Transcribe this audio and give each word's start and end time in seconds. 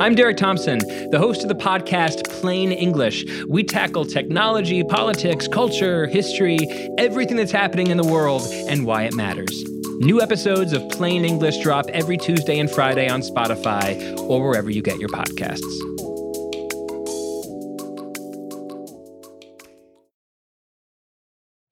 I'm 0.00 0.14
Derek 0.14 0.36
Thompson, 0.36 0.78
the 1.10 1.18
host 1.18 1.42
of 1.42 1.48
the 1.48 1.56
podcast 1.56 2.30
Plain 2.40 2.70
English. 2.70 3.24
We 3.48 3.64
tackle 3.64 4.04
technology, 4.04 4.84
politics, 4.84 5.48
culture, 5.48 6.06
history, 6.06 6.58
everything 6.98 7.36
that's 7.36 7.50
happening 7.50 7.88
in 7.88 7.96
the 7.96 8.06
world, 8.06 8.42
and 8.68 8.86
why 8.86 9.02
it 9.02 9.14
matters. 9.14 9.50
New 9.98 10.22
episodes 10.22 10.72
of 10.72 10.88
Plain 10.90 11.24
English 11.24 11.58
drop 11.64 11.86
every 11.88 12.16
Tuesday 12.16 12.60
and 12.60 12.70
Friday 12.70 13.08
on 13.08 13.22
Spotify 13.22 14.16
or 14.20 14.48
wherever 14.48 14.70
you 14.70 14.82
get 14.82 15.00
your 15.00 15.08
podcasts. 15.08 15.58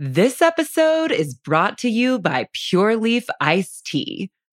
This 0.01 0.43
episode 0.43 1.13
is 1.13 1.33
brought 1.33 1.79
to 1.79 1.89
you 1.89 2.19
by 2.19 2.49
Pure 2.53 2.97
Leaf 2.97 3.27
Iced 3.41 3.87
Tea. 3.87 4.33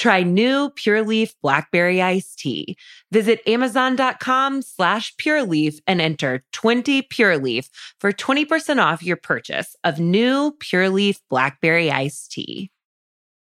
Try 0.00 0.22
new 0.22 0.70
Pure 0.70 1.02
Leaf 1.02 1.34
Blackberry 1.42 2.00
Iced 2.00 2.38
Tea. 2.38 2.74
Visit 3.12 3.46
Amazon.com 3.46 4.62
slash 4.62 5.14
Pure 5.18 5.44
Leaf 5.44 5.78
and 5.86 6.00
enter 6.00 6.42
20 6.52 7.02
Pure 7.02 7.36
Leaf 7.36 7.68
for 8.00 8.10
20% 8.10 8.82
off 8.82 9.02
your 9.02 9.18
purchase 9.18 9.76
of 9.84 9.98
new 9.98 10.56
Pure 10.58 10.88
Leaf 10.88 11.20
Blackberry 11.28 11.90
Iced 11.90 12.32
Tea. 12.32 12.70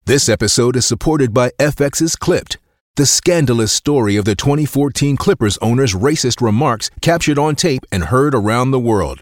This 0.04 0.28
episode 0.28 0.76
is 0.76 0.86
supported 0.86 1.34
by 1.34 1.52
FX's 1.52 2.18
Clipped, 2.18 2.58
the 2.98 3.06
scandalous 3.06 3.72
story 3.72 4.18
of 4.18 4.26
the 4.26 4.36
2014 4.36 5.16
Clippers 5.16 5.58
owner's 5.60 5.94
racist 5.94 6.42
remarks 6.42 6.90
captured 7.00 7.40
on 7.40 7.56
tape 7.56 7.86
and 7.94 8.04
heard 8.06 8.36
around 8.36 8.72
the 8.72 8.80
world. 8.80 9.22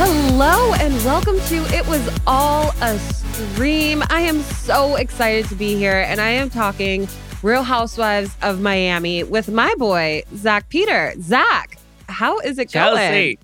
Hello 0.00 0.74
and 0.74 0.94
welcome 1.04 1.40
to 1.48 1.56
It 1.74 1.84
Was 1.88 2.08
All 2.24 2.72
a 2.82 2.96
Stream. 3.00 4.04
I 4.10 4.20
am 4.20 4.42
so 4.42 4.94
excited 4.94 5.46
to 5.46 5.56
be 5.56 5.74
here 5.74 6.06
and 6.06 6.20
I 6.20 6.28
am 6.28 6.50
talking 6.50 7.08
Real 7.42 7.64
Housewives 7.64 8.36
of 8.40 8.60
Miami 8.60 9.24
with 9.24 9.48
my 9.48 9.74
boy, 9.76 10.22
Zack 10.36 10.68
Peter. 10.68 11.14
Zack, 11.20 11.78
how 12.08 12.38
is 12.38 12.60
it 12.60 12.70
going? 12.70 13.38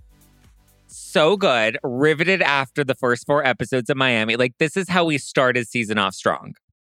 So 0.87 1.37
good. 1.37 1.77
Riveted 1.83 2.41
after 2.41 2.85
the 2.85 2.95
first 2.95 3.27
four 3.27 3.45
episodes 3.45 3.91
of 3.91 3.97
Miami. 3.97 4.37
Like, 4.37 4.55
this 4.61 4.77
is 4.77 4.89
how 4.89 5.05
we 5.07 5.19
started 5.19 5.67
season 5.67 5.99
off 5.99 6.15
strong. 6.15 6.55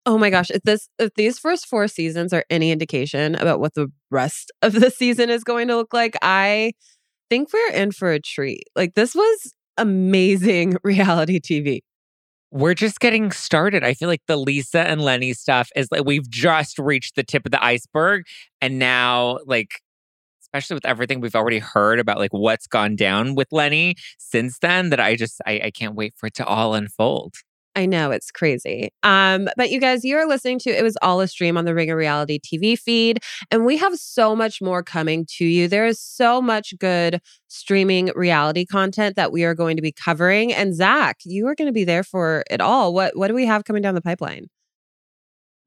Oh 0.06 0.18
my 0.18 0.30
gosh, 0.30 0.52
if 0.52 0.64
this 0.64 0.90
if 1.00 1.14
these 1.16 1.40
first 1.40 1.66
four 1.66 1.88
seasons 1.88 2.34
are 2.34 2.44
any 2.50 2.72
indication 2.72 3.36
about 3.36 3.62
what 3.62 3.74
the 3.74 3.88
rest 4.12 4.52
of 4.62 4.74
the 4.74 4.92
season 4.96 5.30
is 5.30 5.46
going 5.46 5.70
to 5.70 5.78
look 5.78 5.94
like, 5.94 6.18
I 6.22 6.74
think 7.30 7.50
we're 7.54 7.74
in 7.74 7.92
for 7.92 8.12
a 8.12 8.20
treat. 8.20 8.64
Like 8.76 8.94
this 8.96 9.16
was 9.16 9.54
amazing 9.78 10.78
reality 10.84 11.40
TV. 11.40 11.82
We're 12.52 12.74
just 12.74 13.00
getting 13.00 13.32
started. 13.32 13.84
I 13.84 13.94
feel 13.94 14.08
like 14.08 14.22
the 14.28 14.38
Lisa 14.38 14.80
and 14.80 15.02
Lenny 15.02 15.34
stuff 15.34 15.70
is 15.76 15.88
like 15.92 16.06
we've 16.06 16.30
just 16.30 16.80
reached 16.80 17.16
the 17.16 17.24
tip 17.24 17.46
of 17.46 17.52
the 17.52 17.64
iceberg. 17.64 18.24
And 18.62 18.80
now, 18.80 19.40
like, 19.46 19.72
especially 20.42 20.76
with 20.76 20.86
everything 20.86 21.20
we've 21.20 21.36
already 21.36 21.60
heard 21.60 22.00
about 22.00 22.18
like 22.18 22.32
what's 22.32 22.68
gone 22.68 22.96
down 22.96 23.36
with 23.36 23.48
Lenny 23.52 23.96
since 24.18 24.60
then, 24.60 24.90
that 24.92 25.02
I 25.02 25.16
just 25.16 25.42
I, 25.46 25.62
I 25.66 25.72
can't 25.72 25.96
wait 25.96 26.14
for 26.16 26.28
it 26.28 26.34
to 26.36 26.46
all 26.46 26.74
unfold. 26.76 27.34
I 27.76 27.86
know 27.86 28.12
it's 28.12 28.32
crazy. 28.32 28.90
Um, 29.04 29.50
but 29.58 29.70
you 29.70 29.82
guys, 29.82 30.06
you're 30.06 30.28
listening 30.28 30.60
to 30.60 30.70
it 30.70 30.82
was 30.82 30.98
all 31.02 31.20
a 31.20 31.28
stream 31.28 31.58
on 31.58 31.66
the 31.66 31.76
Ringer 31.76 31.96
Reality 31.96 32.40
TV 32.40 32.80
feed, 32.80 33.20
and 33.52 33.66
we 33.66 33.76
have 33.78 33.96
so 33.98 34.36
much 34.36 34.62
more 34.62 34.82
coming 34.82 35.26
to 35.38 35.46
you. 35.46 35.68
There 35.68 35.86
is 35.86 36.00
so 36.00 36.42
much 36.42 36.74
good 36.80 37.20
streaming 37.50 38.12
reality 38.16 38.66
content 38.66 39.16
that 39.18 39.32
we 39.32 39.44
are 39.44 39.54
going 39.54 39.76
to 39.76 39.82
be 39.82 39.92
covering. 39.92 40.54
And 40.54 40.74
Zack, 40.76 41.18
you 41.26 41.48
are 41.48 41.56
going 41.56 41.68
to 41.68 41.74
be 41.74 41.84
there 41.84 42.04
for 42.04 42.44
it 42.50 42.62
all. 42.62 42.94
What 42.94 43.18
what 43.18 43.28
do 43.28 43.34
we 43.34 43.46
have 43.46 43.66
coming 43.66 43.82
down 43.82 43.96
the 43.96 44.02
pipeline? 44.02 44.48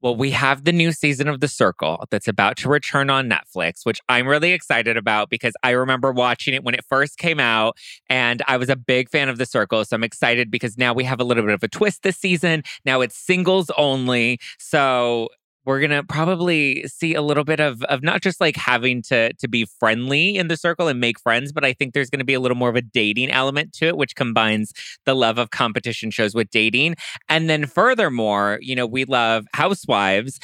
Well, 0.01 0.15
we 0.15 0.31
have 0.31 0.63
the 0.63 0.71
new 0.71 0.93
season 0.93 1.27
of 1.27 1.41
The 1.41 1.49
Circle 1.49 2.05
that's 2.09 2.27
about 2.27 2.55
to 2.57 2.69
return 2.69 3.09
on 3.09 3.29
Netflix, 3.29 3.85
which 3.85 3.99
I'm 4.07 4.27
really 4.27 4.53
excited 4.53 4.95
about 4.95 5.29
because 5.29 5.53
I 5.61 5.71
remember 5.71 6.13
watching 6.13 6.53
it 6.53 6.63
when 6.63 6.73
it 6.73 6.85
first 6.87 7.17
came 7.17 7.39
out 7.39 7.75
and 8.09 8.41
I 8.47 8.55
was 8.55 8.69
a 8.69 8.77
big 8.77 9.09
fan 9.09 9.27
of 9.27 9.37
The 9.37 9.45
Circle. 9.45 9.83
So 9.83 9.95
I'm 9.95 10.03
excited 10.03 10.49
because 10.49 10.77
now 10.77 10.93
we 10.93 11.03
have 11.03 11.19
a 11.19 11.25
little 11.25 11.43
bit 11.43 11.53
of 11.53 11.63
a 11.63 11.67
twist 11.67 12.03
this 12.03 12.15
season. 12.15 12.63
Now 12.85 13.01
it's 13.01 13.17
singles 13.17 13.69
only. 13.77 14.39
So 14.57 15.27
we're 15.69 15.79
gonna 15.79 16.03
probably 16.03 16.83
see 16.87 17.13
a 17.13 17.21
little 17.21 17.43
bit 17.43 17.59
of 17.59 17.83
of 17.83 18.01
not 18.01 18.23
just 18.23 18.41
like 18.41 18.55
having 18.55 19.03
to 19.03 19.31
to 19.33 19.47
be 19.47 19.67
friendly 19.79 20.35
in 20.35 20.47
the 20.47 20.57
circle 20.57 20.87
and 20.87 20.99
make 20.99 21.19
friends, 21.19 21.51
but 21.51 21.63
I 21.63 21.73
think 21.73 21.93
there's 21.93 22.09
gonna 22.09 22.23
be 22.23 22.33
a 22.33 22.39
little 22.39 22.57
more 22.57 22.69
of 22.69 22.75
a 22.75 22.81
dating 22.81 23.29
element 23.29 23.71
to 23.73 23.85
it, 23.85 23.95
which 23.95 24.15
combines 24.15 24.73
the 25.05 25.13
love 25.13 25.37
of 25.37 25.51
competition 25.51 26.09
shows 26.09 26.33
with 26.33 26.49
dating. 26.49 26.95
And 27.29 27.51
then 27.51 27.67
furthermore, 27.67 28.57
you 28.61 28.75
know, 28.75 28.87
we 28.87 29.05
love 29.05 29.45
housewives. 29.53 30.39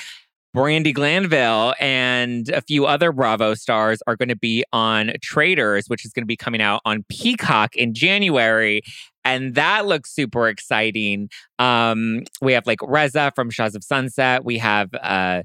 Brandi 0.56 0.94
Glanville 0.94 1.74
and 1.82 2.48
a 2.50 2.62
few 2.62 2.86
other 2.86 3.12
Bravo 3.12 3.56
stars 3.56 4.02
are 4.08 4.16
going 4.16 4.30
to 4.30 4.38
be 4.38 4.64
on 4.72 5.12
Traitors, 5.22 5.90
which 5.90 6.06
is 6.06 6.14
going 6.14 6.22
to 6.22 6.28
be 6.28 6.38
coming 6.38 6.62
out 6.62 6.82
on 6.86 7.04
Peacock 7.10 7.76
in 7.76 7.94
January. 7.94 8.82
And 9.26 9.56
that 9.56 9.86
looks 9.86 10.14
super 10.14 10.48
exciting. 10.48 11.30
Um, 11.60 12.24
we 12.42 12.54
have 12.54 12.66
like 12.66 12.80
Reza 12.82 13.32
from 13.36 13.50
Shahs 13.50 13.76
of 13.76 13.84
Sunset. 13.84 14.46
We 14.46 14.60
have 14.60 14.90
uh, 14.94 15.44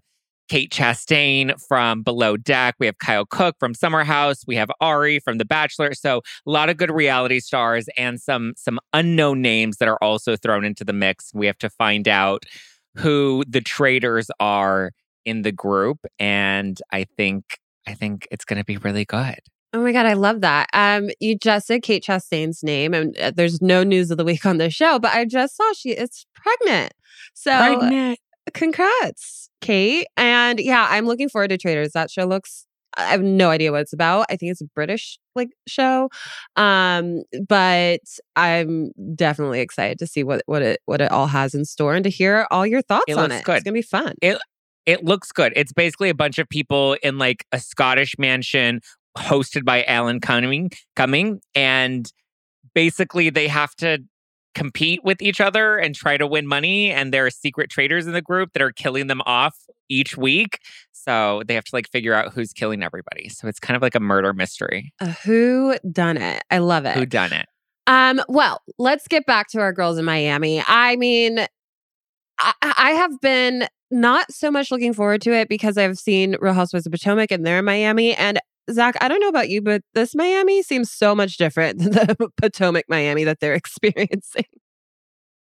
Kate 0.51 0.71
Chastain 0.71 1.59
from 1.67 2.03
Below 2.03 2.37
Deck. 2.37 2.75
We 2.79 2.87
have 2.87 2.99
Kyle 2.99 3.25
Cooke 3.25 3.57
from 3.59 3.73
Summer 3.73 4.05
House. 4.05 4.45
We 4.47 4.57
have 4.57 4.71
Ari 4.81 5.21
from 5.21 5.39
The 5.39 5.45
Bachelor. 5.45 5.95
So 5.95 6.19
a 6.47 6.51
lot 6.51 6.69
of 6.69 6.77
good 6.77 6.91
reality 6.91 7.41
stars 7.41 7.89
and 7.97 8.21
some 8.21 8.53
some 8.57 8.79
unknown 8.93 9.43
names 9.43 9.79
that 9.79 9.89
are 9.89 9.99
also 10.03 10.37
thrown 10.37 10.65
into 10.65 10.85
the 10.85 10.93
mix. 10.93 11.33
We 11.33 11.47
have 11.47 11.59
to 11.59 11.71
find 11.71 12.07
out 12.07 12.45
who 12.97 13.45
the 13.49 13.61
traitors 13.61 14.31
are 14.41 14.91
in 15.25 15.43
the 15.43 15.53
group 15.53 16.05
and 16.19 16.81
I 16.91 17.05
think 17.17 17.59
I 17.87 17.95
think 17.95 18.27
it's 18.31 18.45
going 18.45 18.59
to 18.59 18.65
be 18.65 18.77
really 18.77 19.05
good. 19.05 19.39
Oh 19.72 19.81
my 19.82 19.92
god, 19.92 20.06
I 20.06 20.14
love 20.14 20.41
that. 20.41 20.69
Um, 20.72 21.10
you 21.20 21.36
just 21.38 21.66
said 21.69 21.82
Kate 21.82 22.03
Chastain's 22.03 22.62
name, 22.64 22.92
and 22.92 23.16
uh, 23.19 23.31
there's 23.34 23.62
no 23.62 23.84
news 23.84 24.10
of 24.10 24.19
the 24.19 24.25
week 24.25 24.44
on 24.44 24.58
the 24.58 24.69
show, 24.70 24.98
but 24.98 25.12
I 25.14 25.25
just 25.25 25.56
saw 25.56 25.72
she 25.75 25.91
is 25.91 26.26
pregnant. 26.34 26.92
So, 27.34 27.56
Pregnant. 27.56 28.19
congrats, 28.53 29.48
Kate. 29.60 30.06
And 30.16 30.58
yeah, 30.58 30.86
I'm 30.91 31.06
looking 31.06 31.28
forward 31.28 31.48
to 31.48 31.58
Traitors. 31.58 31.92
That 31.92 32.10
show 32.10 32.25
looks. 32.25 32.66
I 32.97 33.04
have 33.04 33.22
no 33.22 33.50
idea 33.50 33.70
what 33.70 33.82
it's 33.82 33.92
about. 33.92 34.26
I 34.28 34.36
think 34.36 34.50
it's 34.50 34.60
a 34.60 34.64
British 34.75 35.19
like 35.36 35.50
show, 35.69 36.10
um, 36.56 37.22
but 37.48 38.00
I'm 38.34 38.91
definitely 39.14 39.60
excited 39.60 40.00
to 40.00 40.06
see 40.08 40.25
what 40.25 40.42
what 40.47 40.62
it 40.62 40.81
what 40.87 41.00
it 41.00 41.12
all 41.12 41.28
has 41.28 41.54
in 41.54 41.64
store 41.64 41.94
and 41.94 42.02
to 42.02 42.10
hear 42.10 42.48
all 42.50 42.66
your 42.66 42.82
thoughts 42.82 43.05
It 43.06 43.16
on 43.16 43.31
it. 43.31 43.44
good. 43.44 43.56
It's 43.56 43.62
gonna 43.64 43.75
be 43.75 43.82
fun. 43.82 44.14
It 44.20 44.38
it 44.87 45.05
looks 45.05 45.31
good. 45.31 45.52
It's 45.55 45.73
basically 45.73 46.08
a 46.08 46.14
bunch 46.14 46.38
of 46.40 46.49
people 46.49 46.96
in 47.02 47.16
like 47.19 47.44
a 47.52 47.61
Scottish 47.61 48.16
mansion 48.19 48.81
hosted 49.19 49.65
by 49.65 49.85
Alan 49.85 50.21
Cumming, 50.21 50.71
Cumming 50.97 51.41
and 51.55 52.11
basically 52.75 53.31
they 53.31 53.49
have 53.49 53.75
to 53.77 53.99
compete 54.55 55.01
with 55.05 55.23
each 55.23 55.41
other 55.41 55.77
and 55.77 55.95
try 55.95 56.17
to 56.17 56.27
win 56.27 56.47
money 56.47 56.91
and 56.91 57.15
there 57.15 57.25
are 57.25 57.31
secret 57.31 57.71
traders 57.71 58.07
in 58.07 58.12
the 58.12 58.23
group 58.23 58.53
that 58.53 58.62
are 58.62 58.73
killing 58.73 59.07
them 59.07 59.23
off 59.27 59.57
each 59.89 60.17
week. 60.17 60.59
So 60.93 61.43
they 61.47 61.55
have 61.55 61.65
to 61.65 61.75
like 61.75 61.89
figure 61.91 62.15
out 62.15 62.33
who's 62.33 62.53
killing 62.53 62.83
everybody. 62.83 63.29
So 63.29 63.49
it's 63.49 63.61
kind 63.61 63.77
of 63.77 63.83
like 63.83 63.95
a 63.95 64.01
murder 64.01 64.33
mystery. 64.33 64.93
Uh, 65.01 65.12
who 65.25 65.77
done 65.91 66.17
it? 66.17 66.43
I 66.51 66.59
love 66.59 66.85
it. 66.85 66.95
Who 66.97 67.07
done 67.07 67.33
it? 67.33 67.47
Um, 67.87 68.21
well, 68.29 68.62
let's 68.79 69.09
get 69.09 69.27
back 69.27 69.49
to 69.49 69.61
our 69.61 69.73
girls 69.73 69.99
in 69.99 70.05
Miami. 70.05 70.62
I 70.67 70.97
mean, 70.97 71.41
I, 72.39 72.53
I 72.62 72.91
have 72.93 73.21
been 73.21 73.67
not 73.91 74.33
so 74.33 74.51
much 74.51 74.71
looking 74.71 74.93
forward 74.93 75.23
to 75.23 75.33
it 75.33 75.49
because 75.49 75.77
I've 75.77 75.99
seen 75.99 76.37
Real 76.41 76.53
Housewives 76.53 76.87
of 76.87 76.93
Potomac 76.93 77.33
and 77.33 77.45
they're 77.45 77.59
in 77.59 77.65
Miami. 77.65 78.15
And 78.15 78.39
Zack, 78.71 78.97
I 79.01 79.09
don't 79.09 79.21
know 79.21 79.29
about 79.29 79.49
you, 79.49 79.62
but 79.62 79.83
this 79.95 80.15
Miami 80.15 80.62
seems 80.62 80.91
so 80.91 81.15
much 81.15 81.37
different 81.37 81.79
than 81.79 81.93
the 81.93 82.29
Potomac 82.37 82.85
Miami 82.89 83.25
that 83.25 83.41
they're 83.41 83.55
experiencing. 83.55 84.45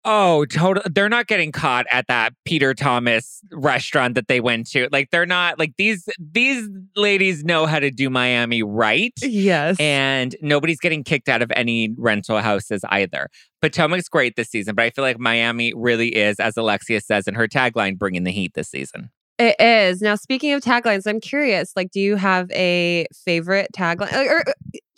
Oh, 0.03 0.47
totally. 0.47 0.87
They're 0.91 1.11
not 1.11 1.27
getting 1.27 1.53
caught 1.53 1.85
at 1.93 2.07
that 2.07 2.33
Peter 2.47 2.73
Thomas 2.73 3.43
restaurant 3.53 4.15
that 4.15 4.29
they 4.29 4.41
went 4.41 4.67
to. 4.71 4.89
Like 4.91 5.11
they're 5.11 5.27
not 5.27 5.59
like 5.59 5.75
these 5.77 6.09
these 6.19 6.67
ladies 6.97 7.45
know 7.45 7.67
how 7.67 7.79
to 7.79 7.91
do 7.91 8.09
Miami 8.09 8.63
right. 8.63 9.13
Yes. 9.21 9.77
And 9.79 10.35
nobody's 10.41 10.81
getting 10.81 11.05
kicked 11.05 11.29
out 11.29 11.43
of 11.43 11.53
any 11.55 11.95
rental 11.99 12.39
houses 12.39 12.83
either. 12.89 13.29
Potomac's 13.61 14.09
great 14.09 14.37
this 14.37 14.49
season, 14.49 14.75
but 14.75 14.87
I 14.87 14.91
feel 14.91 15.05
like 15.05 15.19
Miami 15.19 15.75
really 15.75 16.17
is, 16.17 16.41
as 16.41 16.57
Alexia 16.57 17.03
says 17.03 17.29
in 17.29 17.35
her 17.35 17.47
tagline, 17.47 17.99
bringing 17.99 18.25
the 18.25 18.33
heat 18.33 18.55
this 18.55 18.71
season. 18.71 19.11
It 19.41 19.59
is. 19.59 20.03
Now, 20.03 20.17
speaking 20.17 20.53
of 20.53 20.63
taglines, 20.63 21.07
I'm 21.07 21.19
curious, 21.19 21.73
like, 21.75 21.91
do 21.93 21.99
you 21.99 22.17
have 22.17 22.51
a 22.51 23.07
favorite 23.25 23.71
tagline? 23.75 24.13
Or, 24.13 24.41
or 24.41 24.45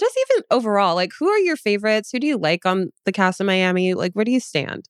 just 0.01 0.19
even 0.31 0.43
overall, 0.51 0.97
like, 0.97 1.13
who 1.17 1.29
are 1.29 1.39
your 1.39 1.55
favorites? 1.55 2.11
Who 2.11 2.19
do 2.19 2.27
you 2.27 2.37
like 2.37 2.67
on 2.67 2.91
the 3.05 3.13
cast 3.13 3.41
of 3.41 3.47
Miami? 3.47 3.95
Like, 3.95 4.15
where 4.15 4.25
do 4.25 4.33
you 4.33 4.41
stand? 4.41 4.89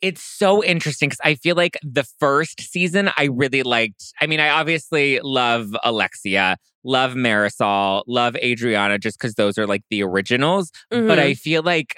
It's 0.00 0.20
so 0.20 0.64
interesting 0.64 1.10
because 1.10 1.20
I 1.22 1.36
feel 1.36 1.54
like 1.54 1.78
the 1.84 2.02
first 2.18 2.60
season 2.60 3.08
I 3.16 3.28
really 3.32 3.62
liked. 3.62 4.12
I 4.20 4.26
mean, 4.26 4.40
I 4.40 4.48
obviously 4.48 5.20
love 5.22 5.76
Alexia, 5.84 6.56
love 6.82 7.12
Marisol, 7.12 8.02
love 8.08 8.34
Adriana, 8.34 8.98
just 8.98 9.16
because 9.16 9.34
those 9.34 9.58
are 9.58 9.66
like 9.68 9.84
the 9.90 10.02
originals. 10.02 10.72
Mm-hmm. 10.92 11.06
But 11.06 11.20
I 11.20 11.34
feel 11.34 11.62
like 11.62 11.94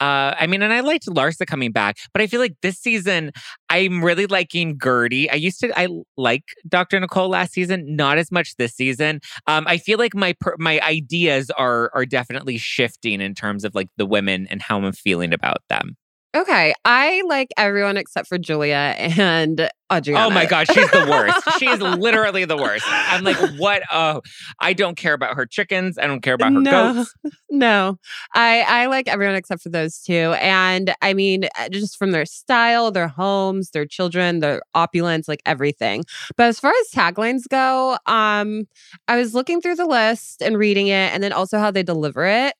uh, 0.00 0.34
I 0.38 0.46
mean, 0.46 0.62
and 0.62 0.72
I 0.72 0.80
liked 0.80 1.06
Larsa 1.06 1.46
coming 1.46 1.72
back, 1.72 1.96
but 2.12 2.22
I 2.22 2.26
feel 2.26 2.40
like 2.40 2.56
this 2.62 2.78
season 2.78 3.32
I'm 3.70 4.04
really 4.04 4.26
liking 4.26 4.78
Gertie. 4.82 5.30
I 5.30 5.34
used 5.34 5.60
to 5.60 5.78
I 5.78 5.88
like 6.16 6.44
Dr. 6.68 7.00
Nicole 7.00 7.28
last 7.28 7.52
season, 7.52 7.96
not 7.96 8.18
as 8.18 8.30
much 8.30 8.56
this 8.56 8.74
season. 8.74 9.20
Um, 9.46 9.64
I 9.66 9.78
feel 9.78 9.98
like 9.98 10.14
my 10.14 10.34
my 10.58 10.80
ideas 10.80 11.50
are 11.50 11.90
are 11.94 12.06
definitely 12.06 12.58
shifting 12.58 13.20
in 13.20 13.34
terms 13.34 13.64
of 13.64 13.74
like 13.74 13.88
the 13.96 14.06
women 14.06 14.46
and 14.50 14.62
how 14.62 14.80
I'm 14.80 14.92
feeling 14.92 15.32
about 15.32 15.58
them. 15.68 15.96
Okay, 16.38 16.72
I 16.84 17.22
like 17.26 17.48
everyone 17.56 17.96
except 17.96 18.28
for 18.28 18.38
Julia 18.38 18.94
and 18.96 19.68
Adriana. 19.92 20.26
Oh 20.26 20.30
my 20.30 20.46
god, 20.46 20.68
she's 20.68 20.88
the 20.92 21.04
worst. 21.10 21.42
she's 21.58 21.80
literally 21.80 22.44
the 22.44 22.56
worst. 22.56 22.84
I'm 22.86 23.24
like, 23.24 23.36
what? 23.58 23.82
Oh, 23.90 24.22
I 24.60 24.72
don't 24.72 24.96
care 24.96 25.14
about 25.14 25.34
her 25.34 25.46
chickens. 25.46 25.98
I 25.98 26.06
don't 26.06 26.20
care 26.20 26.34
about 26.34 26.52
her 26.52 26.60
no, 26.60 26.94
goats. 26.94 27.14
No, 27.50 27.98
I 28.34 28.64
I 28.68 28.86
like 28.86 29.08
everyone 29.08 29.34
except 29.34 29.62
for 29.62 29.70
those 29.70 29.98
two. 29.98 30.34
And 30.40 30.94
I 31.02 31.12
mean, 31.12 31.48
uh, 31.58 31.70
just 31.70 31.98
from 31.98 32.12
their 32.12 32.26
style, 32.26 32.92
their 32.92 33.08
homes, 33.08 33.70
their 33.70 33.86
children, 33.86 34.38
their 34.38 34.60
opulence, 34.74 35.26
like 35.26 35.42
everything. 35.44 36.04
But 36.36 36.44
as 36.44 36.60
far 36.60 36.70
as 36.70 36.90
taglines 36.94 37.48
go, 37.48 37.96
um, 38.06 38.68
I 39.08 39.16
was 39.16 39.34
looking 39.34 39.60
through 39.60 39.76
the 39.76 39.86
list 39.86 40.40
and 40.40 40.56
reading 40.56 40.86
it, 40.86 41.12
and 41.12 41.20
then 41.20 41.32
also 41.32 41.58
how 41.58 41.72
they 41.72 41.82
deliver 41.82 42.26
it. 42.26 42.54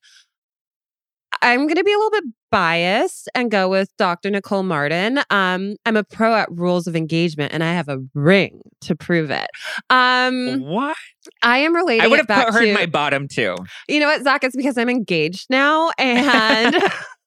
I'm 1.43 1.61
going 1.61 1.77
to 1.77 1.85
be 1.85 1.93
a 1.93 1.97
little 1.97 2.11
bit 2.11 2.25
biased 2.51 3.29
and 3.35 3.51
go 3.51 3.69
with 3.69 3.95
Dr. 3.97 4.31
Nicole 4.31 4.63
Martin. 4.63 5.19
Um, 5.31 5.77
I'm 5.85 5.97
a 5.97 6.05
pro 6.05 6.35
at 6.35 6.51
rules 6.51 6.87
of 6.87 6.97
engagement 6.97 7.53
and 7.53 7.63
I 7.63 7.73
have 7.73 7.89
a 7.89 7.99
ring 8.15 8.61
to 8.83 8.97
prove 8.97 9.31
it. 9.31 9.49
Um, 9.91 10.61
what? 10.63 10.97
I 11.43 11.59
am 11.59 11.75
related. 11.75 12.05
I 12.05 12.09
would 12.09 12.19
have 12.19 12.29
put 12.29 12.55
her 12.55 12.61
to, 12.61 12.69
in 12.69 12.75
my 12.75 12.87
bottom 12.87 13.29
too. 13.29 13.57
You 13.89 14.01
know 14.01 14.07
what, 14.07 14.23
Zack? 14.23 14.45
It's 14.45 14.57
because 14.57 14.79
I'm 14.79 14.89
engaged 14.89 15.49
now 15.51 15.91
and 15.99 16.75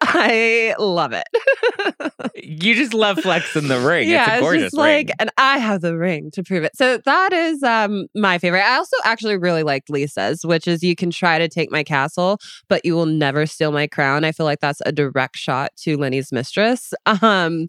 I 0.00 0.74
love 0.78 1.12
it. 1.12 1.26
you 2.36 2.74
just 2.74 2.94
love 2.94 3.18
flexing 3.18 3.68
the 3.68 3.80
ring. 3.80 4.08
Yeah, 4.08 4.24
it's 4.34 4.38
a 4.38 4.40
gorgeous 4.40 4.62
just 4.64 4.76
like, 4.76 5.08
ring. 5.08 5.16
and 5.18 5.30
I 5.38 5.58
have 5.58 5.80
the 5.80 5.96
ring 5.96 6.30
to 6.32 6.42
prove 6.42 6.64
it. 6.64 6.76
So 6.76 6.98
that 6.98 7.32
is 7.32 7.62
um 7.62 8.06
my 8.14 8.38
favorite. 8.38 8.62
I 8.62 8.76
also 8.76 8.96
actually 9.04 9.36
really 9.36 9.62
liked 9.62 9.90
Lisa's, 9.90 10.44
which 10.44 10.68
is 10.68 10.82
you 10.82 10.94
can 10.94 11.10
try 11.10 11.38
to 11.38 11.48
take 11.48 11.70
my 11.70 11.82
castle, 11.82 12.38
but 12.68 12.84
you 12.84 12.94
will 12.94 13.06
never 13.06 13.46
steal 13.46 13.72
my 13.72 13.86
crown. 13.86 14.24
I 14.24 14.32
feel 14.32 14.46
like 14.46 14.60
that's 14.60 14.80
a 14.86 14.92
direct 14.92 15.36
shot 15.36 15.70
to 15.78 15.96
Lenny's 15.96 16.32
mistress. 16.32 16.92
Um, 17.06 17.68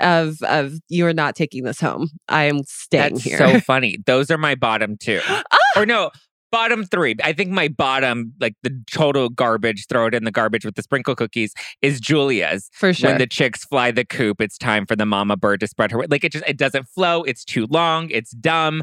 of 0.00 0.42
of 0.42 0.74
you're 0.88 1.12
not 1.12 1.34
taking 1.34 1.64
this 1.64 1.80
home. 1.80 2.08
I 2.28 2.44
am 2.44 2.62
staying 2.64 3.14
That's 3.14 3.24
here. 3.24 3.38
so 3.38 3.60
funny. 3.66 3.98
Those 4.06 4.30
are 4.30 4.38
my 4.38 4.54
bottom 4.54 4.96
two. 4.96 5.20
Ah! 5.26 5.42
Or 5.76 5.86
no, 5.86 6.10
bottom 6.52 6.84
three. 6.84 7.16
I 7.24 7.32
think 7.32 7.50
my 7.50 7.66
bottom, 7.66 8.32
like 8.40 8.54
the 8.62 8.70
total 8.88 9.28
garbage, 9.28 9.86
throw 9.88 10.06
it 10.06 10.14
in 10.14 10.22
the 10.22 10.30
garbage 10.30 10.64
with 10.64 10.76
the 10.76 10.82
sprinkle 10.82 11.16
cookies, 11.16 11.52
is 11.80 11.98
Julia's. 12.00 12.70
for 12.72 12.92
sure. 12.94 13.10
When 13.10 13.18
the 13.18 13.26
chicks 13.26 13.64
fly 13.64 13.90
the 13.90 14.04
coop, 14.04 14.40
it's 14.40 14.56
time 14.56 14.86
for 14.86 14.94
the 14.94 15.06
mama 15.06 15.36
bird 15.36 15.58
to 15.60 15.66
spread 15.66 15.90
her 15.90 15.98
wings. 15.98 16.10
Like 16.12 16.22
it 16.22 16.30
just 16.32 16.44
it 16.46 16.56
doesn't 16.56 16.86
flow. 16.88 17.24
It's 17.24 17.44
too 17.44 17.66
long. 17.70 18.08
It's 18.10 18.30
dumb. 18.30 18.82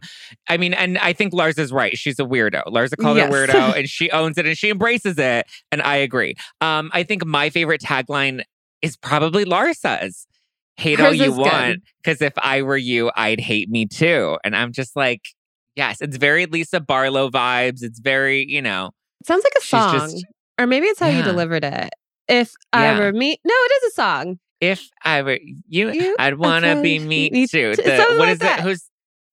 I 0.49 0.57
mean, 0.57 0.73
and 0.73 0.97
I 0.97 1.13
think 1.13 1.31
Lars 1.33 1.57
is 1.57 1.71
right. 1.71 1.97
She's 1.97 2.19
a 2.19 2.23
weirdo. 2.25 2.63
Larsa 2.65 2.97
called 2.99 3.15
Yes. 3.17 3.31
her 3.33 3.47
weirdo, 3.47 3.77
and 3.77 3.87
she 3.87 4.11
owns 4.11 4.37
it 4.37 4.45
and 4.45 4.57
she 4.57 4.69
embraces 4.69 5.17
it. 5.17 5.45
And 5.71 5.81
I 5.81 5.95
agree. 5.95 6.35
Um, 6.59 6.89
I 6.93 7.03
think 7.03 7.25
my 7.25 7.49
favorite 7.49 7.79
tagline 7.81 8.41
is 8.81 8.97
probably 8.97 9.45
Larsa's. 9.45 10.25
Hate 10.77 11.01
all 11.01 11.13
you 11.13 11.33
want, 11.33 11.81
because 12.01 12.21
if 12.21 12.31
I 12.37 12.61
were 12.61 12.77
you, 12.77 13.11
I'd 13.17 13.41
hate 13.41 13.69
me 13.69 13.85
too. 13.85 14.37
And 14.45 14.55
I'm 14.55 14.71
just 14.71 14.95
like, 14.95 15.21
yes, 15.79 16.01
it's 16.01 16.17
very 16.17 16.45
Lisa 16.45 16.79
Barlow 16.79 17.29
vibes. 17.29 17.81
It's 17.81 17.99
very, 17.99 18.45
you 18.47 18.61
know, 18.61 18.91
It 19.21 19.27
Sounds 19.27 19.43
like 19.43 19.53
a 19.57 19.65
song, 19.65 19.93
just 19.93 20.25
or 20.59 20.67
maybe 20.67 20.85
it's 20.87 20.99
how 20.99 21.07
you 21.07 21.23
delivered 21.23 21.63
it. 21.63 21.89
If 22.27 22.53
I 22.73 22.83
Yeah. 22.91 22.99
were 22.99 23.11
me, 23.13 23.37
no, 23.43 23.53
it 23.53 23.71
is 23.83 23.91
a 23.91 23.95
song. 23.95 24.39
if 24.61 24.89
I 25.05 25.21
were 25.21 25.39
you, 25.67 25.89
You- 25.91 26.15
I'd 26.19 26.37
want 26.37 26.65
to 26.65 26.81
be 26.81 26.99
me, 26.99 27.29
me 27.31 27.47
too. 27.47 27.75
The, 27.75 27.83
what 27.83 28.19
like 28.19 28.29
is 28.31 28.39
that. 28.39 28.59
it? 28.59 28.63
Who's 28.63 28.83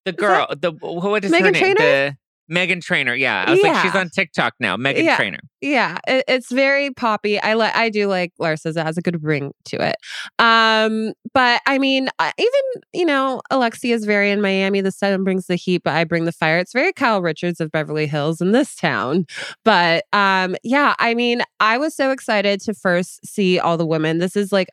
the 0.04 0.12
girl? 0.12 0.46
The 0.58 0.70
what 0.70 1.25
is 1.25 1.32
her 1.34 1.40
name? 1.40 1.52
Trainor? 1.54 1.75
The 1.75 2.16
Meghan 2.50 2.81
Trainor. 2.82 3.14
Yeah, 3.14 3.44
I 3.46 3.50
was 3.50 3.62
like, 3.62 3.82
she's 3.82 3.94
on 3.94 4.08
TikTok 4.10 4.54
now. 4.60 4.76
Meghan 4.76 5.04
Yeah. 5.04 5.16
Trainor. 5.16 5.40
Yeah, 5.60 5.98
it, 6.06 6.25
it's 6.28 6.52
very 6.52 6.90
poppy. 6.93 7.40
I 7.40 7.54
like. 7.54 7.75
I 7.75 7.88
do 7.88 8.06
like 8.06 8.32
Larsa's. 8.38 8.76
It 8.76 8.84
has 8.84 8.96
a 8.96 9.02
good 9.02 9.22
ring 9.25 9.52
to 9.66 9.76
it. 9.81 9.96
Um, 10.38 11.12
but 11.34 11.60
I 11.66 11.78
mean, 11.78 12.08
even 12.38 12.82
you 12.93 13.04
know, 13.04 13.40
Alexia 13.50 13.94
is 13.94 14.04
very 14.04 14.31
in 14.31 14.40
Miami. 14.40 14.81
The 14.81 14.93
sun 14.93 15.25
brings 15.25 15.46
the 15.46 15.56
heat, 15.56 15.82
but 15.82 15.94
I 15.94 16.04
bring 16.04 16.25
the 16.25 16.32
fire. 16.32 16.58
It's 16.58 16.72
very 16.72 16.93
Kyle 16.93 17.20
Richards 17.20 17.60
of 17.60 17.72
Beverly 17.72 18.06
Hills 18.06 18.40
in 18.40 18.52
this 18.52 18.76
town. 18.76 19.26
But 19.64 20.04
um, 20.12 20.56
yeah, 20.62 20.94
I 20.99 21.14
mean, 21.14 21.42
I 21.58 21.78
was 21.78 21.96
so 21.96 22.10
excited 22.10 22.60
to 22.62 22.75
first 22.75 23.26
see 23.26 23.58
all 23.58 23.76
the 23.76 23.87
women. 23.87 24.19
This 24.19 24.37
is 24.37 24.52
like 24.52 24.69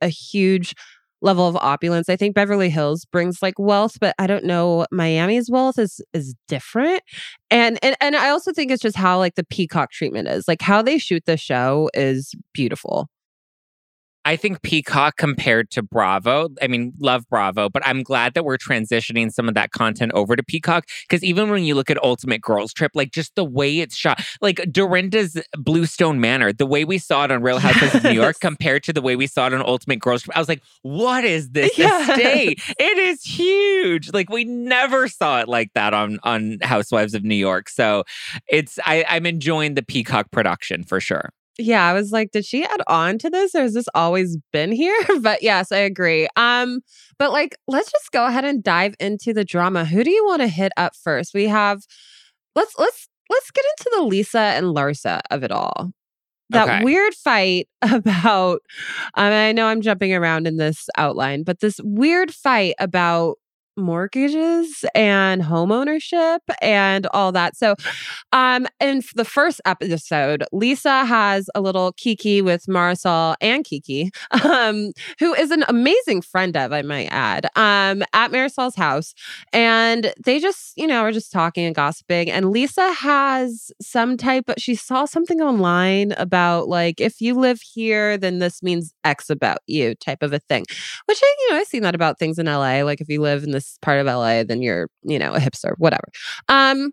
a 0.00 0.08
huge 0.08 0.74
level 1.22 1.46
of 1.48 1.56
opulence. 1.56 2.08
I 2.08 2.16
think 2.16 2.34
Beverly 2.34 2.70
Hills 2.70 3.04
brings 3.06 3.42
like 3.42 3.58
wealth, 3.58 3.98
but 4.00 4.14
I 4.18 4.26
don't 4.26 4.44
know 4.44 4.86
Miami's 4.90 5.50
wealth 5.50 5.78
is 5.78 6.00
is 6.12 6.34
different. 6.48 7.02
And 7.50 7.78
and 7.82 7.96
and 8.00 8.16
I 8.16 8.30
also 8.30 8.52
think 8.52 8.70
it's 8.70 8.82
just 8.82 8.96
how 8.96 9.18
like 9.18 9.34
the 9.34 9.44
peacock 9.44 9.90
treatment 9.92 10.28
is. 10.28 10.46
Like 10.48 10.62
how 10.62 10.82
they 10.82 10.98
shoot 10.98 11.24
the 11.26 11.36
show 11.36 11.90
is 11.94 12.34
beautiful. 12.52 13.08
I 14.26 14.34
think 14.34 14.62
Peacock 14.62 15.16
compared 15.16 15.70
to 15.70 15.82
Bravo, 15.84 16.48
I 16.60 16.66
mean, 16.66 16.92
love 16.98 17.24
Bravo, 17.30 17.68
but 17.68 17.86
I'm 17.86 18.02
glad 18.02 18.34
that 18.34 18.44
we're 18.44 18.58
transitioning 18.58 19.30
some 19.30 19.48
of 19.48 19.54
that 19.54 19.70
content 19.70 20.10
over 20.14 20.34
to 20.34 20.42
Peacock. 20.42 20.84
Because 21.08 21.22
even 21.22 21.48
when 21.48 21.62
you 21.62 21.76
look 21.76 21.90
at 21.90 22.02
Ultimate 22.02 22.40
Girls 22.40 22.72
Trip, 22.72 22.90
like 22.96 23.12
just 23.12 23.36
the 23.36 23.44
way 23.44 23.78
it's 23.78 23.94
shot, 23.94 24.20
like 24.40 24.56
Dorinda's 24.72 25.40
Bluestone 25.56 26.20
Manor, 26.20 26.52
the 26.52 26.66
way 26.66 26.84
we 26.84 26.98
saw 26.98 27.22
it 27.24 27.30
on 27.30 27.40
Real 27.40 27.60
Housewives 27.60 27.94
of 27.94 28.02
New 28.02 28.10
York 28.10 28.40
compared 28.40 28.82
to 28.82 28.92
the 28.92 29.00
way 29.00 29.14
we 29.14 29.28
saw 29.28 29.46
it 29.46 29.54
on 29.54 29.62
Ultimate 29.62 30.00
Girls 30.00 30.22
Trip, 30.22 30.36
I 30.36 30.40
was 30.40 30.48
like, 30.48 30.62
what 30.82 31.24
is 31.24 31.50
this 31.50 31.78
Yes. 31.78 32.08
estate? 32.10 32.60
It 32.80 32.98
is 32.98 33.22
huge. 33.22 34.12
Like 34.12 34.28
we 34.28 34.44
never 34.44 35.06
saw 35.06 35.38
it 35.40 35.48
like 35.48 35.72
that 35.74 35.94
on 35.94 36.18
on 36.24 36.58
Housewives 36.62 37.14
of 37.14 37.22
New 37.22 37.36
York. 37.36 37.68
So 37.68 38.02
it's 38.48 38.80
I, 38.84 39.04
I'm 39.08 39.24
enjoying 39.24 39.74
the 39.74 39.84
Peacock 39.84 40.32
production 40.32 40.82
for 40.82 40.98
sure. 41.00 41.30
Yeah, 41.58 41.86
I 41.88 41.94
was 41.94 42.12
like, 42.12 42.32
did 42.32 42.44
she 42.44 42.64
add 42.64 42.82
on 42.86 43.18
to 43.18 43.30
this 43.30 43.54
or 43.54 43.62
has 43.62 43.74
this 43.74 43.88
always 43.94 44.36
been 44.52 44.72
here? 44.72 44.96
but 45.20 45.42
yes, 45.42 45.72
I 45.72 45.78
agree. 45.78 46.28
Um, 46.36 46.80
but 47.18 47.32
like 47.32 47.56
let's 47.66 47.90
just 47.90 48.12
go 48.12 48.26
ahead 48.26 48.44
and 48.44 48.62
dive 48.62 48.94
into 49.00 49.32
the 49.32 49.44
drama. 49.44 49.84
Who 49.84 50.04
do 50.04 50.10
you 50.10 50.24
want 50.26 50.42
to 50.42 50.48
hit 50.48 50.72
up 50.76 50.94
first? 50.94 51.32
We 51.34 51.44
have 51.48 51.80
let's 52.54 52.74
let's 52.78 53.08
let's 53.30 53.50
get 53.50 53.64
into 53.78 53.90
the 53.96 54.02
Lisa 54.04 54.38
and 54.38 54.66
Larsa 54.66 55.20
of 55.30 55.42
it 55.42 55.50
all. 55.52 55.92
That 56.50 56.68
Okay. 56.68 56.84
weird 56.84 57.14
fight 57.14 57.68
about 57.82 58.60
mean, 59.16 59.32
I 59.32 59.52
know 59.52 59.66
I'm 59.66 59.80
jumping 59.80 60.14
around 60.14 60.46
in 60.46 60.58
this 60.58 60.88
outline, 60.96 61.42
but 61.42 61.60
this 61.60 61.80
weird 61.82 62.32
fight 62.32 62.74
about 62.78 63.36
mortgages 63.76 64.84
and 64.94 65.42
home 65.42 65.72
ownership 65.72 66.42
and 66.60 67.06
all 67.08 67.32
that. 67.32 67.56
So 67.56 67.74
um 68.32 68.66
in 68.80 69.02
the 69.14 69.24
first 69.24 69.60
episode, 69.64 70.44
Lisa 70.52 71.04
has 71.04 71.48
a 71.54 71.60
little 71.60 71.92
Kiki 71.92 72.42
with 72.42 72.64
Marisol 72.66 73.34
and 73.40 73.64
Kiki, 73.64 74.10
um, 74.44 74.92
who 75.18 75.34
is 75.34 75.50
an 75.50 75.64
amazing 75.68 76.22
friend 76.22 76.56
of, 76.56 76.72
I 76.72 76.82
might 76.82 77.06
add, 77.10 77.46
um, 77.56 78.02
at 78.12 78.30
Marisol's 78.30 78.76
house. 78.76 79.14
And 79.52 80.12
they 80.24 80.38
just, 80.38 80.72
you 80.76 80.86
know, 80.86 81.00
are 81.00 81.12
just 81.12 81.32
talking 81.32 81.64
and 81.64 81.74
gossiping. 81.74 82.30
And 82.30 82.50
Lisa 82.50 82.92
has 82.92 83.70
some 83.80 84.16
type 84.16 84.48
of 84.48 84.56
she 84.58 84.74
saw 84.74 85.04
something 85.04 85.40
online 85.40 86.12
about 86.12 86.68
like 86.68 87.00
if 87.00 87.20
you 87.20 87.34
live 87.34 87.60
here, 87.60 88.16
then 88.18 88.38
this 88.38 88.62
means 88.62 88.92
X 89.04 89.30
about 89.30 89.58
you 89.66 89.94
type 89.96 90.22
of 90.22 90.32
a 90.32 90.38
thing. 90.40 90.64
Which 91.06 91.18
I, 91.22 91.34
you 91.40 91.52
know, 91.54 91.60
I've 91.60 91.66
seen 91.66 91.82
that 91.82 91.94
about 91.94 92.18
things 92.18 92.38
in 92.38 92.46
LA. 92.46 92.82
Like 92.82 93.00
if 93.00 93.08
you 93.08 93.20
live 93.20 93.44
in 93.44 93.50
this 93.72 93.78
part 93.82 93.98
of 94.00 94.06
LA, 94.06 94.42
then 94.44 94.62
you're, 94.62 94.88
you 95.02 95.18
know, 95.18 95.34
a 95.34 95.38
hipster, 95.38 95.72
whatever. 95.78 96.04
Um 96.48 96.92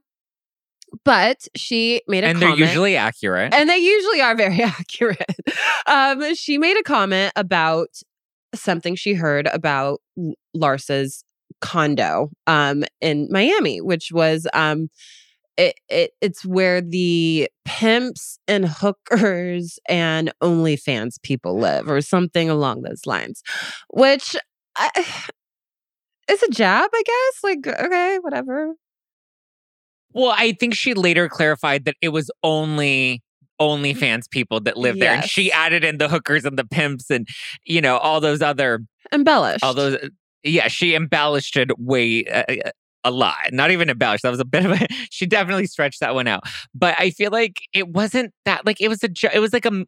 But 1.05 1.47
she 1.55 2.01
made 2.07 2.23
a 2.23 2.27
and 2.27 2.39
comment. 2.39 2.59
they're 2.59 2.67
usually 2.67 2.95
accurate. 2.95 3.53
and 3.53 3.69
they 3.69 3.77
usually 3.77 4.21
are 4.21 4.35
very 4.35 4.61
accurate. 4.79 5.17
Um, 5.87 6.35
she 6.35 6.57
made 6.57 6.77
a 6.77 6.83
comment 6.83 7.33
about 7.35 7.87
something 8.55 8.95
she 8.95 9.13
heard 9.15 9.47
about 9.47 10.01
Larsa's 10.53 11.23
condo 11.61 12.29
um, 12.45 12.83
in 13.01 13.27
Miami, 13.31 13.81
which 13.81 14.11
was 14.11 14.45
um, 14.53 14.89
it, 15.57 15.75
it 15.89 16.11
it's 16.21 16.45
where 16.45 16.79
the 16.81 17.49
pimps 17.65 18.37
and 18.47 18.65
hookers 18.67 19.79
and 19.89 20.31
OnlyFans 20.41 21.21
people 21.23 21.57
live, 21.57 21.89
or 21.89 22.01
something 22.01 22.49
along 22.49 22.83
those 22.83 23.05
lines. 23.07 23.41
Which 23.89 24.35
I, 24.77 24.89
is 26.33 26.43
a 26.43 26.49
jab, 26.51 26.89
I 26.93 27.03
guess. 27.05 27.43
Like, 27.43 27.67
okay, 27.85 28.17
whatever. 28.21 28.73
Well, 30.13 30.33
I 30.37 30.51
think 30.53 30.75
she 30.75 30.93
later 30.93 31.27
clarified 31.27 31.85
that 31.85 31.95
it 32.01 32.09
was 32.09 32.29
only 32.43 33.23
OnlyFans 33.59 34.29
people 34.29 34.59
that 34.61 34.77
live 34.77 34.99
there. 34.99 35.13
And 35.15 35.23
she 35.23 35.51
added 35.51 35.83
in 35.83 35.97
the 35.97 36.07
hookers 36.07 36.45
and 36.45 36.57
the 36.57 36.65
pimps 36.65 37.09
and, 37.09 37.27
you 37.65 37.81
know, 37.81 37.97
all 37.97 38.19
those 38.21 38.41
other, 38.41 38.81
Embellished. 39.11 39.63
all 39.63 39.73
those. 39.73 39.97
Yeah, 40.43 40.67
she 40.67 40.93
embellished 40.93 41.55
it 41.57 41.71
way 41.79 42.25
uh, 42.25 42.43
uh, 42.49 42.71
a 43.05 43.11
lot. 43.11 43.35
Not 43.51 43.71
even 43.71 43.89
embellished. 43.89 44.23
That 44.23 44.29
was 44.29 44.39
a 44.39 44.45
bit 44.45 44.65
of 44.65 44.71
a, 44.79 44.87
she 45.09 45.25
definitely 45.25 45.65
stretched 45.67 46.01
that 46.01 46.13
one 46.13 46.27
out. 46.27 46.43
But 46.75 46.95
I 46.99 47.09
feel 47.09 47.31
like 47.31 47.61
it 47.73 47.87
wasn't 47.87 48.33
that, 48.45 48.65
like, 48.65 48.81
it 48.81 48.89
was 48.89 49.03
a, 49.03 49.09
it 49.33 49.39
was 49.39 49.53
like 49.53 49.65
a, 49.65 49.85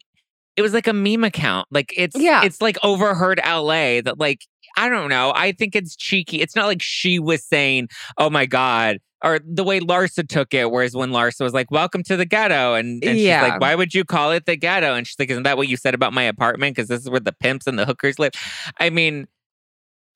it 0.56 0.62
was 0.62 0.74
like 0.74 0.88
a 0.88 0.94
meme 0.94 1.24
account. 1.26 1.68
Like 1.70 1.94
it's, 1.98 2.18
Yeah. 2.18 2.44
it's 2.46 2.62
like 2.62 2.78
overheard 2.84 3.40
LA 3.46 4.00
that 4.02 4.16
like, 4.18 4.40
I 4.78 4.90
don't 4.90 5.10
know. 5.10 5.32
I 5.36 5.52
think 5.52 5.76
it's 5.76 5.96
cheeky. 5.96 6.42
It's 6.42 6.56
not 6.56 6.66
like 6.68 6.82
she 6.82 7.20
was 7.20 7.44
saying, 7.46 7.90
oh 8.18 8.30
my 8.30 8.46
God, 8.46 8.98
or 9.24 9.40
the 9.46 9.64
way 9.64 9.80
Larsa 9.80 10.28
took 10.28 10.54
it, 10.54 10.70
whereas 10.70 10.96
when 10.96 11.10
Larsa 11.12 11.42
was 11.42 11.54
like, 11.54 11.72
welcome 11.72 12.04
to 12.04 12.18
the 12.18 12.26
ghetto. 12.26 12.74
And, 12.76 13.04
and 13.04 13.18
she's 13.18 13.24
Yeah. 13.26 13.42
like, 13.42 13.62
why 13.62 13.74
would 13.74 13.94
you 13.94 14.04
call 14.04 14.32
it 14.32 14.46
the 14.46 14.56
ghetto? 14.56 14.94
And 14.94 15.08
she's 15.08 15.16
like, 15.18 15.30
isn't 15.30 15.44
that 15.44 15.58
what 15.58 15.68
you 15.68 15.78
said 15.78 15.94
about 15.96 16.14
my 16.14 16.24
apartment? 16.24 16.76
Because 16.76 16.90
this 16.90 17.02
is 17.02 17.10
where 17.10 17.20
the 17.20 17.32
pimps 17.34 17.66
and 17.68 17.80
the 17.80 17.86
hookers 17.86 18.20
live. 18.20 18.32
I 18.80 18.90
mean, 18.90 19.28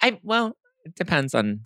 I, 0.02 0.20
well, 0.24 0.56
it 0.86 0.96
depends 0.96 1.34
on. 1.34 1.60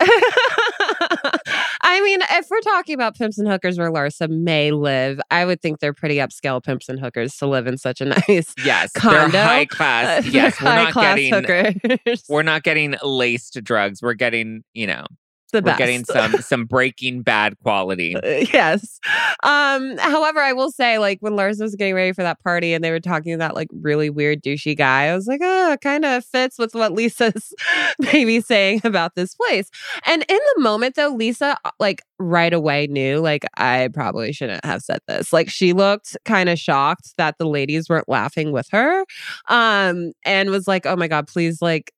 I 1.94 2.00
mean, 2.00 2.18
if 2.32 2.50
we're 2.50 2.60
talking 2.60 2.94
about 2.94 3.16
pimps 3.16 3.38
and 3.38 3.46
hookers 3.46 3.78
where 3.78 3.90
Larsa 3.90 4.28
may 4.28 4.72
live, 4.72 5.20
I 5.30 5.44
would 5.44 5.62
think 5.62 5.78
they're 5.78 5.92
pretty 5.94 6.16
upscale 6.16 6.62
pimps 6.62 6.88
and 6.88 6.98
hookers 6.98 7.36
to 7.36 7.46
live 7.46 7.68
in 7.68 7.78
such 7.78 8.00
a 8.00 8.04
nice 8.28 8.52
Yes, 8.64 8.90
Condo? 8.92 9.28
they're 9.30 9.44
high 9.46 9.64
class. 9.66 10.26
Yes, 10.34 10.60
we're 10.60 10.74
not 10.74 10.92
getting 10.94 11.32
hookers. 11.32 12.24
we're 12.28 12.42
not 12.42 12.64
getting 12.64 12.96
laced 13.04 13.62
drugs. 13.62 14.02
We're 14.02 14.14
getting, 14.14 14.64
you 14.72 14.88
know, 14.88 15.04
the 15.52 15.62
we're 15.62 15.72
best. 15.72 15.78
getting 15.78 16.04
some 16.04 16.40
some 16.40 16.64
breaking 16.66 17.22
bad 17.22 17.58
quality. 17.62 18.16
Yes. 18.54 19.00
Um, 19.42 19.96
however, 19.98 20.40
I 20.40 20.52
will 20.52 20.70
say, 20.70 20.98
like, 20.98 21.18
when 21.20 21.34
Lars 21.36 21.58
was 21.58 21.74
getting 21.74 21.94
ready 21.94 22.12
for 22.12 22.22
that 22.22 22.40
party 22.42 22.72
and 22.74 22.84
they 22.84 22.90
were 22.90 23.00
talking 23.00 23.32
to 23.32 23.38
that 23.38 23.54
like 23.54 23.68
really 23.72 24.10
weird 24.10 24.42
douchey 24.42 24.76
guy, 24.76 25.04
I 25.04 25.14
was 25.14 25.26
like, 25.26 25.40
oh, 25.42 25.72
it 25.72 25.80
kind 25.80 26.04
of 26.04 26.24
fits 26.24 26.58
with 26.58 26.74
what 26.74 26.92
Lisa's 26.92 27.52
maybe 27.98 28.40
saying 28.40 28.80
about 28.84 29.14
this 29.14 29.34
place. 29.34 29.70
And 30.06 30.24
in 30.28 30.38
the 30.56 30.62
moment, 30.62 30.94
though, 30.96 31.08
Lisa 31.08 31.56
uh, 31.64 31.70
like 31.80 32.02
right 32.18 32.52
away 32.52 32.86
knew, 32.86 33.18
like, 33.20 33.44
I 33.56 33.88
probably 33.92 34.32
shouldn't 34.32 34.64
have 34.64 34.82
said 34.82 35.00
this. 35.08 35.32
Like, 35.32 35.48
she 35.50 35.72
looked 35.72 36.16
kind 36.24 36.48
of 36.48 36.58
shocked 36.58 37.14
that 37.18 37.36
the 37.38 37.46
ladies 37.46 37.88
weren't 37.88 38.08
laughing 38.08 38.52
with 38.52 38.68
her. 38.70 39.04
Um, 39.48 40.12
and 40.24 40.50
was 40.50 40.68
like, 40.68 40.86
oh 40.86 40.96
my 40.96 41.08
God, 41.08 41.26
please, 41.26 41.60
like, 41.62 41.92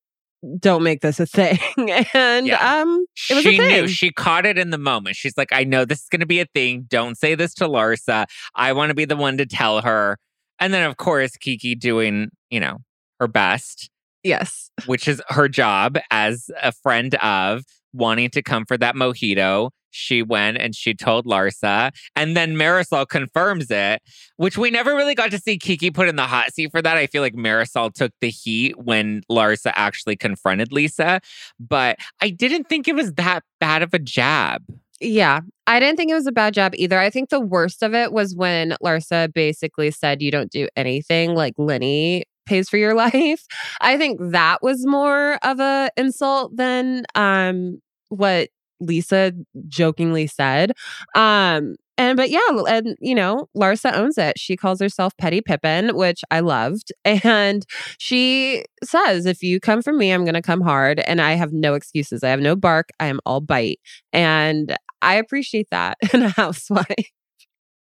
don't 0.58 0.82
make 0.82 1.00
this 1.00 1.20
a 1.20 1.26
thing. 1.26 1.58
and 2.14 2.46
Yeah. 2.46 2.80
um, 2.80 3.04
it 3.30 3.34
was 3.34 3.46
a 3.46 3.50
she 3.50 3.58
knew 3.58 3.88
she 3.88 4.10
caught 4.12 4.46
it 4.46 4.58
in 4.58 4.70
the 4.70 4.78
moment. 4.78 5.16
She's 5.16 5.36
like, 5.36 5.52
I 5.52 5.64
know 5.64 5.84
this 5.84 6.00
is 6.02 6.08
going 6.08 6.20
to 6.20 6.26
be 6.26 6.40
a 6.40 6.46
thing. 6.46 6.86
Don't 6.88 7.16
say 7.16 7.34
this 7.34 7.54
to 7.54 7.64
Larsa. 7.68 8.26
I 8.54 8.72
want 8.72 8.90
to 8.90 8.94
be 8.94 9.04
the 9.04 9.16
one 9.16 9.36
to 9.38 9.46
tell 9.46 9.80
her. 9.82 10.18
And 10.58 10.72
then, 10.72 10.88
of 10.88 10.96
course, 10.96 11.36
Kiki 11.36 11.74
doing, 11.74 12.30
you 12.50 12.60
know, 12.60 12.78
her 13.20 13.28
best, 13.28 13.90
yes. 14.22 14.70
which 14.86 15.06
is 15.08 15.22
her 15.28 15.48
job 15.48 15.98
as 16.10 16.50
a 16.62 16.72
friend 16.72 17.14
of 17.16 17.62
wanting 17.92 18.30
to 18.30 18.42
come 18.42 18.64
for 18.66 18.76
that 18.78 18.94
mojito. 18.94 19.70
She 19.96 20.22
went 20.22 20.58
and 20.58 20.74
she 20.74 20.94
told 20.94 21.26
Larsa. 21.26 21.90
And 22.14 22.36
then 22.36 22.54
Marisol 22.54 23.08
confirms 23.08 23.70
it, 23.70 24.02
which 24.36 24.58
we 24.58 24.70
never 24.70 24.94
really 24.94 25.14
got 25.14 25.30
to 25.30 25.38
see 25.38 25.58
Kiki 25.58 25.90
put 25.90 26.08
in 26.08 26.16
the 26.16 26.26
hot 26.26 26.52
seat 26.52 26.70
for 26.70 26.82
that. 26.82 26.96
I 26.96 27.06
feel 27.06 27.22
like 27.22 27.34
Marisol 27.34 27.92
took 27.92 28.12
the 28.20 28.30
heat 28.30 28.78
when 28.78 29.22
Larsa 29.30 29.72
actually 29.74 30.16
confronted 30.16 30.72
Lisa. 30.72 31.20
But 31.58 31.98
I 32.20 32.30
didn't 32.30 32.68
think 32.68 32.88
it 32.88 32.94
was 32.94 33.14
that 33.14 33.42
bad 33.60 33.82
of 33.82 33.94
a 33.94 33.98
jab. 33.98 34.62
Yeah, 35.00 35.40
I 35.66 35.78
didn't 35.78 35.96
think 35.96 36.10
it 36.10 36.14
was 36.14 36.26
a 36.26 36.32
bad 36.32 36.54
job 36.54 36.72
either. 36.76 36.98
I 36.98 37.10
think 37.10 37.28
the 37.28 37.40
worst 37.40 37.82
of 37.82 37.94
it 37.94 38.12
was 38.12 38.34
when 38.34 38.74
Larsa 38.82 39.32
basically 39.32 39.90
said, 39.90 40.22
You 40.22 40.30
don't 40.30 40.50
do 40.50 40.68
anything 40.76 41.34
like 41.34 41.54
Lenny 41.58 42.24
pays 42.46 42.68
for 42.68 42.78
your 42.78 42.94
life. 42.94 43.44
I 43.80 43.98
think 43.98 44.18
that 44.20 44.62
was 44.62 44.86
more 44.86 45.38
of 45.42 45.60
a 45.60 45.90
insult 45.96 46.56
than 46.56 47.04
um 47.14 47.80
what 48.08 48.48
Lisa 48.80 49.32
jokingly 49.68 50.26
said. 50.26 50.72
Um 51.14 51.76
and 51.98 52.16
but 52.16 52.28
yeah, 52.28 52.40
and 52.68 52.94
you 53.00 53.14
know, 53.14 53.48
Larsa 53.56 53.94
owns 53.94 54.18
it. 54.18 54.38
She 54.38 54.54
calls 54.56 54.80
herself 54.80 55.16
Petty 55.16 55.40
Pippen, 55.40 55.96
which 55.96 56.20
I 56.30 56.40
loved. 56.40 56.92
And 57.04 57.64
she 57.98 58.64
says, 58.84 59.24
if 59.26 59.42
you 59.42 59.60
come 59.60 59.80
for 59.82 59.92
me, 59.94 60.10
I'm 60.12 60.24
gonna 60.26 60.42
come 60.42 60.60
hard. 60.60 61.00
And 61.00 61.20
I 61.20 61.32
have 61.32 61.52
no 61.52 61.74
excuses. 61.74 62.22
I 62.22 62.28
have 62.28 62.40
no 62.40 62.54
bark. 62.54 62.90
I 63.00 63.06
am 63.06 63.20
all 63.24 63.40
bite. 63.40 63.80
And 64.12 64.76
I 65.02 65.14
appreciate 65.14 65.68
that 65.70 65.96
in 66.12 66.22
a 66.22 66.28
housewife. 66.28 67.10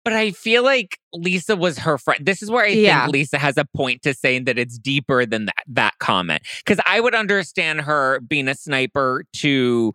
But 0.04 0.14
I 0.14 0.32
feel 0.32 0.64
like 0.64 0.98
Lisa 1.14 1.54
was 1.54 1.78
her 1.78 1.96
friend. 1.96 2.26
This 2.26 2.42
is 2.42 2.50
where 2.50 2.64
I 2.64 2.70
Yeah. 2.70 3.02
think 3.04 3.12
Lisa 3.12 3.38
has 3.38 3.56
a 3.56 3.64
point 3.76 4.02
to 4.02 4.12
saying 4.12 4.44
that 4.44 4.58
it's 4.58 4.76
deeper 4.76 5.24
than 5.24 5.46
that 5.46 5.62
that 5.68 5.94
comment. 6.00 6.42
Because 6.64 6.82
I 6.86 7.00
would 7.00 7.14
understand 7.14 7.82
her 7.82 8.20
being 8.20 8.48
a 8.48 8.54
sniper 8.56 9.24
to 9.36 9.92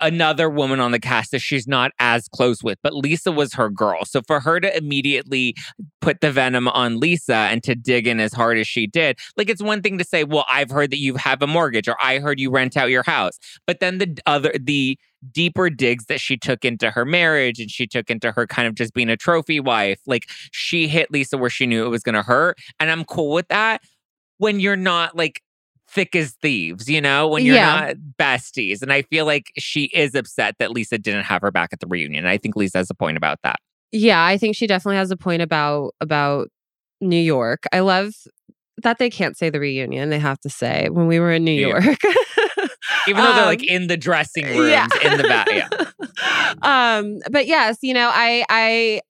another 0.00 0.48
woman 0.48 0.80
on 0.80 0.92
the 0.92 0.98
cast 1.00 1.30
that 1.32 1.40
she's 1.40 1.66
not 1.66 1.92
as 1.98 2.28
close 2.28 2.62
with, 2.62 2.78
but 2.82 2.94
Lisa 2.94 3.32
was 3.32 3.52
her 3.54 3.68
girl. 3.68 4.04
So 4.04 4.22
for 4.26 4.40
her 4.40 4.60
to 4.60 4.76
immediately 4.76 5.54
put 6.00 6.20
the 6.20 6.30
venom 6.30 6.68
on 6.68 7.00
Lisa 7.00 7.34
and 7.34 7.62
to 7.64 7.74
dig 7.74 8.06
in 8.06 8.20
as 8.20 8.32
hard 8.32 8.58
as 8.58 8.66
she 8.66 8.86
did, 8.86 9.18
like 9.36 9.48
it's 9.48 9.62
one 9.62 9.82
thing 9.82 9.98
to 9.98 10.04
say, 10.04 10.24
"Well, 10.24 10.46
I've 10.50 10.70
heard 10.70 10.90
that 10.90 10.98
you 10.98 11.16
have 11.16 11.42
a 11.42 11.46
mortgage," 11.46 11.88
or 11.88 11.96
"I 12.02 12.18
heard 12.18 12.40
you 12.40 12.50
rent 12.50 12.76
out 12.76 12.90
your 12.90 13.02
house," 13.02 13.38
but 13.66 13.80
then 13.80 13.98
the 13.98 14.18
other 14.26 14.52
the 14.58 14.98
deeper 15.32 15.68
digs 15.68 16.06
that 16.06 16.20
she 16.20 16.36
took 16.36 16.64
into 16.64 16.90
her 16.90 17.04
marriage 17.04 17.58
and 17.58 17.70
she 17.70 17.86
took 17.86 18.08
into 18.08 18.30
her 18.30 18.46
kind 18.46 18.68
of 18.68 18.74
just 18.74 18.94
being 18.94 19.10
a 19.10 19.16
trophy 19.16 19.58
wife, 19.60 19.98
like 20.06 20.30
she 20.52 20.86
hit 20.88 21.10
Lisa 21.10 21.36
where 21.36 21.50
she 21.50 21.66
knew 21.66 21.84
it 21.84 21.88
was 21.88 22.02
going 22.02 22.14
to 22.14 22.22
hurt, 22.22 22.58
and 22.78 22.90
I'm 22.90 23.04
cool 23.04 23.32
with 23.32 23.48
that. 23.48 23.82
When 24.38 24.60
you're 24.60 24.76
not 24.76 25.16
like 25.16 25.42
thick 25.90 26.14
as 26.14 26.32
thieves, 26.42 26.88
you 26.88 27.00
know, 27.00 27.26
when 27.28 27.44
you're 27.44 27.54
Yeah. 27.56 27.80
not 27.80 27.96
besties. 28.18 28.82
And 28.82 28.92
I 28.92 29.02
feel 29.02 29.24
like 29.26 29.52
she 29.58 29.84
is 29.94 30.14
upset 30.14 30.56
that 30.58 30.70
Lisa 30.70 30.98
didn't 30.98 31.24
have 31.24 31.42
her 31.42 31.50
back 31.50 31.70
at 31.72 31.80
the 31.80 31.86
reunion. 31.86 32.26
I 32.26 32.36
think 32.38 32.56
Lisa 32.56 32.78
has 32.78 32.90
a 32.90 32.94
point 32.94 33.16
about 33.16 33.38
that. 33.42 33.56
Yeah, 33.90 34.22
I 34.24 34.36
think 34.36 34.54
she 34.54 34.66
definitely 34.66 34.96
has 34.98 35.10
a 35.10 35.16
point 35.16 35.40
about 35.42 35.94
about 36.00 36.48
New 37.00 37.16
York. 37.20 37.64
I 37.72 37.80
love 37.80 38.12
that 38.82 38.98
they 38.98 39.08
can't 39.10 39.36
say 39.36 39.48
the 39.50 39.58
reunion. 39.60 40.10
They 40.10 40.18
have 40.18 40.38
to 40.40 40.50
say 40.50 40.88
when 40.90 41.06
we 41.06 41.18
were 41.18 41.32
in 41.32 41.44
New 41.44 41.54
New 41.54 41.68
York. 41.68 41.84
Even 43.08 43.22
though 43.24 43.32
they're 43.34 43.46
like 43.46 43.60
Um, 43.60 43.66
in 43.68 43.86
the 43.86 43.96
dressing 43.96 44.44
rooms, 44.44 44.92
in 45.02 45.16
the 45.16 45.24
back. 45.24 45.48
Yeah. 45.50 45.68
um, 46.98 47.18
but 47.30 47.46
yes, 47.46 47.78
you 47.82 47.94
know, 47.94 48.10
I 48.12 48.44
I 48.48 49.00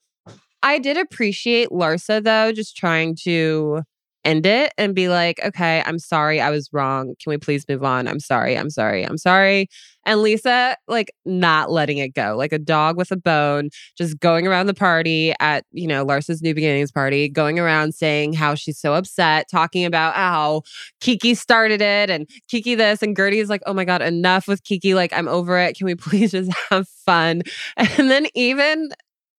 I 0.63 0.79
did 0.79 0.97
appreciate 0.97 1.71
Larsa 1.71 2.23
though, 2.23 2.53
just 2.53 2.77
trying 2.77 3.17
to 3.25 3.83
end 4.29 4.45
it 4.45 4.73
and 4.77 4.95
be 4.95 5.09
like, 5.09 5.41
okay, 5.45 5.83
I'm 5.87 5.99
sorry, 5.99 6.41
I 6.41 6.51
was 6.51 6.69
wrong. 6.73 7.15
Can 7.23 7.31
we 7.31 7.39
please 7.39 7.65
move 7.69 7.83
on? 7.83 8.07
I'm 8.07 8.21
sorry, 8.21 8.57
I'm 8.57 8.69
sorry, 8.69 9.03
I'm 9.03 9.17
sorry. 9.17 9.69
And 10.05 10.23
Lisa, 10.23 10.77
like, 10.87 11.11
not 11.25 11.71
letting 11.71 11.99
it 11.99 12.15
go, 12.15 12.35
like 12.37 12.53
a 12.53 12.59
dog 12.59 12.97
with 12.97 13.11
a 13.11 13.17
bone, 13.17 13.71
just 13.97 14.19
going 14.21 14.47
around 14.47 14.67
the 14.67 14.75
party 14.75 15.35
at, 15.41 15.65
you 15.73 15.87
know, 15.87 16.05
Larsa's 16.05 16.43
New 16.43 16.55
Beginnings 16.55 16.93
party, 16.93 17.29
going 17.29 17.59
around 17.59 17.95
saying 17.95 18.35
how 18.35 18.55
she's 18.55 18.79
so 18.79 18.95
upset, 18.95 19.47
talking 19.51 19.85
about 19.85 20.15
how 20.15 20.63
Kiki 21.01 21.35
started 21.35 21.81
it 21.81 22.11
and 22.11 22.29
Kiki 22.49 22.75
this. 22.75 23.03
And 23.03 23.17
Gertie 23.17 23.39
is 23.39 23.49
like, 23.49 23.63
oh 23.67 23.75
my 23.75 23.85
God, 23.85 24.03
enough 24.03 24.47
with 24.47 24.63
Kiki. 24.65 24.95
Like, 24.95 25.13
I'm 25.13 25.29
over 25.29 25.59
it. 25.59 25.77
Can 25.77 25.87
we 25.87 25.95
please 25.95 26.33
just 26.33 26.53
have 26.71 26.89
fun? 26.89 27.43
And 27.77 28.11
then 28.11 28.27
even 28.35 28.91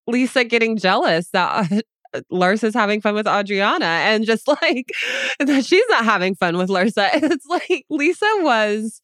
Lisa 0.07 0.43
getting 0.43 0.77
jealous 0.77 1.29
that 1.29 1.83
uh, 2.13 2.21
Larsa's 2.29 2.73
having 2.73 3.01
fun 3.01 3.15
with 3.15 3.27
Adriana 3.27 3.85
and 3.85 4.25
just 4.25 4.47
like 4.61 4.91
that 5.39 5.65
she's 5.65 5.85
not 5.89 6.05
having 6.05 6.35
fun 6.35 6.57
with 6.57 6.69
Larsa. 6.69 7.09
It's 7.29 7.45
like 7.45 7.85
Lisa 7.89 8.27
was 8.39 9.01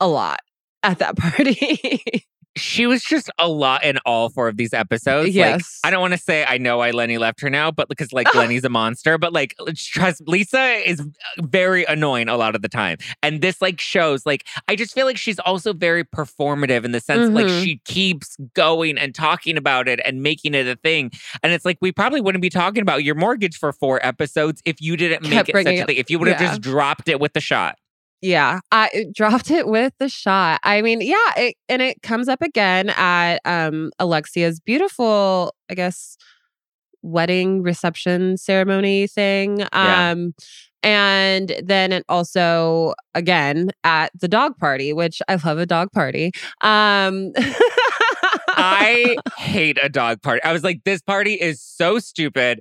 a 0.00 0.08
lot 0.08 0.40
at 0.82 0.98
that 0.98 1.16
party. 1.16 2.24
she 2.56 2.86
was 2.86 3.02
just 3.02 3.30
a 3.38 3.48
lot 3.48 3.82
in 3.82 3.98
all 4.04 4.28
four 4.28 4.48
of 4.48 4.56
these 4.56 4.72
episodes. 4.74 5.28
Like, 5.28 5.34
Yes. 5.34 5.80
I 5.84 5.90
don't 5.90 6.00
want 6.00 6.12
to 6.12 6.18
say 6.18 6.44
I 6.46 6.58
know 6.58 6.78
why 6.78 6.90
Lenny 6.90 7.16
left 7.18 7.40
her 7.40 7.48
now, 7.50 7.70
but 7.70 7.88
because 7.88 8.12
like 8.12 8.32
Lenny's 8.34 8.64
a 8.64 8.68
monster, 8.68 9.16
but 9.18 9.32
like 9.32 9.54
trust 9.76 10.22
Lisa 10.26 10.62
is 10.88 11.02
very 11.40 11.84
annoying 11.84 12.28
a 12.28 12.36
lot 12.36 12.54
of 12.54 12.62
the 12.62 12.68
time. 12.68 12.98
And 13.22 13.40
this 13.40 13.62
like 13.62 13.80
shows 13.80 14.26
like 14.26 14.46
I 14.68 14.76
just 14.76 14.94
feel 14.94 15.06
like 15.06 15.16
she's 15.16 15.38
also 15.40 15.72
very 15.72 16.04
performative 16.04 16.84
in 16.84 16.92
the 16.92 17.00
sense 17.00 17.30
like 17.34 17.46
Mhm. 17.46 17.62
she 17.64 17.80
keeps 17.84 18.36
going 18.54 18.98
and 18.98 19.14
talking 19.14 19.56
about 19.56 19.88
it 19.88 20.00
and 20.04 20.22
making 20.22 20.54
it 20.54 20.66
a 20.66 20.76
thing. 20.76 21.10
And 21.42 21.52
it's 21.52 21.64
like 21.64 21.78
we 21.80 21.90
probably 21.92 22.20
wouldn't 22.20 22.42
be 22.42 22.50
talking 22.50 22.82
about 22.82 23.02
your 23.02 23.14
mortgage 23.14 23.56
for 23.56 23.72
four 23.72 24.04
episodes 24.06 24.60
if 24.64 24.80
you 24.80 24.96
didn't 24.96 25.22
make 25.22 25.48
it 25.48 25.52
such 25.54 25.66
a 25.66 25.84
thing. 25.86 25.96
If 25.96 26.10
you 26.10 26.18
would 26.18 26.28
have 26.28 26.40
yeah. 26.40 26.48
just 26.48 26.60
dropped 26.60 27.08
it 27.08 27.18
with 27.18 27.32
the 27.32 27.40
shot. 27.40 27.78
Yeah, 28.22 28.60
I 28.70 29.06
dropped 29.12 29.50
it 29.50 29.66
with 29.66 29.92
the 29.98 30.08
shot. 30.08 30.60
I 30.62 30.80
mean, 30.80 31.00
yeah, 31.00 31.16
it, 31.36 31.56
and 31.68 31.82
it 31.82 32.02
comes 32.02 32.28
up 32.28 32.40
again 32.40 32.90
at 32.90 33.40
um 33.44 33.90
Alexia's 33.98 34.60
beautiful, 34.60 35.54
I 35.68 35.74
guess, 35.74 36.16
wedding 37.02 37.62
reception 37.62 38.36
ceremony 38.36 39.08
thing. 39.08 39.58
Yeah. 39.60 40.10
Um 40.10 40.34
and 40.84 41.54
then 41.64 41.92
it 41.92 42.04
also 42.08 42.94
again 43.14 43.70
at 43.82 44.12
the 44.20 44.28
dog 44.28 44.56
party, 44.56 44.92
which 44.92 45.20
I 45.28 45.34
love 45.44 45.58
a 45.58 45.66
dog 45.66 45.90
party. 45.92 46.30
Um 46.60 47.32
I 48.48 49.16
hate 49.36 49.78
a 49.82 49.88
dog 49.88 50.22
party. 50.22 50.42
I 50.44 50.52
was 50.52 50.62
like, 50.62 50.84
this 50.84 51.02
party 51.02 51.34
is 51.34 51.60
so 51.60 51.98
stupid. 51.98 52.60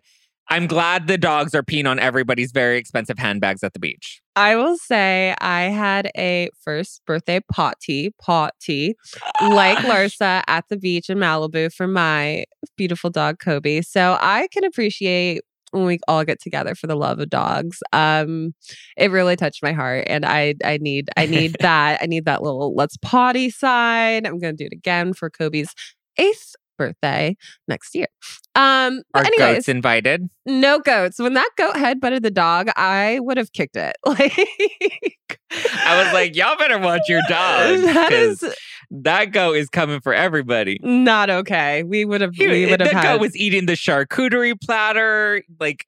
I'm 0.51 0.67
glad 0.67 1.07
the 1.07 1.17
dogs 1.17 1.55
are 1.55 1.63
peeing 1.63 1.87
on 1.87 1.97
everybody's 1.97 2.51
very 2.51 2.77
expensive 2.77 3.17
handbags 3.17 3.63
at 3.63 3.71
the 3.71 3.79
beach. 3.79 4.21
I 4.35 4.57
will 4.57 4.75
say 4.75 5.33
I 5.39 5.61
had 5.63 6.11
a 6.17 6.49
first 6.61 7.03
birthday 7.07 7.39
potty, 7.49 8.13
potty, 8.21 8.95
like 9.41 9.77
Larsa 9.87 10.43
at 10.47 10.65
the 10.67 10.75
beach 10.75 11.09
in 11.09 11.19
Malibu 11.19 11.73
for 11.73 11.87
my 11.87 12.43
beautiful 12.75 13.09
dog 13.09 13.39
Kobe. 13.39 13.81
So 13.81 14.17
I 14.19 14.49
can 14.51 14.65
appreciate 14.65 15.43
when 15.71 15.85
we 15.85 15.99
all 16.09 16.25
get 16.25 16.41
together 16.41 16.75
for 16.75 16.87
the 16.87 16.95
love 16.95 17.21
of 17.21 17.29
dogs. 17.29 17.79
Um, 17.93 18.53
it 18.97 19.09
really 19.09 19.37
touched 19.37 19.63
my 19.63 19.71
heart, 19.71 20.03
and 20.07 20.25
I 20.25 20.55
I 20.65 20.79
need 20.81 21.09
I 21.15 21.27
need 21.27 21.55
that 21.61 21.99
I 22.01 22.07
need 22.07 22.25
that 22.25 22.43
little 22.43 22.75
let's 22.75 22.97
potty 22.97 23.51
sign. 23.51 24.25
I'm 24.25 24.37
gonna 24.37 24.51
do 24.51 24.65
it 24.65 24.73
again 24.73 25.13
for 25.13 25.29
Kobe's 25.29 25.73
eighth 26.17 26.55
birthday 26.81 27.35
next 27.67 27.93
year. 27.95 28.07
Um, 28.55 29.01
Are 29.13 29.23
anyways, 29.23 29.37
goats 29.57 29.69
invited? 29.69 30.27
no 30.45 30.79
goats. 30.79 31.19
When 31.19 31.33
that 31.35 31.49
goat 31.57 31.75
head 31.77 32.01
butted 32.01 32.23
the 32.23 32.31
dog, 32.31 32.69
I 32.75 33.19
would 33.21 33.37
have 33.37 33.51
kicked 33.53 33.75
it. 33.75 33.95
Like 34.05 35.39
I 35.85 36.03
was 36.03 36.13
like, 36.13 36.35
y'all 36.35 36.57
better 36.57 36.79
watch 36.79 37.01
your 37.09 37.21
dogs. 37.29 37.81
That 37.83 38.11
is 38.11 38.43
that 38.91 39.25
goat 39.31 39.55
is 39.57 39.69
coming 39.69 40.01
for 40.01 40.13
everybody. 40.13 40.79
not 40.81 41.29
okay. 41.29 41.83
We 41.83 42.05
would 42.05 42.21
have. 42.21 42.31
We 42.37 42.69
would 42.69 42.79
have 42.81 42.89
that 42.91 42.93
had 42.93 43.03
goat 43.03 43.21
was 43.21 43.35
eating 43.35 43.65
the 43.65 43.73
charcuterie 43.73 44.59
platter. 44.61 45.43
Like 45.59 45.85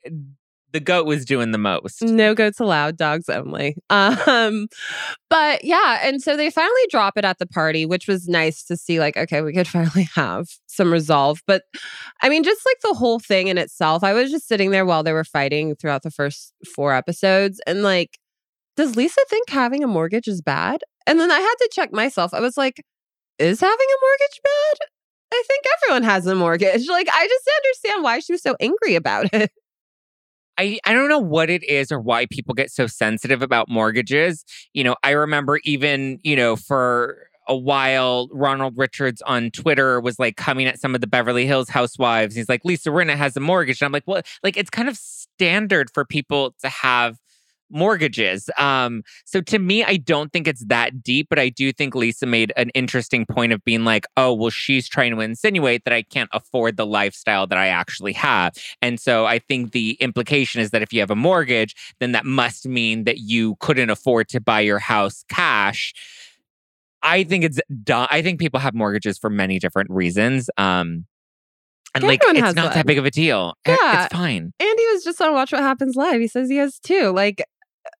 the 0.73 0.79
goat 0.79 1.05
was 1.05 1.23
doing 1.23 1.51
the 1.51 1.57
most. 1.57 2.01
no 2.01 2.33
goats 2.33 2.59
allowed, 2.59 2.97
dogs 2.97 3.29
only. 3.29 3.75
Um, 3.89 4.67
but 5.29 5.63
yeah, 5.63 5.99
and 6.03 6.21
so 6.21 6.35
they 6.35 6.49
finally 6.49 6.81
drop 6.89 7.15
it 7.15 7.23
at 7.23 7.37
the 7.37 7.45
party, 7.45 7.85
which 7.85 8.07
was 8.07 8.27
nice 8.27 8.63
to 8.65 8.75
see. 8.75 8.99
Like, 8.99 9.15
okay, 9.15 9.41
we 9.41 9.53
could 9.53 9.67
finally 9.79 10.09
have 10.15 10.47
some 10.67 10.91
resolve. 10.91 11.41
But 11.47 11.63
I 12.21 12.29
mean, 12.29 12.43
just 12.43 12.65
like 12.65 12.77
the 12.81 12.97
whole 12.97 13.19
thing 13.19 13.47
in 13.47 13.57
itself, 13.57 14.03
I 14.03 14.13
was 14.13 14.31
just 14.31 14.47
sitting 14.47 14.71
there 14.71 14.85
while 14.85 15.03
they 15.03 15.13
were 15.13 15.23
fighting 15.23 15.75
throughout 15.75 16.03
the 16.03 16.11
first 16.11 16.53
four 16.75 16.93
episodes, 16.93 17.61
and 17.67 17.83
like, 17.83 18.17
does 18.75 18.95
Lisa 18.95 19.21
think 19.29 19.49
having 19.49 19.83
a 19.83 19.87
mortgage 19.87 20.27
is 20.27 20.41
bad? 20.41 20.81
And 21.05 21.19
then 21.19 21.31
I 21.31 21.39
had 21.39 21.55
to 21.55 21.69
check 21.71 21.93
myself. 21.93 22.33
I 22.33 22.39
was 22.39 22.57
like, 22.57 22.83
is 23.37 23.59
having 23.59 23.73
a 23.75 23.99
mortgage 24.01 24.41
bad? 24.43 24.87
I 25.33 25.43
think 25.47 25.63
everyone 25.77 26.03
has 26.03 26.27
a 26.27 26.35
mortgage. 26.35 26.87
Like, 26.93 27.09
I 27.11 27.27
just 27.27 27.49
understand 27.57 28.03
why 28.03 28.19
she 28.19 28.33
was 28.33 28.41
so 28.41 28.55
angry 28.59 28.95
about 28.95 29.33
it. 29.33 29.51
I, 30.57 30.79
I 30.85 30.93
don't 30.93 31.09
know 31.09 31.19
what 31.19 31.49
it 31.49 31.63
is 31.63 31.91
or 31.91 31.99
why 31.99 32.25
people 32.27 32.53
get 32.53 32.71
so 32.71 32.87
sensitive 32.87 33.41
about 33.41 33.69
mortgages. 33.69 34.45
You 34.73 34.83
know, 34.83 34.95
I 35.03 35.11
remember 35.11 35.59
even, 35.63 36.19
you 36.23 36.35
know, 36.35 36.55
for 36.55 37.27
a 37.47 37.55
while, 37.55 38.29
Ronald 38.31 38.77
Richards 38.77 39.21
on 39.23 39.51
Twitter 39.51 39.99
was 39.99 40.19
like 40.19 40.37
coming 40.37 40.65
at 40.67 40.79
some 40.79 40.95
of 40.95 41.01
the 41.01 41.07
Beverly 41.07 41.45
Hills 41.45 41.69
housewives. 41.69 42.35
He's 42.35 42.49
like, 42.49 42.63
Lisa 42.63 42.89
Rinna 42.89 43.15
has 43.15 43.35
a 43.35 43.39
mortgage. 43.39 43.81
And 43.81 43.87
I'm 43.87 43.91
like, 43.91 44.03
well, 44.07 44.21
Like, 44.43 44.57
it's 44.57 44.69
kind 44.69 44.87
of 44.87 44.97
standard 44.97 45.89
for 45.93 46.05
people 46.05 46.55
to 46.61 46.69
have 46.69 47.17
mortgages. 47.73 48.49
Um, 48.57 49.03
so 49.25 49.41
to 49.41 49.59
me, 49.59 49.83
I 49.83 49.97
don't 49.97 50.31
think 50.31 50.47
it's 50.47 50.63
that 50.65 51.03
deep, 51.03 51.27
but 51.29 51.39
I 51.39 51.49
do 51.49 51.71
think 51.73 51.95
Lisa 51.95 52.25
made 52.25 52.53
an 52.55 52.69
interesting 52.69 53.25
point 53.25 53.51
of 53.51 53.63
being 53.65 53.83
like, 53.83 54.05
oh, 54.15 54.33
well, 54.33 54.49
she's 54.49 54.87
trying 54.87 55.11
to 55.15 55.21
insinuate 55.21 55.83
that 55.85 55.93
I 55.93 56.03
can't 56.03 56.29
afford 56.33 56.77
the 56.77 56.85
lifestyle 56.85 57.47
that 57.47 57.57
I 57.57 57.67
actually 57.67 58.13
have. 58.13 58.53
And 58.81 58.99
so 58.99 59.25
I 59.25 59.39
think 59.39 59.71
the 59.71 59.97
implication 59.99 60.61
is 60.61 60.71
that 60.71 60.81
if 60.81 60.93
you 60.93 60.99
have 60.99 61.11
a 61.11 61.15
mortgage, 61.15 61.75
then 61.99 62.11
that 62.13 62.25
must 62.25 62.67
mean 62.67 63.03
that 63.05 63.17
you 63.19 63.55
couldn't 63.59 63.89
afford 63.89 64.29
to 64.29 64.39
buy 64.39 64.59
your 64.61 64.79
house 64.79 65.25
cash. 65.29 65.93
I 67.01 67.23
think 67.23 67.43
it's 67.43 67.59
dumb. 67.83 68.07
I 68.09 68.21
think 68.21 68.39
people 68.39 68.59
have 68.59 68.73
mortgages 68.73 69.17
for 69.17 69.29
many 69.29 69.59
different 69.59 69.89
reasons. 69.89 70.49
Um, 70.57 71.05
and 71.95 72.03
like, 72.03 72.21
it's 72.23 72.55
not 72.55 72.65
one. 72.65 72.73
that 72.73 72.85
big 72.87 72.97
of 72.97 73.05
a 73.05 73.11
deal. 73.11 73.53
Eh, 73.65 73.77
Yeah. 73.79 74.05
It's 74.05 74.15
fine. 74.15 74.51
Andy 74.59 74.83
was 74.93 75.03
just 75.03 75.21
on 75.21 75.33
Watch 75.33 75.51
What 75.51 75.61
Happens 75.61 75.95
Live. 75.95 76.19
He 76.21 76.27
says 76.27 76.49
he 76.49 76.57
has 76.57 76.79
two. 76.79 77.11
Like, 77.11 77.43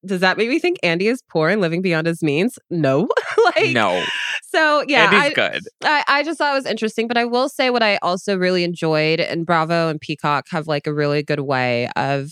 does 0.06 0.22
that 0.22 0.38
make 0.38 0.50
me 0.50 0.60
think 0.60 0.78
Andy 0.84 1.08
is 1.08 1.22
poor 1.30 1.50
and 1.50 1.62
living 1.62 1.82
beyond 1.82 2.08
his 2.08 2.22
means? 2.22 2.60
No. 2.70 3.08
like, 3.56 3.72
no, 3.72 4.04
So 4.52 4.84
yeah, 4.88 5.06
Andy's 5.06 5.20
I, 5.20 5.34
good. 5.34 5.62
I 5.84 6.04
I 6.08 6.24
just 6.24 6.38
thought 6.38 6.54
it 6.54 6.58
was 6.58 6.66
interesting. 6.66 7.08
But 7.08 7.18
I 7.18 7.26
will 7.26 7.50
say 7.50 7.70
what 7.70 7.84
I 7.84 7.98
also 8.02 8.38
really 8.38 8.64
enjoyed, 8.64 9.20
and 9.20 9.46
Bravo 9.46 9.90
and 9.90 10.00
Peacock 10.00 10.48
have 10.50 10.68
like 10.68 10.88
a 10.88 10.94
really 10.94 11.24
good 11.24 11.42
way 11.42 11.90
of, 11.96 12.32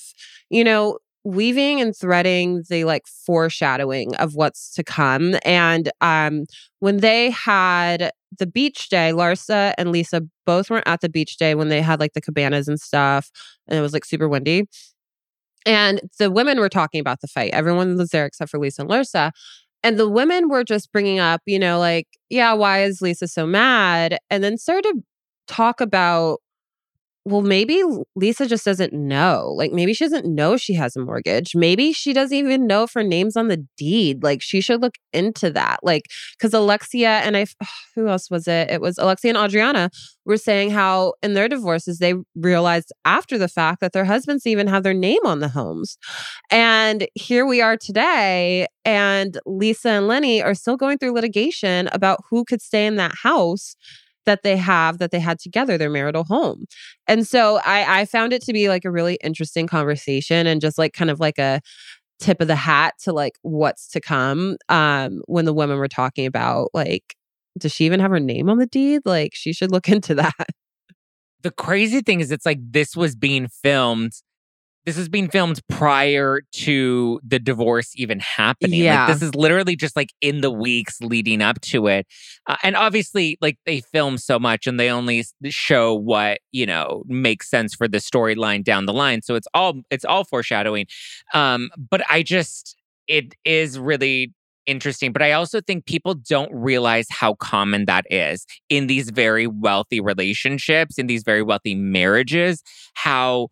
you 0.49 0.63
know, 0.63 0.97
weaving 1.23 1.79
and 1.79 1.95
threading 1.95 2.63
the 2.69 2.83
like 2.83 3.05
foreshadowing 3.07 4.15
of 4.15 4.35
what's 4.35 4.73
to 4.75 4.83
come. 4.83 5.35
And 5.45 5.91
um 6.01 6.45
when 6.79 6.97
they 6.97 7.29
had 7.31 8.11
the 8.37 8.47
beach 8.47 8.89
day, 8.89 9.11
Larsa 9.13 9.73
and 9.77 9.91
Lisa 9.91 10.21
both 10.45 10.69
weren't 10.69 10.87
at 10.87 11.01
the 11.01 11.09
beach 11.09 11.37
day 11.37 11.53
when 11.55 11.69
they 11.69 11.81
had 11.81 11.99
like 11.99 12.13
the 12.13 12.21
cabanas 12.21 12.67
and 12.67 12.79
stuff, 12.79 13.29
and 13.67 13.77
it 13.77 13.81
was 13.81 13.93
like 13.93 14.05
super 14.05 14.27
windy. 14.29 14.67
And 15.65 16.01
the 16.19 16.31
women 16.31 16.59
were 16.59 16.69
talking 16.69 16.99
about 16.99 17.21
the 17.21 17.27
fight. 17.27 17.51
Everyone 17.53 17.97
was 17.97 18.09
there 18.09 18.25
except 18.25 18.51
for 18.51 18.59
Lisa 18.59 18.81
and 18.81 18.89
Larsa. 18.89 19.31
And 19.83 19.99
the 19.99 20.09
women 20.09 20.49
were 20.49 20.63
just 20.63 20.91
bringing 20.91 21.19
up, 21.19 21.41
you 21.45 21.57
know, 21.59 21.79
like, 21.79 22.07
yeah, 22.29 22.53
why 22.53 22.83
is 22.83 23.01
Lisa 23.01 23.27
so 23.27 23.45
mad? 23.45 24.17
And 24.29 24.43
then 24.43 24.57
started 24.57 24.93
to 24.93 25.03
talk 25.47 25.81
about, 25.81 26.39
well, 27.23 27.41
maybe 27.41 27.83
Lisa 28.15 28.47
just 28.47 28.65
doesn't 28.65 28.93
know. 28.93 29.53
Like, 29.55 29.71
maybe 29.71 29.93
she 29.93 30.05
doesn't 30.05 30.25
know 30.25 30.57
she 30.57 30.73
has 30.73 30.95
a 30.95 31.01
mortgage. 31.01 31.55
Maybe 31.55 31.93
she 31.93 32.13
doesn't 32.13 32.35
even 32.35 32.65
know 32.65 32.83
if 32.83 32.93
her 32.93 33.03
name's 33.03 33.37
on 33.37 33.47
the 33.47 33.63
deed. 33.77 34.23
Like, 34.23 34.41
she 34.41 34.59
should 34.59 34.81
look 34.81 34.95
into 35.13 35.51
that. 35.51 35.81
Like, 35.83 36.07
because 36.37 36.53
Alexia 36.53 37.19
and 37.19 37.37
I, 37.37 37.45
who 37.95 38.07
else 38.07 38.31
was 38.31 38.47
it? 38.47 38.71
It 38.71 38.81
was 38.81 38.97
Alexia 38.97 39.29
and 39.29 39.37
Adriana 39.37 39.91
were 40.25 40.37
saying 40.37 40.71
how 40.71 41.13
in 41.21 41.35
their 41.35 41.47
divorces, 41.47 41.99
they 41.99 42.15
realized 42.35 42.91
after 43.05 43.37
the 43.37 43.47
fact 43.47 43.81
that 43.81 43.93
their 43.93 44.05
husbands 44.05 44.47
even 44.47 44.65
have 44.65 44.81
their 44.81 44.93
name 44.93 45.23
on 45.23 45.41
the 45.41 45.49
homes. 45.49 45.99
And 46.49 47.07
here 47.13 47.45
we 47.45 47.61
are 47.61 47.77
today, 47.77 48.65
and 48.83 49.37
Lisa 49.45 49.89
and 49.89 50.07
Lenny 50.07 50.41
are 50.41 50.55
still 50.55 50.77
going 50.77 50.97
through 50.97 51.13
litigation 51.13 51.87
about 51.91 52.19
who 52.31 52.45
could 52.45 52.61
stay 52.61 52.87
in 52.87 52.95
that 52.95 53.13
house 53.21 53.75
that 54.25 54.43
they 54.43 54.57
have 54.57 54.99
that 54.99 55.11
they 55.11 55.19
had 55.19 55.39
together, 55.39 55.77
their 55.77 55.89
marital 55.89 56.23
home. 56.23 56.65
And 57.07 57.27
so 57.27 57.59
I, 57.65 58.01
I 58.01 58.05
found 58.05 58.33
it 58.33 58.43
to 58.43 58.53
be 58.53 58.69
like 58.69 58.85
a 58.85 58.91
really 58.91 59.17
interesting 59.23 59.67
conversation 59.67 60.47
and 60.47 60.61
just 60.61 60.77
like 60.77 60.93
kind 60.93 61.09
of 61.09 61.19
like 61.19 61.39
a 61.39 61.61
tip 62.19 62.39
of 62.39 62.47
the 62.47 62.55
hat 62.55 62.93
to 63.03 63.13
like 63.13 63.33
what's 63.41 63.87
to 63.89 63.99
come. 63.99 64.57
Um, 64.69 65.21
when 65.25 65.45
the 65.45 65.53
women 65.53 65.77
were 65.77 65.87
talking 65.87 66.25
about 66.25 66.69
like, 66.73 67.15
does 67.57 67.73
she 67.73 67.85
even 67.85 67.99
have 67.99 68.11
her 68.11 68.19
name 68.19 68.49
on 68.49 68.57
the 68.57 68.67
deed? 68.67 69.01
Like 69.05 69.31
she 69.33 69.53
should 69.53 69.71
look 69.71 69.89
into 69.95 70.15
that. 70.15 70.49
the 71.41 71.51
crazy 71.51 72.01
thing 72.01 72.19
is 72.19 72.31
it's 72.31 72.45
like 72.45 72.59
this 72.61 72.95
was 72.95 73.15
being 73.15 73.47
filmed 73.47 74.13
this 74.85 74.97
was 74.97 75.09
being 75.09 75.29
filmed 75.29 75.59
prior 75.67 76.41
to 76.51 77.19
the 77.23 77.39
divorce 77.39 77.91
even 77.95 78.19
happening. 78.19 78.81
Yeah. 78.81 79.05
like 79.05 79.13
this 79.13 79.21
is 79.21 79.35
literally 79.35 79.75
just 79.75 79.95
like 79.95 80.11
in 80.21 80.41
the 80.41 80.49
weeks 80.51 80.99
leading 81.01 81.41
up 81.41 81.61
to 81.61 81.87
it. 81.87 82.07
Uh, 82.47 82.57
and 82.63 82.75
obviously 82.75 83.37
like 83.41 83.57
they 83.65 83.81
film 83.81 84.17
so 84.17 84.39
much 84.39 84.65
and 84.65 84.79
they 84.79 84.89
only 84.89 85.23
show 85.45 85.93
what 85.93 86.39
you 86.51 86.65
know 86.65 87.03
makes 87.07 87.49
sense 87.49 87.75
for 87.75 87.87
the 87.87 87.99
storyline 87.99 88.63
down 88.63 88.85
the 88.85 88.93
line. 88.93 89.21
So 89.21 89.35
it's 89.35 89.47
all 89.53 89.81
it's 89.91 90.05
all 90.05 90.23
foreshadowing. 90.23 90.87
Um 91.33 91.69
but 91.89 92.01
i 92.09 92.23
just 92.23 92.75
it 93.07 93.35
is 93.45 93.77
really 93.77 94.33
interesting. 94.65 95.11
But 95.11 95.21
i 95.21 95.31
also 95.31 95.61
think 95.61 95.85
people 95.85 96.15
don't 96.15 96.51
realize 96.51 97.05
how 97.09 97.35
common 97.35 97.85
that 97.85 98.05
is 98.09 98.47
in 98.69 98.87
these 98.87 99.11
very 99.11 99.45
wealthy 99.45 99.99
relationships 99.99 100.97
in 100.97 101.05
these 101.05 101.23
very 101.23 101.43
wealthy 101.43 101.75
marriages 101.75 102.63
how 102.93 103.49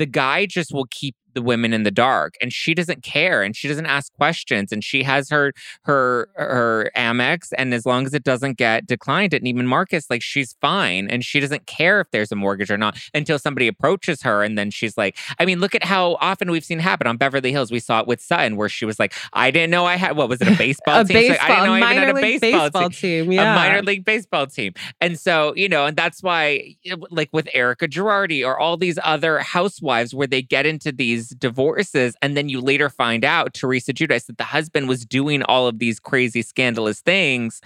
the 0.00 0.06
guy 0.06 0.46
just 0.46 0.72
will 0.74 0.86
keep 0.90 1.14
the 1.34 1.42
women 1.42 1.72
in 1.72 1.82
the 1.82 1.90
dark 1.90 2.34
and 2.40 2.52
she 2.52 2.74
doesn't 2.74 3.02
care 3.02 3.42
and 3.42 3.56
she 3.56 3.68
doesn't 3.68 3.86
ask 3.86 4.12
questions 4.14 4.72
and 4.72 4.82
she 4.84 5.02
has 5.02 5.28
her 5.28 5.52
her 5.84 6.28
her 6.34 6.90
Amex 6.96 7.52
and 7.56 7.72
as 7.72 7.86
long 7.86 8.06
as 8.06 8.14
it 8.14 8.24
doesn't 8.24 8.56
get 8.56 8.86
declined 8.86 9.34
at 9.34 9.42
Neiman 9.42 9.66
Marcus 9.66 10.06
like 10.10 10.22
she's 10.22 10.54
fine 10.60 11.08
and 11.08 11.24
she 11.24 11.40
doesn't 11.40 11.66
care 11.66 12.00
if 12.00 12.10
there's 12.10 12.32
a 12.32 12.36
mortgage 12.36 12.70
or 12.70 12.78
not 12.78 12.98
until 13.14 13.38
somebody 13.38 13.68
approaches 13.68 14.22
her 14.22 14.42
and 14.42 14.58
then 14.58 14.70
she's 14.70 14.96
like 14.96 15.16
I 15.38 15.44
mean 15.44 15.60
look 15.60 15.74
at 15.74 15.84
how 15.84 16.16
often 16.20 16.50
we've 16.50 16.64
seen 16.64 16.78
happen 16.78 17.06
on 17.06 17.16
Beverly 17.16 17.52
Hills 17.52 17.70
we 17.70 17.80
saw 17.80 18.00
it 18.00 18.06
with 18.06 18.20
Sutton 18.20 18.56
where 18.56 18.68
she 18.68 18.84
was 18.84 18.98
like 18.98 19.14
I 19.32 19.50
didn't 19.50 19.70
know 19.70 19.84
I 19.84 19.96
had 19.96 20.16
what 20.16 20.28
was 20.28 20.40
it 20.40 20.48
a 20.48 20.56
baseball 20.56 21.00
a 21.00 21.04
team 21.04 21.14
baseball, 21.14 21.48
like, 21.48 21.50
I 21.50 21.54
didn't 21.54 21.66
know 21.66 21.86
I 21.86 21.92
even 21.92 22.02
had 22.02 22.08
a 22.10 22.14
baseball, 22.14 22.60
baseball 22.60 22.90
team. 22.90 23.24
team. 23.24 23.32
Yeah. 23.32 23.52
A 23.52 23.56
minor 23.56 23.82
league 23.82 24.04
baseball 24.04 24.46
team. 24.46 24.74
And 25.00 25.18
so, 25.18 25.54
you 25.54 25.68
know, 25.68 25.86
and 25.86 25.96
that's 25.96 26.22
why, 26.22 26.76
like 27.10 27.30
with 27.32 27.48
Erika 27.54 27.88
Girardi 27.88 28.46
or 28.46 28.58
all 28.58 28.76
these 28.76 28.98
other 29.02 29.38
housewives 29.40 30.14
where 30.14 30.26
they 30.26 30.42
get 30.42 30.66
into 30.66 30.92
these 30.92 31.19
divorces, 31.28 32.16
and 32.22 32.36
then 32.36 32.48
you 32.48 32.60
later 32.60 32.88
find 32.88 33.24
out, 33.24 33.54
Teresa 33.54 33.92
Giudice, 33.92 34.26
that 34.26 34.38
the 34.38 34.44
husband 34.44 34.88
was 34.88 35.04
doing 35.04 35.42
all 35.44 35.66
of 35.66 35.78
these 35.78 36.00
crazy, 36.00 36.42
scandalous 36.42 37.00
things 37.00 37.60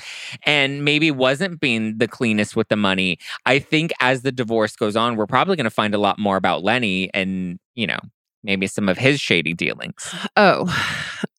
and 0.44 0.84
maybe 0.84 1.10
wasn't 1.10 1.60
being 1.60 1.98
the 1.98 2.08
cleanest 2.08 2.56
with 2.56 2.68
the 2.68 2.76
money. 2.76 3.18
I 3.46 3.58
think 3.58 3.92
as 4.00 4.22
the 4.22 4.32
divorce 4.32 4.76
goes 4.76 4.96
on, 4.96 5.16
we're 5.16 5.26
probably 5.26 5.56
going 5.56 5.64
to 5.64 5.70
find 5.70 5.94
a 5.94 5.98
lot 5.98 6.18
more 6.18 6.36
about 6.36 6.62
Lenny 6.62 7.10
and, 7.14 7.58
you 7.74 7.86
know, 7.86 7.98
maybe 8.42 8.66
some 8.66 8.88
of 8.88 8.98
his 8.98 9.20
shady 9.20 9.54
dealings. 9.54 10.14
Oh, 10.36 10.66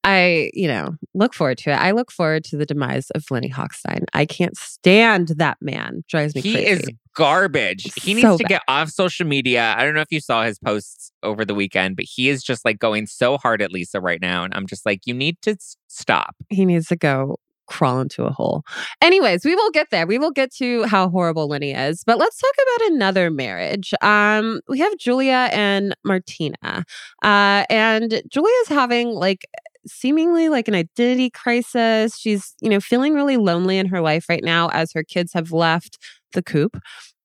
I, 0.06 0.52
you 0.54 0.68
know, 0.68 0.96
look 1.16 1.34
forward 1.34 1.58
to 1.60 1.72
it. 1.72 1.76
I 1.76 1.92
look 1.92 2.12
forward 2.12 2.44
to 2.46 2.58
the 2.58 2.66
demise 2.66 3.10
of 3.12 3.26
Lenny 3.32 3.50
Hochstein. 3.50 4.06
I 4.14 4.28
can't 4.28 4.56
stand 4.56 5.30
that 5.38 5.58
man. 5.62 6.04
Drives 6.08 6.36
me 6.36 6.42
he 6.42 6.54
crazy. 6.54 6.70
is 6.70 6.90
garbage. 7.16 7.92
He 7.96 8.14
needs 8.14 8.28
So 8.28 8.38
to 8.38 8.44
get 8.44 8.62
off 8.68 8.90
social 8.90 9.26
media. 9.26 9.74
I 9.76 9.84
don't 9.84 9.96
know 9.96 10.02
if 10.02 10.12
you 10.12 10.20
saw 10.20 10.44
his 10.44 10.60
posts 10.60 11.12
over 11.24 11.44
the 11.44 11.56
weekend, 11.56 11.96
but 11.96 12.06
he 12.06 12.30
is 12.30 12.44
just 12.44 12.64
like 12.66 12.78
going 12.78 13.08
so 13.08 13.40
hard 13.40 13.64
at 13.64 13.72
Lisa 13.72 14.00
right 14.00 14.22
now. 14.22 14.44
And 14.44 14.54
I'm 14.54 14.68
just 14.68 14.86
like, 14.86 15.02
you 15.06 15.16
need 15.16 15.42
to 15.42 15.58
stop. 15.88 16.36
he 16.50 16.66
needs 16.66 16.88
to 16.90 16.96
go 16.96 17.38
crawl 17.68 18.00
into 18.00 18.24
a 18.24 18.32
hole. 18.32 18.64
Anyways, 19.02 19.46
we 19.46 19.56
will 19.56 19.72
get 19.72 19.90
there. 19.92 20.08
We 20.08 20.18
will 20.18 20.32
get 20.32 20.54
to 20.56 20.84
how 20.84 21.10
horrible 21.10 21.48
Lenny 21.48 21.74
is. 21.74 22.04
But 22.06 22.18
let's 22.18 22.38
talk 22.40 22.54
about 22.62 22.92
another 22.94 23.30
marriage. 23.30 23.94
Um, 24.02 24.62
we 24.68 24.80
have 24.80 24.98
Julia 24.98 25.50
and 25.52 25.96
Martina. 26.04 26.86
Uh, 27.24 27.66
and 27.70 28.22
Julia's 28.30 28.68
having 28.68 29.10
like 29.10 29.46
seemingly 29.88 30.50
like 30.50 30.68
an 30.68 30.76
identity 30.76 31.30
crisis. 31.30 32.18
She's, 32.18 32.56
you 32.62 32.70
know, 32.70 32.80
feeling 32.80 33.14
really 33.14 33.38
lonely 33.38 33.78
in 33.78 33.88
her 33.88 34.02
life 34.02 34.28
right 34.30 34.44
now 34.44 34.70
as 34.70 34.92
her 34.94 35.04
kids 35.04 35.34
have 35.34 35.52
left 35.52 35.98
the 36.34 36.42
coop. 36.42 36.78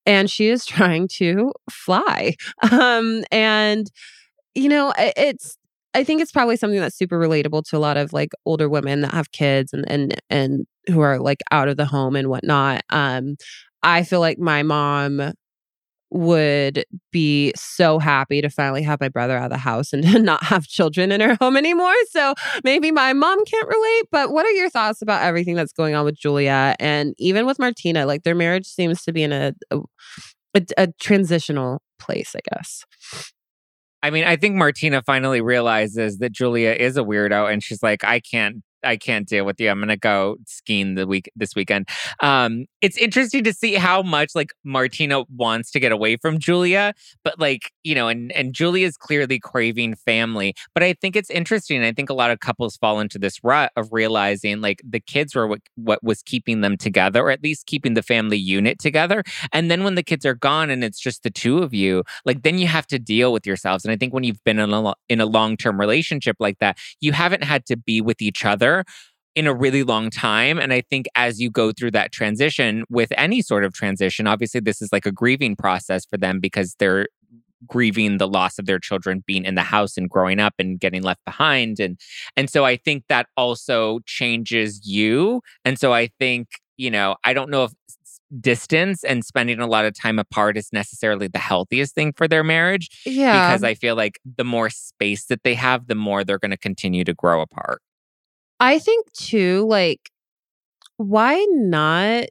And 0.06 0.30
she 0.30 0.48
is 0.48 0.64
trying 0.66 1.08
to 1.16 1.52
fly. 1.70 2.34
Um, 2.70 3.24
and 3.30 3.90
you 4.54 4.68
know, 4.68 4.92
it's 4.98 5.56
I 5.94 6.04
think 6.04 6.22
it's 6.22 6.32
probably 6.32 6.56
something 6.56 6.80
that's 6.80 6.96
super 6.96 7.18
relatable 7.18 7.64
to 7.64 7.76
a 7.76 7.78
lot 7.78 7.96
of 7.96 8.12
like 8.12 8.30
older 8.46 8.68
women 8.68 9.00
that 9.00 9.12
have 9.12 9.32
kids 9.32 9.72
and 9.72 9.90
and 9.90 10.20
and 10.30 10.66
who 10.86 11.00
are 11.00 11.18
like 11.18 11.40
out 11.50 11.68
of 11.68 11.76
the 11.76 11.84
home 11.84 12.16
and 12.16 12.28
whatnot. 12.28 12.82
Um, 12.90 13.36
I 13.82 14.04
feel 14.04 14.20
like 14.20 14.38
my 14.38 14.62
mom 14.62 15.32
would 16.12 16.84
be 17.12 17.52
so 17.54 17.98
happy 17.98 18.40
to 18.40 18.50
finally 18.50 18.82
have 18.82 19.00
my 19.00 19.08
brother 19.08 19.36
out 19.36 19.44
of 19.44 19.50
the 19.50 19.56
house 19.56 19.92
and 19.92 20.24
not 20.24 20.42
have 20.42 20.66
children 20.66 21.12
in 21.12 21.20
her 21.20 21.36
home 21.40 21.56
anymore. 21.56 21.94
So 22.10 22.34
maybe 22.64 22.90
my 22.90 23.12
mom 23.12 23.44
can't 23.44 23.68
relate, 23.68 24.02
but 24.10 24.32
what 24.32 24.44
are 24.44 24.50
your 24.50 24.70
thoughts 24.70 25.02
about 25.02 25.22
everything 25.22 25.54
that's 25.54 25.72
going 25.72 25.94
on 25.94 26.04
with 26.04 26.16
Julia 26.16 26.74
and 26.80 27.14
even 27.18 27.46
with 27.46 27.58
Martina? 27.58 28.06
Like 28.06 28.24
their 28.24 28.34
marriage 28.34 28.66
seems 28.66 29.02
to 29.04 29.12
be 29.12 29.22
in 29.22 29.32
a, 29.32 29.54
a, 29.70 29.78
a 30.76 30.88
transitional 31.00 31.80
place, 32.00 32.34
I 32.34 32.40
guess. 32.54 32.84
I 34.02 34.10
mean, 34.10 34.24
I 34.24 34.36
think 34.36 34.56
Martina 34.56 35.02
finally 35.02 35.40
realizes 35.40 36.18
that 36.18 36.32
Julia 36.32 36.72
is 36.72 36.96
a 36.96 37.02
weirdo 37.02 37.52
and 37.52 37.62
she's 37.62 37.82
like, 37.82 38.02
I 38.02 38.20
can't 38.20 38.62
I 38.82 38.96
can't 38.96 39.26
deal 39.28 39.44
with 39.44 39.60
you. 39.60 39.68
I'm 39.68 39.80
gonna 39.80 39.96
go 39.96 40.36
skiing 40.46 40.94
the 40.94 41.06
week 41.06 41.30
this 41.36 41.54
weekend. 41.54 41.88
Um, 42.20 42.66
it's 42.80 42.96
interesting 42.96 43.44
to 43.44 43.52
see 43.52 43.74
how 43.74 44.02
much 44.02 44.30
like 44.34 44.50
Martina 44.64 45.24
wants 45.34 45.70
to 45.72 45.80
get 45.80 45.92
away 45.92 46.16
from 46.16 46.38
Julia, 46.38 46.94
but 47.24 47.38
like 47.38 47.72
you 47.84 47.94
know, 47.94 48.08
and 48.08 48.32
and 48.32 48.54
Julia's 48.54 48.96
clearly 48.96 49.38
craving 49.38 49.96
family. 49.96 50.54
But 50.74 50.82
I 50.82 50.94
think 50.94 51.16
it's 51.16 51.30
interesting. 51.30 51.82
I 51.82 51.92
think 51.92 52.10
a 52.10 52.14
lot 52.14 52.30
of 52.30 52.40
couples 52.40 52.76
fall 52.76 53.00
into 53.00 53.18
this 53.18 53.42
rut 53.42 53.72
of 53.76 53.88
realizing 53.92 54.60
like 54.60 54.82
the 54.88 55.00
kids 55.00 55.34
were 55.34 55.46
what 55.46 55.60
what 55.76 56.02
was 56.02 56.22
keeping 56.22 56.60
them 56.60 56.76
together, 56.76 57.22
or 57.22 57.30
at 57.30 57.42
least 57.42 57.66
keeping 57.66 57.94
the 57.94 58.02
family 58.02 58.38
unit 58.38 58.78
together. 58.78 59.22
And 59.52 59.70
then 59.70 59.84
when 59.84 59.94
the 59.94 60.02
kids 60.02 60.24
are 60.24 60.34
gone 60.34 60.70
and 60.70 60.82
it's 60.84 61.00
just 61.00 61.22
the 61.22 61.30
two 61.30 61.58
of 61.58 61.74
you, 61.74 62.04
like 62.24 62.42
then 62.42 62.58
you 62.58 62.66
have 62.66 62.86
to 62.88 62.98
deal 62.98 63.32
with 63.32 63.46
yourselves. 63.46 63.84
And 63.84 63.92
I 63.92 63.96
think 63.96 64.14
when 64.14 64.24
you've 64.24 64.42
been 64.44 64.58
in 64.58 64.72
a 64.72 64.94
in 65.08 65.20
a 65.20 65.26
long 65.26 65.56
term 65.56 65.78
relationship 65.78 66.36
like 66.40 66.58
that, 66.60 66.78
you 67.00 67.12
haven't 67.12 67.44
had 67.44 67.66
to 67.66 67.76
be 67.76 68.00
with 68.00 68.22
each 68.22 68.44
other 68.44 68.69
in 69.36 69.46
a 69.46 69.54
really 69.54 69.82
long 69.84 70.10
time. 70.10 70.58
And 70.58 70.72
I 70.72 70.80
think 70.90 71.06
as 71.14 71.40
you 71.40 71.50
go 71.50 71.70
through 71.72 71.92
that 71.92 72.10
transition 72.12 72.84
with 72.90 73.12
any 73.16 73.42
sort 73.42 73.64
of 73.64 73.72
transition, 73.72 74.26
obviously 74.26 74.60
this 74.60 74.82
is 74.82 74.90
like 74.92 75.06
a 75.06 75.12
grieving 75.12 75.54
process 75.56 76.04
for 76.04 76.16
them 76.18 76.40
because 76.40 76.74
they're 76.78 77.06
grieving 77.66 78.16
the 78.18 78.26
loss 78.26 78.58
of 78.58 78.64
their 78.66 78.78
children 78.78 79.22
being 79.26 79.44
in 79.44 79.54
the 79.54 79.62
house 79.62 79.96
and 79.96 80.08
growing 80.08 80.40
up 80.40 80.54
and 80.58 80.80
getting 80.80 81.02
left 81.02 81.22
behind 81.26 81.78
and 81.78 81.98
and 82.34 82.48
so 82.48 82.64
I 82.64 82.76
think 82.76 83.04
that 83.10 83.26
also 83.36 83.98
changes 84.06 84.80
you 84.86 85.42
and 85.66 85.78
so 85.78 85.92
I 85.92 86.08
think 86.18 86.48
you 86.78 86.90
know 86.90 87.16
I 87.22 87.34
don't 87.34 87.50
know 87.50 87.64
if 87.64 87.72
distance 88.40 89.04
and 89.04 89.24
spending 89.24 89.60
a 89.60 89.66
lot 89.66 89.84
of 89.84 89.92
time 89.92 90.18
apart 90.18 90.56
is 90.56 90.70
necessarily 90.72 91.28
the 91.28 91.38
healthiest 91.38 91.94
thing 91.94 92.12
for 92.16 92.26
their 92.26 92.44
marriage 92.44 92.88
Yeah. 93.04 93.48
because 93.50 93.62
I 93.62 93.74
feel 93.74 93.94
like 93.96 94.18
the 94.38 94.44
more 94.44 94.70
space 94.70 95.26
that 95.26 95.42
they 95.42 95.54
have 95.54 95.86
the 95.86 95.94
more 95.96 96.24
they're 96.24 96.38
going 96.38 96.52
to 96.52 96.56
continue 96.56 97.04
to 97.04 97.12
grow 97.12 97.42
apart 97.42 97.82
I 98.60 98.78
think 98.78 99.10
too, 99.12 99.66
like, 99.68 100.10
why 100.98 101.46
not 101.50 102.26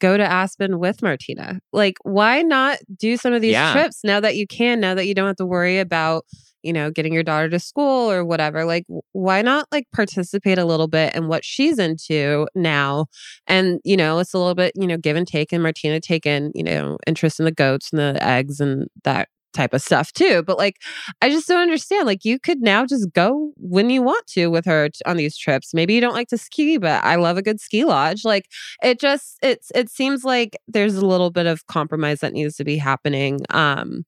go 0.00 0.16
to 0.16 0.24
Aspen 0.24 0.78
with 0.78 1.02
Martina? 1.02 1.60
Like, 1.72 1.96
why 2.04 2.42
not 2.42 2.78
do 2.98 3.16
some 3.16 3.32
of 3.34 3.42
these 3.42 3.52
Yeah. 3.54 3.72
trips 3.72 4.00
now 4.04 4.20
that 4.20 4.36
you 4.36 4.46
can, 4.46 4.80
now 4.80 4.94
that 4.94 5.06
you 5.06 5.14
don't 5.14 5.26
have 5.28 5.36
to 5.36 5.46
worry 5.46 5.78
about, 5.80 6.24
you 6.62 6.72
know, 6.72 6.90
getting 6.90 7.12
your 7.14 7.22
daughter 7.24 7.48
to 7.50 7.60
school 7.60 8.10
or 8.10 8.24
whatever? 8.24 8.64
Like, 8.64 8.86
why 9.12 9.42
not 9.42 9.66
like 9.72 9.86
participate 9.92 10.58
a 10.58 10.64
little 10.66 10.88
bit 10.88 11.14
in 11.16 11.28
what 11.28 11.44
she's 11.44 11.78
into 11.78 12.48
now? 12.54 13.06
And, 13.46 13.80
you 13.84 13.96
know, 13.96 14.18
it's 14.20 14.34
a 14.34 14.38
little 14.38 14.54
bit, 14.56 14.72
you 14.76 14.86
know, 14.86 14.98
give 14.98 15.16
and 15.16 15.26
take, 15.28 15.52
and 15.52 15.62
Martina 15.62 16.00
taking, 16.00 16.52
you 16.54 16.64
know, 16.64 16.98
interest 17.06 17.40
in 17.40 17.46
the 17.46 17.52
goats 17.52 17.90
and 17.92 18.00
the 18.00 18.22
eggs 18.24 18.60
and 18.60 18.88
that 19.04 19.28
type 19.54 19.72
of 19.72 19.80
stuff 19.82 20.12
too. 20.12 20.42
But 20.42 20.58
like, 20.58 20.76
I 21.22 21.30
just 21.30 21.48
don't 21.48 21.60
understand. 21.62 22.06
Like, 22.06 22.24
you 22.24 22.38
could 22.38 22.60
now 22.60 22.84
just 22.84 23.12
go 23.12 23.52
when 23.56 23.90
you 23.90 24.02
want 24.02 24.26
to 24.28 24.48
with 24.48 24.64
her 24.66 24.88
t- 24.90 25.00
on 25.06 25.16
these 25.16 25.36
trips. 25.36 25.72
Maybe 25.74 25.94
you 25.94 26.00
don't 26.00 26.14
like 26.14 26.28
to 26.28 26.38
ski, 26.38 26.78
but 26.78 27.02
I 27.04 27.16
love 27.16 27.38
a 27.38 27.42
good 27.42 27.60
ski 27.60 27.84
lodge. 27.84 28.24
Like, 28.24 28.46
it 28.82 29.00
just 29.00 29.38
it's 29.42 29.70
it 29.74 29.88
seems 29.90 30.24
like 30.24 30.56
there's 30.68 30.96
a 30.96 31.06
little 31.06 31.30
bit 31.30 31.46
of 31.46 31.66
compromise 31.68 32.20
that 32.20 32.32
needs 32.32 32.56
to 32.56 32.64
be 32.64 32.76
happening. 32.76 33.40
Um, 33.50 34.04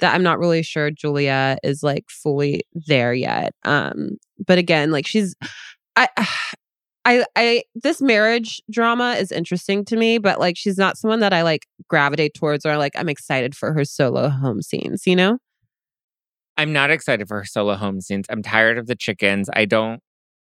that 0.00 0.14
I'm 0.14 0.22
not 0.22 0.38
really 0.38 0.62
sure 0.62 0.90
Julia 0.90 1.58
is 1.64 1.82
like 1.82 2.04
fully 2.08 2.62
there 2.74 3.12
yet. 3.14 3.54
Um, 3.64 4.18
but 4.46 4.58
again, 4.58 4.90
like 4.90 5.06
she's, 5.06 5.34
I. 5.96 6.08
I, 7.08 7.24
I 7.36 7.62
this 7.74 8.02
marriage 8.02 8.60
drama 8.70 9.12
is 9.18 9.32
interesting 9.32 9.82
to 9.86 9.96
me, 9.96 10.18
but 10.18 10.38
like 10.38 10.58
she's 10.58 10.76
not 10.76 10.98
someone 10.98 11.20
that 11.20 11.32
I 11.32 11.40
like 11.40 11.66
gravitate 11.88 12.34
towards 12.34 12.66
or 12.66 12.76
like 12.76 12.92
I'm 12.96 13.08
excited 13.08 13.56
for 13.56 13.72
her 13.72 13.86
solo 13.86 14.28
home 14.28 14.60
scenes, 14.60 15.06
you 15.06 15.16
know? 15.16 15.38
I'm 16.58 16.70
not 16.70 16.90
excited 16.90 17.26
for 17.26 17.38
her 17.38 17.46
solo 17.46 17.76
home 17.76 18.02
scenes. 18.02 18.26
I'm 18.28 18.42
tired 18.42 18.76
of 18.76 18.88
the 18.88 18.94
chickens. 18.94 19.48
I 19.54 19.64
don't 19.64 20.02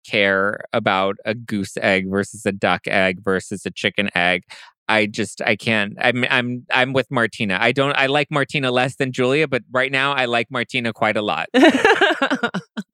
care 0.03 0.61
about 0.73 1.17
a 1.25 1.35
goose 1.35 1.77
egg 1.77 2.09
versus 2.09 2.43
a 2.43 2.51
duck 2.51 2.87
egg 2.87 3.19
versus 3.23 3.63
a 3.67 3.69
chicken 3.69 4.09
egg. 4.15 4.41
I 4.89 5.05
just 5.05 5.43
I 5.43 5.57
can't. 5.57 5.93
I'm 5.99 6.25
I'm 6.27 6.65
I'm 6.71 6.93
with 6.93 7.11
Martina. 7.11 7.59
I 7.61 7.71
don't. 7.71 7.95
I 7.95 8.07
like 8.07 8.31
Martina 8.31 8.71
less 8.71 8.95
than 8.95 9.11
Julia, 9.11 9.47
but 9.47 9.61
right 9.71 9.91
now 9.91 10.13
I 10.13 10.25
like 10.25 10.49
Martina 10.49 10.91
quite 10.91 11.17
a 11.17 11.21
lot. 11.21 11.49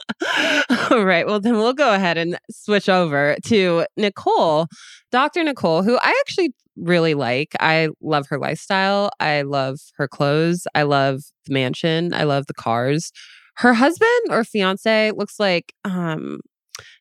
All 0.94 1.06
right. 1.06 1.26
Well, 1.26 1.40
then 1.40 1.54
we'll 1.58 1.74
go 1.74 1.94
ahead 1.94 2.18
and 2.18 2.38
switch 2.52 2.88
over 2.90 3.36
to 3.46 3.86
Nicole, 3.98 4.68
Dr. 5.12 5.44
Nicole, 5.44 5.84
who 5.84 5.98
I 6.02 6.14
actually 6.26 6.54
really 6.76 7.14
like. 7.14 7.50
I 7.60 7.90
love 8.02 8.28
her 8.30 8.40
lifestyle. 8.40 9.12
I 9.20 9.42
love 9.44 9.80
her 9.98 10.08
clothes. 10.08 10.66
I 10.74 10.84
love 10.84 11.22
the 11.46 11.54
mansion. 11.54 12.14
I 12.14 12.24
love 12.24 12.48
the 12.48 12.54
cars. 12.54 13.12
Her 13.58 13.74
husband 13.74 14.10
or 14.32 14.44
fiance 14.44 15.12
looks 15.12 15.40
like 15.40 15.74
um 15.86 16.40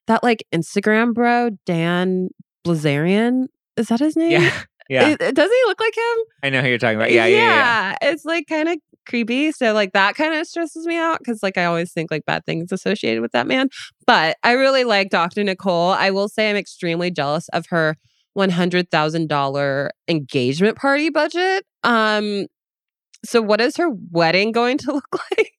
that 0.06 0.22
like 0.22 0.44
Instagram 0.54 1.14
bro, 1.14 1.50
Dan 1.64 2.28
Bilzerian. 2.66 3.46
Is 3.76 3.88
that 3.88 4.00
his 4.00 4.16
name? 4.16 4.32
Yeah, 4.32 4.62
yeah. 4.90 5.08
It- 5.08 5.22
it- 5.22 5.34
does 5.34 5.50
he 5.50 5.62
look 5.66 5.80
like 5.80 5.96
him? 5.96 6.24
I 6.42 6.50
know 6.50 6.60
who 6.60 6.68
you're 6.68 6.76
talking 6.78 6.96
about. 6.96 7.10
Yeah, 7.10 7.24
yeah, 7.26 7.36
yeah. 7.36 7.96
yeah. 8.02 8.10
It's 8.10 8.24
like 8.26 8.46
kind 8.48 8.68
of 8.68 8.76
creepy. 9.06 9.52
So 9.52 9.72
like 9.72 9.92
that 9.92 10.14
kind 10.14 10.34
of 10.34 10.46
stresses 10.46 10.86
me 10.86 10.96
out 10.96 11.18
because 11.18 11.42
like 11.42 11.58
I 11.58 11.64
always 11.64 11.92
think 11.92 12.10
like 12.10 12.24
bad 12.24 12.44
things 12.44 12.72
associated 12.72 13.20
with 13.20 13.32
that 13.32 13.46
man. 13.46 13.68
But 14.06 14.36
I 14.42 14.52
really 14.52 14.84
like 14.84 15.10
Dr. 15.10 15.44
Nicole. 15.44 15.90
I 15.90 16.10
will 16.10 16.28
say 16.28 16.50
I'm 16.50 16.56
extremely 16.56 17.10
jealous 17.10 17.48
of 17.50 17.66
her 17.70 17.96
one 18.34 18.50
hundred 18.50 18.90
thousand 18.90 19.28
dollar 19.28 19.90
engagement 20.08 20.76
party 20.76 21.10
budget. 21.10 21.64
Um, 21.82 22.46
so 23.24 23.40
what 23.40 23.60
is 23.60 23.76
her 23.76 23.88
wedding 24.10 24.52
going 24.52 24.78
to 24.78 24.92
look 24.94 25.08
like? 25.12 25.52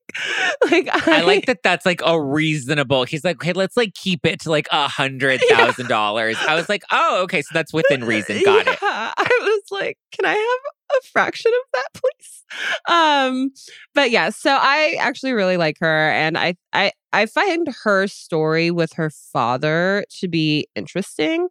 like 0.69 0.89
I 1.07 1.21
like 1.21 1.45
that. 1.47 1.63
That's 1.63 1.85
like 1.85 2.01
a 2.05 2.21
reasonable. 2.21 3.03
He's 3.03 3.23
like, 3.23 3.41
hey, 3.41 3.53
let's 3.53 3.75
like 3.75 3.93
keep 3.93 4.25
it 4.25 4.41
to 4.41 4.49
like 4.49 4.67
a 4.71 4.87
hundred 4.87 5.41
thousand 5.49 5.87
dollars. 5.87 6.37
I 6.47 6.55
was 6.55 6.69
like, 6.69 6.83
oh, 6.91 7.21
okay, 7.23 7.41
so 7.41 7.49
that's 7.53 7.73
within 7.73 8.03
reason. 8.03 8.41
Got 8.45 8.65
yeah, 8.65 8.73
it. 8.73 8.79
I 8.81 9.39
was 9.41 9.63
like, 9.71 9.97
can 10.11 10.25
I 10.25 10.33
have 10.33 10.73
a 11.01 11.07
fraction 11.07 11.51
of 11.63 11.69
that, 11.81 12.01
please? 12.01 12.43
Um, 12.89 13.51
but 13.95 14.11
yeah, 14.11 14.29
so 14.29 14.57
I 14.59 14.97
actually 14.99 15.33
really 15.33 15.57
like 15.57 15.77
her, 15.79 16.09
and 16.11 16.37
I 16.37 16.55
I 16.73 16.91
I 17.11 17.25
find 17.25 17.67
her 17.83 18.07
story 18.07 18.71
with 18.71 18.93
her 18.93 19.09
father 19.09 20.05
to 20.19 20.27
be 20.27 20.67
interesting. 20.75 21.47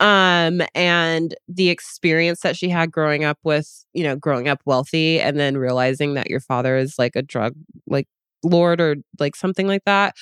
Um, 0.00 0.62
and 0.74 1.34
the 1.48 1.70
experience 1.70 2.40
that 2.42 2.56
she 2.56 2.68
had 2.68 2.92
growing 2.92 3.24
up 3.24 3.38
with, 3.42 3.84
you 3.94 4.04
know, 4.04 4.16
growing 4.16 4.48
up 4.48 4.60
wealthy 4.64 5.20
and 5.20 5.38
then 5.38 5.56
realizing 5.58 6.14
that 6.14 6.30
your 6.30 6.40
father 6.40 6.76
is 6.76 6.94
like 6.98 7.16
a 7.16 7.22
drug 7.22 7.54
like 7.88 8.06
lord 8.44 8.80
or 8.80 8.96
like 9.18 9.34
something 9.36 9.66
like 9.66 9.84
that, 9.86 10.14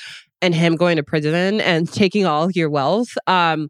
and 0.42 0.54
him 0.54 0.76
going 0.76 0.96
to 0.96 1.02
prison 1.02 1.60
and 1.60 1.92
taking 1.92 2.26
all 2.26 2.50
your 2.50 2.70
wealth. 2.70 3.10
Um, 3.26 3.68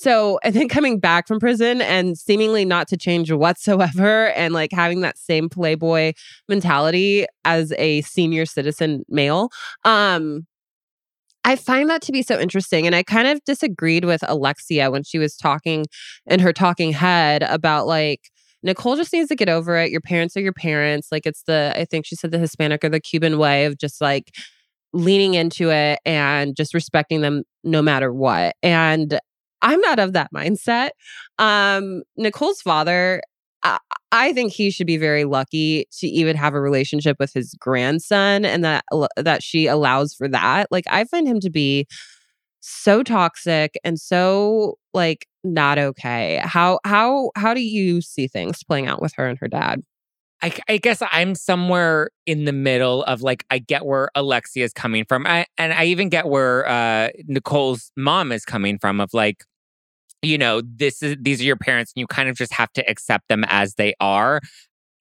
so, 0.00 0.38
and 0.44 0.54
then 0.54 0.68
coming 0.68 1.00
back 1.00 1.26
from 1.26 1.40
prison 1.40 1.82
and 1.82 2.16
seemingly 2.16 2.64
not 2.64 2.86
to 2.86 2.96
change 2.96 3.32
whatsoever 3.32 4.28
and 4.28 4.54
like 4.54 4.70
having 4.70 5.00
that 5.00 5.18
same 5.18 5.48
playboy 5.48 6.12
mentality 6.48 7.26
as 7.44 7.72
a 7.78 8.02
senior 8.02 8.46
citizen 8.46 9.02
male. 9.08 9.50
Um, 9.84 10.46
I 11.42 11.56
find 11.56 11.90
that 11.90 12.00
to 12.02 12.12
be 12.12 12.22
so 12.22 12.38
interesting. 12.38 12.86
And 12.86 12.94
I 12.94 13.02
kind 13.02 13.26
of 13.26 13.42
disagreed 13.44 14.04
with 14.04 14.22
Alexia 14.28 14.88
when 14.92 15.02
she 15.02 15.18
was 15.18 15.36
talking 15.36 15.84
in 16.26 16.38
her 16.38 16.52
talking 16.52 16.92
head 16.92 17.42
about 17.42 17.88
like, 17.88 18.20
Nicole 18.62 18.94
just 18.94 19.12
needs 19.12 19.30
to 19.30 19.34
get 19.34 19.48
over 19.48 19.76
it. 19.78 19.90
Your 19.90 20.00
parents 20.00 20.36
are 20.36 20.40
your 20.40 20.52
parents. 20.52 21.08
Like, 21.10 21.26
it's 21.26 21.42
the, 21.42 21.72
I 21.74 21.84
think 21.84 22.06
she 22.06 22.14
said 22.14 22.30
the 22.30 22.38
Hispanic 22.38 22.84
or 22.84 22.88
the 22.88 23.00
Cuban 23.00 23.36
way 23.36 23.64
of 23.64 23.76
just 23.76 24.00
like 24.00 24.32
leaning 24.92 25.34
into 25.34 25.70
it 25.70 25.98
and 26.06 26.54
just 26.54 26.72
respecting 26.72 27.20
them 27.20 27.42
no 27.64 27.82
matter 27.82 28.12
what. 28.12 28.54
And 28.62 29.18
I'm 29.62 29.80
not 29.80 29.98
of 29.98 30.12
that 30.12 30.32
mindset. 30.32 30.90
Um, 31.38 32.02
Nicole's 32.16 32.60
father, 32.60 33.22
I, 33.62 33.78
I 34.12 34.32
think 34.32 34.52
he 34.52 34.70
should 34.70 34.86
be 34.86 34.96
very 34.96 35.24
lucky 35.24 35.86
to 35.98 36.06
even 36.06 36.36
have 36.36 36.54
a 36.54 36.60
relationship 36.60 37.16
with 37.18 37.32
his 37.32 37.54
grandson 37.58 38.44
and 38.44 38.64
that 38.64 38.84
that 39.16 39.42
she 39.42 39.66
allows 39.66 40.14
for 40.14 40.28
that. 40.28 40.68
Like 40.70 40.84
I 40.90 41.04
find 41.04 41.26
him 41.26 41.40
to 41.40 41.50
be 41.50 41.86
so 42.60 43.02
toxic 43.02 43.78
and 43.84 43.98
so 43.98 44.78
like 44.94 45.26
not 45.44 45.78
okay. 45.78 46.40
How 46.44 46.80
how 46.84 47.30
how 47.36 47.54
do 47.54 47.60
you 47.60 48.00
see 48.00 48.28
things 48.28 48.62
playing 48.64 48.86
out 48.86 49.02
with 49.02 49.12
her 49.16 49.26
and 49.26 49.38
her 49.38 49.48
dad? 49.48 49.82
I, 50.42 50.52
I 50.68 50.78
guess 50.78 51.02
I'm 51.10 51.34
somewhere 51.34 52.10
in 52.26 52.44
the 52.44 52.52
middle 52.52 53.02
of 53.04 53.22
like 53.22 53.44
I 53.50 53.58
get 53.58 53.84
where 53.84 54.10
Alexia 54.14 54.64
is 54.64 54.72
coming 54.72 55.04
from, 55.04 55.26
I, 55.26 55.46
and 55.56 55.72
I 55.72 55.86
even 55.86 56.08
get 56.08 56.26
where 56.26 56.68
uh, 56.68 57.08
Nicole's 57.26 57.90
mom 57.96 58.30
is 58.30 58.44
coming 58.44 58.78
from. 58.78 59.00
Of 59.00 59.10
like, 59.12 59.44
you 60.22 60.38
know, 60.38 60.62
this 60.64 61.02
is 61.02 61.16
these 61.20 61.40
are 61.40 61.44
your 61.44 61.56
parents, 61.56 61.92
and 61.94 62.00
you 62.00 62.06
kind 62.06 62.28
of 62.28 62.36
just 62.36 62.52
have 62.52 62.72
to 62.74 62.88
accept 62.88 63.28
them 63.28 63.44
as 63.48 63.74
they 63.74 63.94
are. 64.00 64.40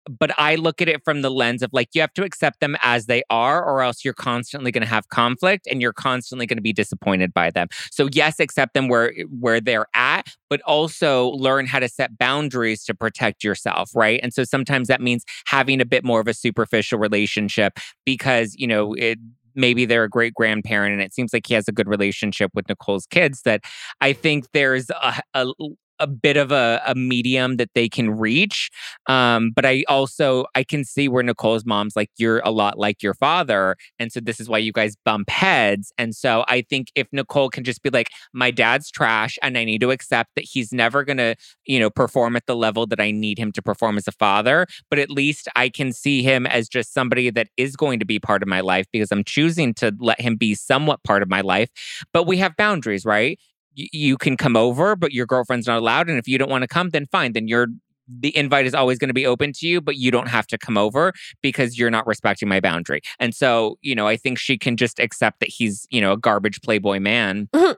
But 0.08 0.32
I 0.38 0.56
look 0.56 0.82
at 0.82 0.88
it 0.88 1.04
from 1.04 1.22
the 1.22 1.30
lens 1.30 1.62
of 1.62 1.70
like 1.72 1.88
you 1.92 2.00
have 2.00 2.12
to 2.14 2.24
accept 2.24 2.60
them 2.60 2.76
as 2.82 3.06
they 3.06 3.22
are, 3.30 3.64
or 3.64 3.82
else 3.82 4.04
you're 4.04 4.14
constantly 4.14 4.72
going 4.72 4.82
to 4.82 4.88
have 4.88 5.08
conflict 5.08 5.66
and 5.70 5.80
you're 5.80 5.92
constantly 5.92 6.46
going 6.46 6.58
to 6.58 6.62
be 6.62 6.72
disappointed 6.72 7.32
by 7.32 7.50
them. 7.50 7.68
So 7.90 8.08
yes, 8.12 8.40
accept 8.40 8.74
them 8.74 8.88
where 8.88 9.12
eh, 9.16 9.24
where 9.38 9.60
they're 9.60 9.86
at, 9.94 10.34
but 10.50 10.60
also 10.62 11.28
learn 11.30 11.66
how 11.66 11.78
to 11.78 11.88
set 11.88 12.18
boundaries 12.18 12.84
to 12.84 12.94
protect 12.94 13.44
yourself, 13.44 13.90
right? 13.94 14.20
And 14.22 14.32
so 14.32 14.44
sometimes 14.44 14.88
that 14.88 15.00
means 15.00 15.24
having 15.46 15.80
a 15.80 15.86
bit 15.86 16.04
more 16.04 16.20
of 16.20 16.28
a 16.28 16.34
superficial 16.34 16.98
relationship 16.98 17.78
because 18.04 18.54
you 18.56 18.66
know 18.66 18.94
it 18.94 19.18
maybe 19.54 19.84
they're 19.84 20.04
a 20.04 20.08
great 20.08 20.34
grandparent 20.34 20.92
and 20.92 21.02
it 21.02 21.14
seems 21.14 21.32
like 21.32 21.46
he 21.46 21.54
has 21.54 21.68
a 21.68 21.72
good 21.72 21.88
relationship 21.88 22.50
with 22.54 22.68
Nicole's 22.68 23.06
kids 23.06 23.42
that 23.42 23.64
I 24.00 24.12
think 24.12 24.46
there's 24.52 24.90
a, 24.90 25.22
a, 25.34 25.46
a 26.02 26.06
bit 26.06 26.36
of 26.36 26.50
a, 26.50 26.82
a, 26.84 26.94
medium 26.96 27.56
that 27.56 27.70
they 27.74 27.88
can 27.88 28.10
reach. 28.10 28.70
Um, 29.06 29.52
but 29.54 29.64
I 29.64 29.84
also 29.88 30.44
I 30.56 30.64
can 30.64 30.84
see 30.84 31.08
where 31.08 31.22
Nicole's 31.22 31.64
mom's 31.64 31.94
like, 31.94 32.10
you're 32.18 32.40
a 32.40 32.50
lot 32.50 32.76
like 32.76 33.02
your 33.02 33.14
father. 33.14 33.76
And 33.98 34.12
so 34.12 34.18
this 34.20 34.40
is 34.40 34.48
why 34.48 34.58
you 34.58 34.72
guys 34.72 34.96
bump 35.04 35.30
heads. 35.30 35.92
And 35.98 36.14
so 36.14 36.44
I 36.48 36.62
think 36.62 36.88
if 36.96 37.06
Nicole 37.12 37.50
can 37.50 37.62
just 37.62 37.82
be 37.82 37.90
like, 37.90 38.08
my 38.32 38.50
dad's 38.50 38.90
trash 38.90 39.38
and 39.42 39.56
I 39.56 39.64
need 39.64 39.80
to 39.80 39.92
accept 39.92 40.30
that 40.34 40.44
he's 40.44 40.72
never 40.72 41.04
gonna, 41.04 41.36
you 41.66 41.78
know, 41.78 41.88
perform 41.88 42.34
at 42.34 42.46
the 42.46 42.56
level 42.56 42.86
that 42.88 43.00
I 43.00 43.12
need 43.12 43.38
him 43.38 43.52
to 43.52 43.62
perform 43.62 43.96
as 43.96 44.08
a 44.08 44.12
father, 44.12 44.66
but 44.90 44.98
at 44.98 45.10
least 45.10 45.48
I 45.54 45.68
can 45.68 45.92
see 45.92 46.22
him 46.22 46.46
as 46.46 46.68
just 46.68 46.92
somebody 46.92 47.30
that 47.30 47.48
is 47.56 47.76
going 47.76 48.00
to 48.00 48.04
be 48.04 48.18
part 48.18 48.42
of 48.42 48.48
my 48.48 48.60
life 48.60 48.86
because 48.92 49.12
I'm 49.12 49.24
choosing 49.24 49.72
to 49.74 49.94
let 50.00 50.20
him 50.20 50.36
be 50.36 50.54
somewhat 50.54 51.02
part 51.04 51.22
of 51.22 51.28
my 51.28 51.42
life. 51.42 51.70
But 52.12 52.26
we 52.26 52.38
have 52.38 52.56
boundaries, 52.56 53.04
right? 53.04 53.38
You 53.74 54.16
can 54.16 54.36
come 54.36 54.56
over, 54.56 54.96
but 54.96 55.12
your 55.12 55.26
girlfriend's 55.26 55.66
not 55.66 55.78
allowed. 55.78 56.08
And 56.08 56.18
if 56.18 56.28
you 56.28 56.38
don't 56.38 56.50
want 56.50 56.62
to 56.62 56.68
come, 56.68 56.90
then 56.90 57.06
fine. 57.06 57.32
Then 57.32 57.48
you're 57.48 57.68
the 58.08 58.36
invite 58.36 58.66
is 58.66 58.74
always 58.74 58.98
going 58.98 59.08
to 59.08 59.14
be 59.14 59.26
open 59.26 59.52
to 59.52 59.66
you, 59.66 59.80
but 59.80 59.96
you 59.96 60.10
don't 60.10 60.28
have 60.28 60.46
to 60.48 60.58
come 60.58 60.76
over 60.76 61.12
because 61.40 61.78
you're 61.78 61.90
not 61.90 62.06
respecting 62.06 62.48
my 62.48 62.60
boundary. 62.60 63.00
And 63.18 63.34
so, 63.34 63.78
you 63.80 63.94
know, 63.94 64.06
I 64.06 64.16
think 64.16 64.38
she 64.38 64.58
can 64.58 64.76
just 64.76 64.98
accept 64.98 65.40
that 65.40 65.48
he's, 65.48 65.86
you 65.90 66.00
know, 66.00 66.12
a 66.12 66.16
garbage 66.16 66.60
playboy 66.62 66.98
man. 66.98 67.48
Mm-hmm. 67.54 67.72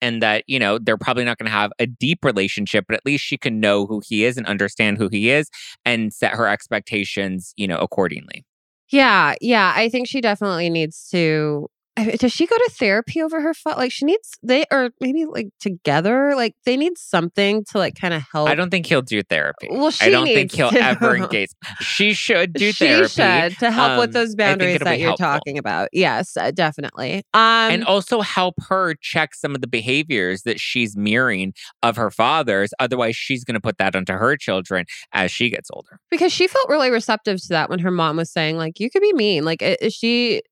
And 0.00 0.22
that, 0.22 0.44
you 0.46 0.58
know, 0.58 0.78
they're 0.78 0.98
probably 0.98 1.24
not 1.24 1.38
going 1.38 1.46
to 1.46 1.56
have 1.56 1.72
a 1.78 1.86
deep 1.86 2.24
relationship, 2.24 2.84
but 2.86 2.94
at 2.94 3.06
least 3.06 3.24
she 3.24 3.38
can 3.38 3.58
know 3.58 3.86
who 3.86 4.02
he 4.06 4.24
is 4.24 4.36
and 4.36 4.46
understand 4.46 4.98
who 4.98 5.08
he 5.08 5.30
is 5.30 5.48
and 5.84 6.12
set 6.12 6.32
her 6.32 6.46
expectations, 6.46 7.54
you 7.56 7.66
know, 7.66 7.78
accordingly. 7.78 8.44
Yeah. 8.90 9.34
Yeah. 9.40 9.72
I 9.74 9.88
think 9.88 10.06
she 10.06 10.20
definitely 10.20 10.68
needs 10.68 11.08
to 11.10 11.68
does 11.96 12.32
she 12.32 12.46
go 12.46 12.56
to 12.56 12.70
therapy 12.72 13.22
over 13.22 13.40
her 13.40 13.54
fault? 13.54 13.78
Like 13.78 13.92
she 13.92 14.04
needs 14.04 14.32
they 14.42 14.64
or 14.72 14.90
maybe 15.00 15.26
like 15.26 15.48
together. 15.60 16.34
Like 16.34 16.54
they 16.64 16.76
need 16.76 16.98
something 16.98 17.64
to 17.70 17.78
like 17.78 17.94
kind 17.94 18.12
of 18.12 18.22
help. 18.32 18.48
I 18.48 18.56
don't 18.56 18.70
think 18.70 18.86
he'll 18.86 19.02
do 19.02 19.22
therapy. 19.22 19.68
Well, 19.70 19.92
I 20.00 20.10
don't 20.10 20.26
think 20.26 20.52
he'll 20.52 20.70
to. 20.70 20.82
ever 20.82 21.16
engage. 21.16 21.50
She 21.80 22.12
should 22.12 22.52
do 22.52 22.72
she 22.72 22.86
therapy. 22.86 23.08
should 23.08 23.58
to 23.60 23.70
help 23.70 23.92
um, 23.92 23.98
with 23.98 24.12
those 24.12 24.34
boundaries 24.34 24.80
that 24.80 24.98
you're 24.98 25.10
helpful. 25.10 25.26
talking 25.26 25.56
about. 25.56 25.88
Yes, 25.92 26.36
uh, 26.36 26.50
definitely. 26.50 27.18
Um, 27.32 27.70
and 27.70 27.84
also 27.84 28.22
help 28.22 28.56
her 28.68 28.94
check 29.00 29.34
some 29.34 29.54
of 29.54 29.60
the 29.60 29.68
behaviors 29.68 30.42
that 30.42 30.58
she's 30.58 30.96
mirroring 30.96 31.54
of 31.82 31.96
her 31.96 32.10
father's. 32.10 32.70
Otherwise, 32.80 33.14
she's 33.14 33.44
going 33.44 33.54
to 33.54 33.60
put 33.60 33.78
that 33.78 33.94
onto 33.94 34.14
her 34.14 34.36
children 34.36 34.84
as 35.12 35.30
she 35.30 35.48
gets 35.48 35.70
older. 35.72 36.00
Because 36.10 36.32
she 36.32 36.48
felt 36.48 36.68
really 36.68 36.90
receptive 36.90 37.40
to 37.42 37.48
that 37.50 37.70
when 37.70 37.78
her 37.78 37.92
mom 37.92 38.16
was 38.16 38.32
saying 38.32 38.56
like, 38.56 38.80
"You 38.80 38.90
could 38.90 39.02
be 39.02 39.12
mean." 39.12 39.44
Like, 39.44 39.62
is 39.62 39.94
she 39.94 40.42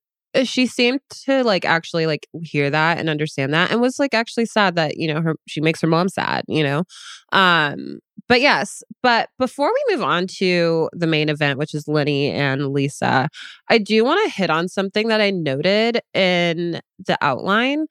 she 0.45 0.67
seemed 0.67 1.01
to 1.25 1.45
like 1.45 1.65
actually 1.65 2.07
like 2.07 2.27
hear 2.43 2.71
that 2.71 2.99
and 2.99 3.09
understand 3.11 3.53
that 3.55 3.71
and 3.71 3.81
was 3.81 3.99
like 3.99 4.15
actually 4.15 4.47
sad 4.47 4.77
that 4.77 4.97
you 4.97 5.07
know 5.13 5.21
her 5.21 5.35
she 5.47 5.61
makes 5.61 5.81
her 5.81 5.87
mom 5.89 6.09
sad 6.09 6.45
you 6.49 6.63
know? 6.63 6.85
Um 7.33 7.99
but 8.29 8.41
yes 8.41 8.83
but 9.03 9.29
before 9.39 9.71
we 9.73 9.95
move 9.97 10.05
on 10.05 10.27
to 10.27 10.89
the 10.93 11.07
main 11.07 11.29
event 11.29 11.59
which 11.59 11.75
is 11.75 11.89
lenny 11.89 12.31
and 12.31 12.73
lisa 12.73 13.29
i 13.69 13.79
do 13.79 14.05
want 14.05 14.23
to 14.25 14.35
hit 14.37 14.51
on 14.51 14.69
something 14.69 15.09
that 15.09 15.21
i 15.21 15.31
noted 15.31 16.01
in 16.15 16.81
the 17.07 17.19
outline. 17.21 17.87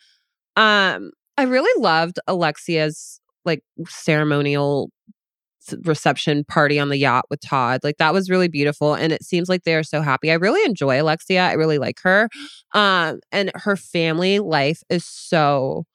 Um 0.58 1.12
i 1.38 1.44
really 1.44 1.82
loved 1.82 2.20
alexia's 2.28 3.20
like 3.46 3.64
ceremonial 3.88 4.92
reception 5.84 6.44
party 6.44 6.80
on 6.80 6.90
the 6.90 6.98
yacht 6.98 7.26
with 7.30 7.42
Todd. 7.42 7.82
Like 7.84 7.98
that 7.98 8.14
was 8.14 8.30
really 8.30 8.48
beautiful 8.48 8.94
and 8.94 9.12
it 9.14 9.24
seems 9.24 9.50
like 9.50 9.64
they're 9.64 9.84
so 9.84 10.02
happy. 10.02 10.32
I 10.32 10.36
really 10.36 10.64
enjoy 10.66 11.02
Alexia. 11.02 11.44
I 11.44 11.54
really 11.54 11.78
like 11.78 12.00
her. 12.04 12.30
Um 12.74 13.20
and 13.32 13.52
her 13.56 13.76
family 13.76 14.40
life 14.40 14.84
is 14.90 15.06
so 15.06 15.86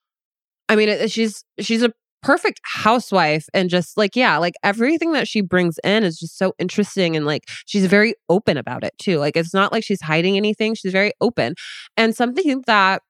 I 0.68 0.76
mean 0.76 0.88
it, 0.88 1.10
she's 1.10 1.44
she's 1.60 1.82
a 1.82 1.92
perfect 2.22 2.60
housewife 2.64 3.46
and 3.54 3.70
just 3.70 3.96
like 3.96 4.16
yeah, 4.16 4.36
like 4.38 4.54
everything 4.64 5.12
that 5.12 5.28
she 5.28 5.40
brings 5.40 5.78
in 5.84 6.02
is 6.02 6.18
just 6.18 6.36
so 6.36 6.54
interesting 6.58 7.16
and 7.16 7.24
like 7.24 7.44
she's 7.66 7.86
very 7.86 8.14
open 8.28 8.56
about 8.56 8.82
it 8.82 8.92
too. 8.98 9.18
Like 9.18 9.36
it's 9.36 9.54
not 9.54 9.72
like 9.72 9.84
she's 9.84 10.00
hiding 10.00 10.36
anything. 10.36 10.74
She's 10.74 10.92
very 10.92 11.12
open. 11.20 11.54
And 11.96 12.16
something 12.16 12.62
that 12.66 13.02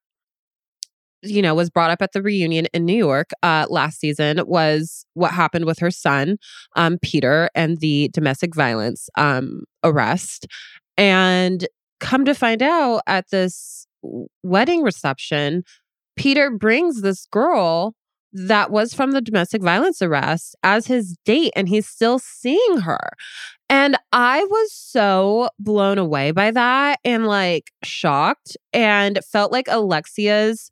you 1.23 1.43
know, 1.43 1.55
was 1.55 1.71
brought 1.71 1.91
up 1.91 2.03
at 2.03 2.13
the 2.13 2.23
reunion 2.23 2.67
in 2.73 2.85
New 2.85 2.97
York 2.97 3.31
uh, 3.43 3.67
last 3.69 3.99
season 4.01 4.41
was 4.47 5.05
what 5.15 5.33
happened 5.33 5.65
with 5.65 5.79
her 5.79 5.91
son, 5.91 6.39
um, 6.77 6.99
Peter, 7.03 7.51
and 7.55 7.79
the 7.79 8.11
domestic 8.13 8.55
violence 8.55 9.09
um, 9.17 9.63
arrest. 9.83 10.47
And 10.97 11.67
come 12.01 12.25
to 12.25 12.35
find 12.35 12.63
out 12.63 13.03
at 13.07 13.31
this 13.31 13.87
wedding 14.43 14.83
reception, 14.83 15.65
Peter 16.17 16.51
brings 16.51 17.03
this 17.03 17.27
girl 17.27 17.95
that 18.33 18.71
was 18.71 18.93
from 18.93 19.13
the 19.13 19.21
domestic 19.21 19.63
violence 19.63 20.03
arrest 20.03 20.57
as 20.63 20.87
his 20.87 21.17
date, 21.25 21.53
and 21.57 21.69
he's 21.69 21.89
still 21.89 22.19
seeing 22.19 22.79
her. 22.81 23.01
And 23.69 23.97
I 24.13 24.45
was 24.45 24.73
so 24.73 25.49
blown 25.59 25.99
away 25.99 26.31
by 26.31 26.51
that 26.51 27.01
and 27.05 27.27
like 27.27 27.73
shocked 27.83 28.57
and 28.73 29.19
felt 29.25 29.53
like 29.53 29.67
Alexia's 29.69 30.71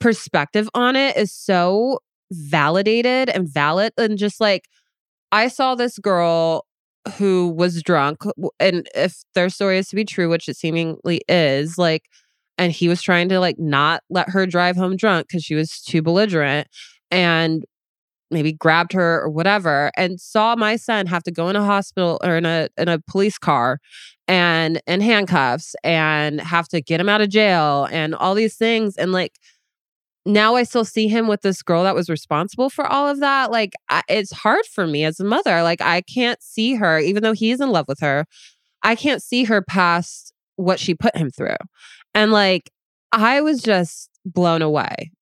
perspective 0.00 0.68
on 0.74 0.96
it 0.96 1.16
is 1.16 1.32
so 1.32 1.98
validated 2.32 3.28
and 3.28 3.48
valid 3.48 3.92
and 3.98 4.18
just 4.18 4.40
like 4.40 4.66
I 5.32 5.48
saw 5.48 5.74
this 5.74 5.98
girl 5.98 6.66
who 7.16 7.48
was 7.48 7.82
drunk 7.82 8.22
and 8.58 8.88
if 8.94 9.22
their 9.34 9.50
story 9.50 9.78
is 9.78 9.88
to 9.88 9.96
be 9.96 10.04
true 10.04 10.28
which 10.28 10.48
it 10.48 10.56
seemingly 10.56 11.20
is 11.28 11.76
like 11.76 12.04
and 12.56 12.72
he 12.72 12.88
was 12.88 13.02
trying 13.02 13.28
to 13.28 13.40
like 13.40 13.58
not 13.58 14.02
let 14.10 14.28
her 14.30 14.46
drive 14.46 14.76
home 14.76 14.96
drunk 14.96 15.28
because 15.28 15.44
she 15.44 15.54
was 15.54 15.80
too 15.82 16.00
belligerent 16.02 16.66
and 17.10 17.64
maybe 18.30 18.52
grabbed 18.52 18.92
her 18.92 19.22
or 19.22 19.28
whatever 19.30 19.90
and 19.96 20.20
saw 20.20 20.56
my 20.56 20.76
son 20.76 21.06
have 21.06 21.22
to 21.22 21.30
go 21.30 21.48
in 21.48 21.56
a 21.56 21.64
hospital 21.64 22.18
or 22.24 22.36
in 22.36 22.46
a 22.46 22.68
in 22.78 22.88
a 22.88 22.98
police 23.00 23.38
car 23.38 23.78
and 24.26 24.80
in 24.86 25.00
handcuffs 25.00 25.74
and 25.84 26.40
have 26.40 26.66
to 26.68 26.80
get 26.80 27.00
him 27.00 27.08
out 27.08 27.20
of 27.20 27.28
jail 27.28 27.86
and 27.92 28.14
all 28.14 28.34
these 28.34 28.56
things 28.56 28.96
and 28.96 29.12
like 29.12 29.38
now 30.26 30.54
I 30.54 30.62
still 30.62 30.84
see 30.84 31.08
him 31.08 31.26
with 31.26 31.42
this 31.42 31.62
girl 31.62 31.84
that 31.84 31.94
was 31.94 32.08
responsible 32.08 32.70
for 32.70 32.86
all 32.86 33.08
of 33.08 33.20
that. 33.20 33.50
Like, 33.50 33.74
I, 33.90 34.02
it's 34.08 34.32
hard 34.32 34.64
for 34.66 34.86
me 34.86 35.04
as 35.04 35.20
a 35.20 35.24
mother. 35.24 35.62
Like, 35.62 35.80
I 35.80 36.00
can't 36.02 36.42
see 36.42 36.74
her, 36.74 36.98
even 36.98 37.22
though 37.22 37.32
he's 37.32 37.60
in 37.60 37.70
love 37.70 37.86
with 37.88 38.00
her, 38.00 38.26
I 38.82 38.94
can't 38.94 39.22
see 39.22 39.44
her 39.44 39.62
past 39.62 40.32
what 40.56 40.78
she 40.78 40.94
put 40.94 41.16
him 41.16 41.30
through. 41.30 41.56
And 42.14 42.32
like, 42.32 42.70
I 43.12 43.40
was 43.40 43.62
just 43.62 44.10
blown 44.24 44.62
away. 44.62 45.12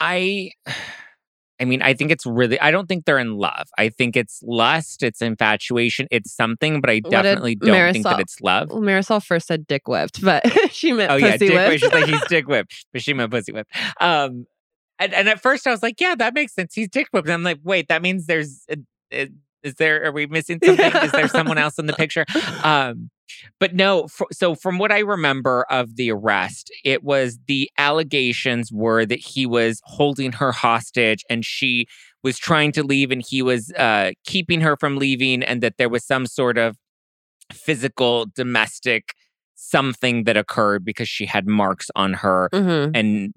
I 0.00 0.52
I 1.60 1.66
mean, 1.66 1.82
I 1.82 1.92
think 1.92 2.10
it's 2.10 2.24
really, 2.24 2.58
I 2.58 2.70
don't 2.70 2.86
think 2.86 3.04
they're 3.04 3.18
in 3.18 3.36
love. 3.36 3.68
I 3.76 3.90
think 3.90 4.16
it's 4.16 4.42
lust, 4.42 5.02
it's 5.02 5.20
infatuation, 5.20 6.08
it's 6.10 6.32
something, 6.32 6.80
but 6.80 6.88
I 6.88 7.00
definitely 7.00 7.56
don't 7.56 7.74
Marisol, 7.74 7.92
think 7.92 8.04
that 8.04 8.20
it's 8.20 8.40
love. 8.40 8.70
Well, 8.70 8.80
Marisol 8.80 9.22
first 9.22 9.46
said 9.46 9.66
dick 9.66 9.86
whipped, 9.86 10.22
but 10.22 10.42
she 10.72 10.92
meant 10.92 11.12
oh, 11.12 11.18
pussy 11.18 11.26
yeah, 11.26 11.36
dick 11.36 11.50
whipped. 11.50 11.68
whipped. 11.68 11.80
She's 11.80 11.92
like, 11.92 12.06
he's 12.06 12.24
dick 12.28 12.48
whipped, 12.48 12.86
but 12.92 13.02
she 13.02 13.12
meant 13.12 13.30
pussy 13.30 13.52
whipped. 13.52 13.70
Um, 14.00 14.46
and, 14.98 15.12
and 15.12 15.28
at 15.28 15.42
first 15.42 15.66
I 15.66 15.70
was 15.70 15.82
like, 15.82 16.00
yeah, 16.00 16.14
that 16.14 16.32
makes 16.32 16.54
sense. 16.54 16.74
He's 16.74 16.88
dick 16.88 17.08
whipped. 17.12 17.28
And 17.28 17.34
I'm 17.34 17.42
like, 17.42 17.60
wait, 17.62 17.88
that 17.88 18.00
means 18.00 18.24
there's, 18.24 18.64
a, 18.70 18.78
a, 19.12 19.28
is 19.62 19.74
there, 19.74 20.04
are 20.06 20.12
we 20.12 20.26
missing 20.26 20.60
something? 20.64 20.92
is 21.02 21.12
there 21.12 21.28
someone 21.28 21.58
else 21.58 21.78
in 21.78 21.84
the 21.84 21.92
picture? 21.92 22.24
Um, 22.64 23.10
but 23.58 23.74
no, 23.74 24.08
so 24.32 24.54
from 24.54 24.78
what 24.78 24.92
I 24.92 25.00
remember 25.00 25.64
of 25.70 25.96
the 25.96 26.10
arrest, 26.10 26.70
it 26.84 27.02
was 27.04 27.38
the 27.46 27.70
allegations 27.78 28.72
were 28.72 29.04
that 29.06 29.20
he 29.20 29.46
was 29.46 29.80
holding 29.84 30.32
her 30.32 30.52
hostage 30.52 31.24
and 31.28 31.44
she 31.44 31.86
was 32.22 32.38
trying 32.38 32.72
to 32.72 32.82
leave 32.82 33.10
and 33.10 33.24
he 33.26 33.42
was 33.42 33.72
uh, 33.72 34.12
keeping 34.24 34.60
her 34.60 34.76
from 34.76 34.98
leaving, 34.98 35.42
and 35.42 35.62
that 35.62 35.78
there 35.78 35.88
was 35.88 36.04
some 36.04 36.26
sort 36.26 36.58
of 36.58 36.76
physical 37.52 38.26
domestic 38.34 39.14
something 39.54 40.24
that 40.24 40.36
occurred 40.36 40.84
because 40.84 41.08
she 41.08 41.26
had 41.26 41.46
marks 41.46 41.90
on 41.94 42.14
her 42.14 42.48
mm-hmm. 42.52 42.90
and 42.94 43.32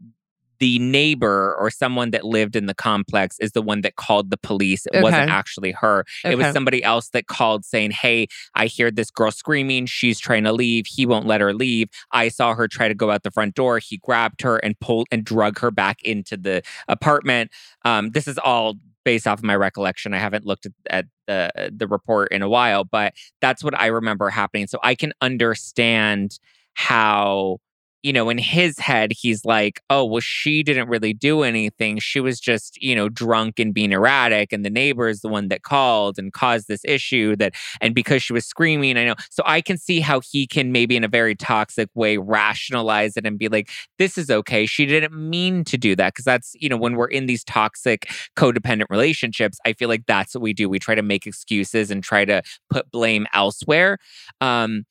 the 0.60 0.80
neighbor 0.80 1.56
or 1.60 1.70
someone 1.70 2.12
that 2.12 2.24
lived 2.24 2.56
in 2.56 2.66
the 2.66 2.74
complex 2.74 3.38
is 3.39 3.52
the 3.52 3.62
one 3.62 3.82
that 3.82 3.96
called 3.96 4.30
the 4.30 4.38
police. 4.38 4.86
It 4.88 4.96
okay. 4.96 5.04
wasn't 5.04 5.30
actually 5.30 5.72
her. 5.72 6.06
Okay. 6.24 6.34
It 6.34 6.38
was 6.38 6.54
somebody 6.54 6.84
else 6.84 7.10
that 7.10 7.28
called 7.28 7.66
saying, 7.66 7.92
Hey, 7.92 8.28
I 8.56 8.68
hear 8.68 8.92
this 8.92 9.12
girl 9.12 9.32
screaming. 9.32 9.86
She's 9.86 10.20
trying 10.20 10.44
to 10.44 10.54
leave. 10.54 10.86
He 10.88 11.06
won't 11.06 11.26
let 11.26 11.42
her 11.42 11.54
leave. 11.54 11.89
I 12.12 12.30
saw 12.30 12.54
her 12.54 12.68
try 12.68 12.88
to 12.88 12.96
go 12.96 13.12
out 13.12 13.24
the 13.24 13.32
front 13.32 13.56
door. 13.56 13.80
He 13.80 13.98
grabbed 13.98 14.42
her 14.42 14.58
and 14.58 14.80
pulled 14.80 15.08
and 15.12 15.24
drug 15.24 15.60
her 15.60 15.72
back 15.72 16.02
into 16.04 16.38
the 16.38 16.62
apartment. 16.88 17.52
Um, 17.86 18.12
this 18.12 18.28
is 18.28 18.38
all 18.38 18.76
based 19.04 19.28
off 19.28 19.39
of 19.39 19.44
my 19.44 19.56
recollection. 19.56 20.13
I 20.13 20.20
haven't 20.20 20.46
looked 20.46 20.66
at, 20.66 20.74
at, 20.89 21.06
the 21.26 21.72
the 21.74 21.88
report 21.88 22.32
in 22.32 22.42
a 22.42 22.50
while, 22.50 22.84
but 22.84 23.13
that's 23.39 23.63
what 23.63 23.80
I 23.80 23.88
remember 23.88 24.30
happening. 24.30 24.68
So 24.68 24.80
I 24.84 24.94
can 24.94 25.13
understand 25.22 26.38
how 26.74 27.60
you 28.04 28.12
know, 28.13 28.30
in 28.30 28.38
his 28.38 28.78
head, 28.78 29.13
he's 29.18 29.46
like, 29.46 29.82
oh, 29.89 30.04
well, 30.04 30.20
she 30.20 30.62
didn't 30.62 30.89
really 30.89 31.13
do 31.13 31.42
anything. 31.44 32.00
She 32.00 32.20
was 32.20 32.39
just, 32.39 32.80
you 32.82 32.96
know, 32.96 33.08
drunk 33.08 33.60
and 33.60 33.74
being 33.74 33.94
erratic. 33.94 34.52
And 34.52 34.66
the 34.66 34.70
neighbor 34.70 35.08
is 35.08 35.22
the 35.22 35.30
one 35.30 35.48
that 35.48 35.63
called 35.63 36.20
and 36.20 36.34
caused 36.34 36.68
this 36.68 36.82
issue 36.84 37.36
that, 37.38 37.56
and 37.80 37.96
because 37.96 38.22
she 38.22 38.34
was 38.34 38.46
screaming, 38.46 38.98
I 38.98 39.06
know. 39.06 39.16
So 39.32 39.42
I 39.46 39.62
can 39.62 39.78
see 39.78 40.02
how 40.02 40.20
he 40.20 40.46
can 40.46 40.74
maybe 40.74 40.98
in 40.98 41.06
a 41.06 41.08
very 41.08 41.34
toxic 41.34 41.89
way 41.96 42.18
rationalize 42.18 43.16
it 43.16 43.26
and 43.26 43.39
be 43.39 43.48
like, 43.48 43.70
this 43.98 44.18
is 44.18 44.30
okay. 44.30 44.66
She 44.66 44.86
didn't 44.86 45.13
mean 45.13 45.63
to 45.63 45.78
do 45.78 45.96
that. 45.96 46.13
Cause 46.13 46.26
that's, 46.26 46.56
you 46.60 46.68
know, 46.68 46.78
when 46.78 46.96
we're 46.96 47.08
in 47.08 47.26
these 47.26 47.44
toxic 47.46 48.12
codependent 48.36 48.88
relationships, 48.89 49.58
I 49.66 49.72
feel 49.74 49.88
like 49.88 50.06
that's 50.08 50.36
what 50.36 50.42
we 50.42 50.52
do. 50.54 50.68
We 50.68 50.78
try 50.78 50.96
to 50.96 51.02
make 51.02 51.26
excuses 51.26 51.89
and 51.89 52.04
try 52.04 52.26
to 52.26 52.42
put 52.70 52.92
blame 52.92 53.28
elsewhere. 53.34 53.98
Um, 54.42 54.84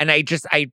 and 0.00 0.10
I 0.10 0.22
just, 0.22 0.46
I 0.52 0.70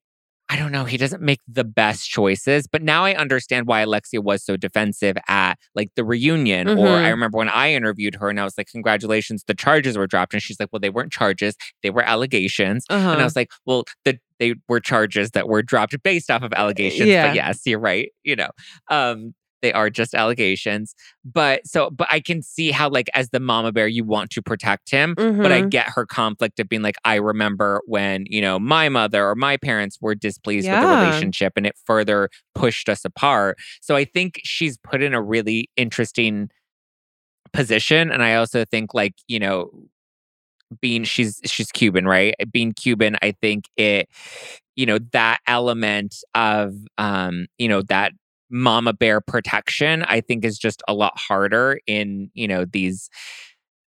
I 0.48 0.58
don't 0.58 0.72
know. 0.72 0.86
He 0.86 0.98
doesn't 0.98 1.24
make 1.24 1.40
the 1.48 1.64
best 1.64 2.08
choices, 2.08 2.68
but 2.68 2.84
now 2.84 3.04
I 3.04 3.16
understand 3.16 3.66
why 3.66 3.82
Alexia 3.82 4.22
was 4.22 4.44
so 4.44 4.56
defensive 4.56 5.18
at 5.28 5.56
like 5.74 5.90
the 5.96 6.04
reunion. 6.04 6.68
Mm-hmm. 6.68 6.80
Or 6.80 6.88
I 6.88 6.92
mm-hmm. 6.92 7.12
remember 7.12 7.38
when 7.40 7.50
I 7.50 7.74
interviewed 7.74 8.16
her 8.16 8.30
and 8.30 8.40
I 8.40 8.44
was 8.44 8.58
like, 8.58 8.68
Congratulations, 8.68 9.44
the 9.48 9.56
charges 9.56 9.98
were 9.98 10.08
dropped. 10.08 10.34
And 10.34 10.44
she's 10.44 10.60
like, 10.60 10.70
Well, 10.72 10.80
they 10.80 10.92
weren't 10.92 11.12
charges, 11.12 11.56
they 11.82 11.90
were 11.90 12.04
allegations. 12.04 12.86
Uh-huh. 12.90 13.00
And 13.00 13.10
I 13.10 13.14
uh-huh. 13.14 13.24
was 13.24 13.36
like, 13.36 13.50
Well, 13.66 13.86
the 14.04 14.20
they 14.40 14.56
were 14.68 14.80
charges 14.80 15.32
that 15.32 15.48
were 15.48 15.64
dropped 15.64 15.96
based 16.04 16.30
off 16.30 16.44
of 16.44 16.54
allegations. 16.54 17.10
Yeah. 17.10 17.28
But 17.28 17.36
yes, 17.36 17.62
you're 17.66 17.80
right. 17.80 18.12
You 18.24 18.36
know, 18.36 18.50
um, 18.90 19.34
they 19.62 19.74
are 19.74 19.90
just 19.90 20.14
allegations. 20.14 20.96
But 21.24 21.66
so, 21.66 21.90
but 21.90 22.08
I 22.12 22.20
can 22.20 22.42
see 22.42 22.72
how, 22.72 22.90
like, 22.90 23.10
as 23.14 23.30
the 23.30 23.40
mama 23.40 23.72
bear, 23.72 23.88
you 23.88 24.04
want 24.04 24.30
to 24.32 24.42
protect 24.42 24.92
him. 24.92 25.16
Mm-hmm. 25.16 25.42
But 25.42 25.52
I 25.52 25.62
mm-hmm. 25.62 25.70
get 25.70 25.90
her 25.90 26.06
conflict 26.06 26.60
of 26.60 26.70
being 26.70 26.82
like, 26.82 26.98
I 27.04 27.16
remember 27.16 27.82
when, 27.86 28.26
you 28.28 28.42
know, 28.42 28.60
my 28.60 28.90
mother 28.90 29.28
or 29.28 29.36
my 29.36 29.58
parents 29.58 29.98
were 30.02 30.16
displeased 30.16 30.68
yeah. 30.68 30.80
with 30.80 30.90
the 30.90 31.06
relationship 31.06 31.54
and 31.56 31.66
it 31.66 31.76
further 31.86 32.30
pushed 32.54 32.90
us 32.90 33.06
apart. 33.06 33.58
So 33.82 33.96
I 33.96 34.06
think 34.06 34.40
she's 34.44 34.78
put 34.78 35.02
in 35.02 35.14
a 35.14 35.22
really 35.22 35.70
interesting 35.76 36.50
position. 37.54 38.12
And 38.12 38.22
I 38.22 38.36
also 38.36 38.66
think, 38.66 38.94
like, 38.94 39.14
you 39.28 39.40
know, 39.40 39.72
being 40.82 41.04
she's 41.04 41.40
she's 41.46 41.72
Cuban, 41.72 42.06
right? 42.08 42.34
Being 42.52 42.74
Cuban, 42.74 43.18
I 43.22 43.32
think 43.40 43.66
it, 43.78 44.10
you 44.76 44.86
know, 44.86 45.00
that 45.12 45.40
element 45.48 46.16
of 46.34 46.74
um, 46.98 47.46
you 47.58 47.68
know, 47.68 47.82
that 47.84 48.14
mama 48.50 48.94
bear 48.94 49.22
protection 49.22 50.04
i 50.04 50.22
think 50.22 50.46
is 50.46 50.58
just 50.58 50.82
a 50.88 50.94
lot 50.94 51.18
harder 51.18 51.80
in 51.88 52.30
you 52.34 52.48
know 52.48 52.66
these 52.66 53.10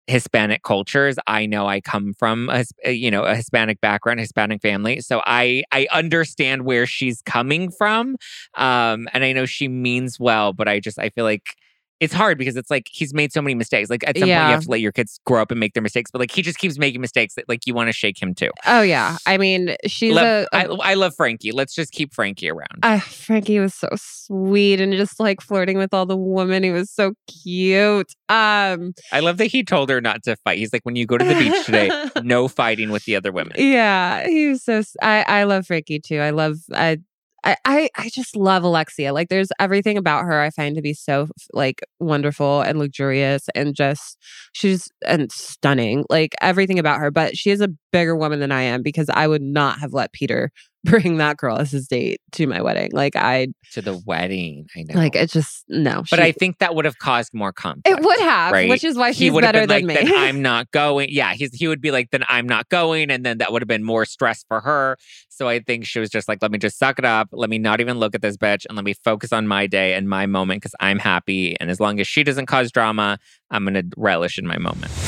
hispanic 0.07 0.63
cultures. 0.63 1.17
I 1.27 1.45
know 1.47 1.67
i 1.67 1.81
come 1.81 2.15
from 2.19 2.49
a 2.49 2.65
eh, 2.85 2.91
you 2.91 3.11
know 3.11 3.25
a 3.25 3.37
hispanic 3.37 3.81
background 3.81 4.21
hispanic 4.21 4.63
family 4.63 5.01
so 5.01 5.21
i 5.27 5.63
i 5.71 5.87
understand 5.93 6.65
where 6.65 6.87
she's 6.87 7.21
coming 7.23 7.71
from 7.71 8.17
um 8.57 9.07
and 9.13 9.23
i 9.23 9.33
know 9.33 9.45
she 9.45 9.69
means 9.69 10.19
well 10.19 10.53
but 10.55 10.67
i 10.67 10.81
just 10.81 10.99
i 10.99 11.11
feel 11.11 11.25
like 11.25 11.57
it's 12.01 12.15
hard 12.15 12.39
because 12.39 12.57
it's 12.57 12.71
like 12.71 12.87
he's 12.91 13.13
made 13.13 13.33
so 13.33 13.43
many 13.43 13.55
mistakes. 13.55 13.91
Like 13.91 14.07
at 14.07 14.19
some 14.19 14.29
yeah. 14.29 14.41
point, 14.41 14.49
you 14.49 14.55
have 14.55 14.65
to 14.65 14.71
let 14.71 14.81
your 14.81 14.93
kids 14.93 15.19
grow 15.27 15.43
up 15.43 15.51
and 15.51 15.59
make 15.59 15.75
their 15.75 15.83
mistakes. 15.83 16.11
But 16.11 16.21
like 16.21 16.31
he 16.31 16.43
just 16.43 16.59
keeps 16.59 16.79
making 16.79 17.01
mistakes 17.01 17.35
that 17.35 17.49
like 17.49 17.67
you 17.67 17.75
want 17.75 17.89
to 17.89 17.93
shake 17.93 18.21
him 18.21 18.35
too. 18.35 18.51
Oh 18.67 18.83
yeah, 18.83 19.17
I 19.27 19.39
mean 19.39 19.77
she's 19.87 20.17
a, 20.17 20.47
a. 20.53 20.57
I, 20.57 20.65
I 20.65 20.95
love 20.95 21.15
Frankie. 21.17 21.53
Let's 21.53 21.75
just 21.75 21.93
keep 21.93 22.15
Frankie 22.15 22.51
around. 22.51 22.79
Uh, 22.83 23.01
Frankie 23.01 23.59
was 23.59 23.75
so 23.75 23.89
sweet 23.97 24.81
and 24.81 24.93
just 24.93 25.19
like 25.19 25.41
flirting 25.41 25.79
with 25.79 25.93
all 25.93 26.07
the 26.07 26.17
women. 26.17 26.63
He 26.63 26.71
was 26.71 26.91
so 26.91 27.15
cute. 27.27 28.13
Um, 28.29 28.95
I 29.13 29.21
love 29.21 29.39
that 29.39 29.47
he 29.47 29.65
told 29.65 29.91
her 29.91 30.01
not 30.01 30.23
to 30.25 30.37
fight. 30.37 30.59
He's 30.59 30.73
like, 30.73 30.83
when 30.85 30.97
you 30.97 31.07
go 31.07 31.19
to 31.19 31.25
the 31.25 31.35
beach 31.35 31.65
today, 31.65 31.91
no 32.23 32.49
fighting 32.49 32.91
with 32.91 33.05
the 33.05 33.17
other 33.17 33.33
women. 33.33 33.55
Yeah, 33.57 34.27
he 34.27 34.49
was 34.49 34.63
so. 34.63 34.83
I 35.03 35.23
I 35.23 35.43
love 35.45 35.67
Frankie 35.67 36.01
too. 36.01 36.21
I 36.21 36.31
love 36.31 36.59
I 36.73 36.99
I, 37.45 37.57
I, 37.65 37.89
I 37.97 38.11
just 38.13 38.37
love 38.37 38.65
Alexia. 38.65 39.13
Like 39.13 39.29
there's 39.29 39.49
everything 39.61 39.97
about 39.97 40.25
her 40.25 40.41
I 40.41 40.51
find 40.51 40.75
to 40.77 40.83
be 40.83 40.93
so 40.93 41.29
like 41.53 41.81
wonderful 42.01 42.63
and 42.63 42.79
luxurious 42.79 43.47
and 43.55 43.75
just 43.75 44.19
she's 44.53 44.89
and 45.07 45.31
stunning. 45.31 46.05
Like 46.11 46.35
everything 46.41 46.79
about 46.79 46.99
her, 46.99 47.11
but 47.11 47.37
she 47.37 47.51
is 47.51 47.61
a 47.61 47.69
bigger 47.93 48.17
woman 48.17 48.41
than 48.41 48.53
I 48.53 48.63
am 48.63 48.83
because 48.83 49.09
I 49.09 49.29
would 49.29 49.43
not 49.43 49.79
have 49.79 49.93
let 49.93 50.13
Peter 50.13 50.51
bring 50.85 51.17
that 51.19 51.37
girl 51.37 51.57
as 51.57 51.71
his 51.73 51.89
date 51.89 52.21
to 52.33 52.47
my 52.47 52.63
wedding. 52.63 52.91
Like 52.93 53.17
I 53.17 53.49
to 53.73 53.83
the 53.83 54.01
wedding. 54.07 54.67
I 54.77 54.83
know. 54.83 54.95
Like 54.95 55.17
it 55.17 55.31
just 55.31 55.65
no. 55.69 56.05
But 56.11 56.19
she, 56.19 56.23
I 56.23 56.33
think 56.33 56.59
that 56.59 56.75
would 56.75 56.85
have 56.85 56.99
caused 56.99 57.35
more 57.35 57.53
conflict. 57.53 57.89
It 57.89 58.05
would 58.05 58.21
have, 58.21 58.53
right? 58.53 58.69
which 58.69 58.85
is 58.85 58.97
why 58.97 59.13
she's 59.13 59.33
better 59.33 59.67
than 59.67 59.69
like, 59.69 59.85
me. 59.85 59.95
Then 59.95 60.13
I'm 60.17 60.41
not 60.41 60.71
going. 60.71 61.09
Yeah, 61.11 61.35
he's 61.35 61.53
he 61.53 61.67
would 61.67 61.81
be 61.81 61.91
like, 61.91 62.11
then 62.11 62.25
I'm 62.29 62.47
not 62.47 62.69
going, 62.69 63.11
and 63.11 63.25
then 63.25 63.39
that 63.39 63.53
would 63.53 63.63
have 63.63 63.69
been 63.69 63.85
more 63.85 64.05
stress 64.05 64.45
for 64.47 64.61
her. 64.61 64.97
So 65.29 65.49
I 65.49 65.61
think 65.61 65.85
she 65.85 65.99
was 65.99 66.11
just 66.11 66.29
like, 66.29 66.39
let 66.43 66.51
me 66.51 66.59
just 66.59 66.79
suck 66.79 66.99
it 66.99 67.05
up. 67.05 67.29
Let 67.33 67.51
me 67.51 67.59
not 67.59 67.81
even 67.81 67.99
look 67.99 68.15
at 68.15 68.23
this 68.23 68.37
bitch, 68.37 68.65
and 68.69 68.77
let 68.77 68.85
me 68.85 68.95
focus 68.95 69.33
on 69.33 69.47
my 69.49 69.67
day 69.67 69.95
and 69.95 70.09
my 70.09 70.27
moment 70.27 70.63
because 70.63 70.75
I'm 70.81 70.99
happy. 70.99 71.59
And 71.61 71.71
as 71.71 71.81
long 71.81 71.99
as 72.01 72.07
she 72.07 72.23
doesn't 72.23 72.47
cause 72.47 72.71
drama, 72.71 73.19
I'm 73.51 73.65
gonna 73.65 73.85
relish 73.97 74.39
in 74.39 74.47
my 74.47 74.59
moment. 74.59 75.08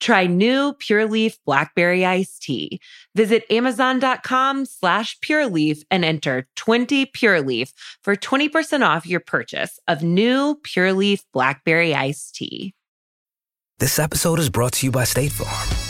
Try 0.00 0.26
new 0.26 0.72
Pure 0.74 1.06
Leaf 1.06 1.38
Blackberry 1.46 2.04
Iced 2.04 2.42
Tea. 2.42 2.80
Visit 3.14 3.44
Amazon.com 3.50 4.64
slash 4.64 5.18
Pure 5.20 5.48
Leaf 5.48 5.82
and 5.90 6.04
enter 6.04 6.48
20 6.56 7.06
Pure 7.06 7.42
Leaf 7.42 7.72
for 8.02 8.16
20% 8.16 8.86
off 8.86 9.06
your 9.06 9.20
purchase 9.20 9.78
of 9.86 10.02
new 10.02 10.58
Pure 10.62 10.94
Leaf 10.94 11.22
Blackberry 11.32 11.94
Iced 11.94 12.34
Tea. 12.34 12.74
This 13.78 13.98
episode 13.98 14.38
is 14.38 14.50
brought 14.50 14.72
to 14.74 14.86
you 14.86 14.92
by 14.92 15.04
State 15.04 15.32
Farm. 15.32 15.89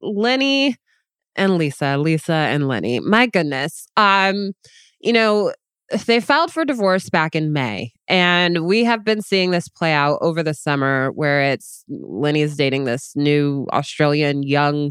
Lenny 0.00 0.76
and 1.36 1.56
Lisa, 1.56 1.96
Lisa 1.98 2.32
and 2.32 2.68
Lenny. 2.68 3.00
My 3.00 3.26
goodness. 3.26 3.86
Um, 3.96 4.52
you 5.00 5.12
know, 5.12 5.52
they 6.06 6.20
filed 6.20 6.52
for 6.52 6.64
divorce 6.64 7.08
back 7.08 7.34
in 7.34 7.52
May, 7.52 7.92
and 8.08 8.66
we 8.66 8.84
have 8.84 9.04
been 9.04 9.22
seeing 9.22 9.52
this 9.52 9.68
play 9.68 9.92
out 9.92 10.18
over 10.20 10.42
the 10.42 10.52
summer 10.52 11.10
where 11.12 11.40
it's 11.40 11.84
Lenny 11.88 12.42
is 12.42 12.56
dating 12.56 12.84
this 12.84 13.12
new 13.16 13.66
Australian 13.72 14.42
young 14.42 14.90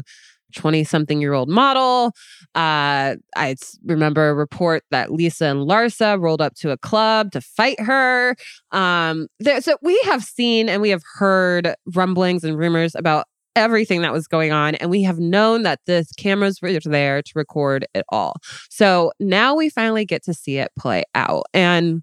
20 0.56 0.84
something 0.84 1.20
year 1.20 1.34
old 1.34 1.48
model. 1.48 2.12
Uh, 2.54 3.16
I 3.36 3.56
remember 3.84 4.30
a 4.30 4.34
report 4.34 4.82
that 4.90 5.12
Lisa 5.12 5.46
and 5.46 5.68
Larsa 5.68 6.20
rolled 6.20 6.40
up 6.40 6.54
to 6.56 6.70
a 6.70 6.78
club 6.78 7.32
to 7.32 7.40
fight 7.40 7.80
her. 7.80 8.34
Um, 8.72 9.28
there, 9.40 9.60
so 9.60 9.76
we 9.82 10.00
have 10.04 10.22
seen 10.22 10.68
and 10.68 10.80
we 10.82 10.90
have 10.90 11.02
heard 11.14 11.74
rumblings 11.94 12.44
and 12.44 12.58
rumors 12.58 12.94
about 12.94 13.26
everything 13.58 14.02
that 14.02 14.12
was 14.12 14.26
going 14.26 14.52
on. 14.52 14.74
And 14.76 14.90
we 14.90 15.02
have 15.02 15.18
known 15.18 15.62
that 15.64 15.80
the 15.86 16.06
cameras 16.16 16.62
were 16.62 16.72
there 16.72 17.22
to 17.22 17.32
record 17.34 17.86
it 17.94 18.04
all. 18.08 18.36
So 18.70 19.12
now 19.20 19.54
we 19.54 19.68
finally 19.68 20.04
get 20.04 20.22
to 20.24 20.34
see 20.34 20.58
it 20.58 20.70
play 20.78 21.04
out. 21.14 21.44
And 21.52 22.02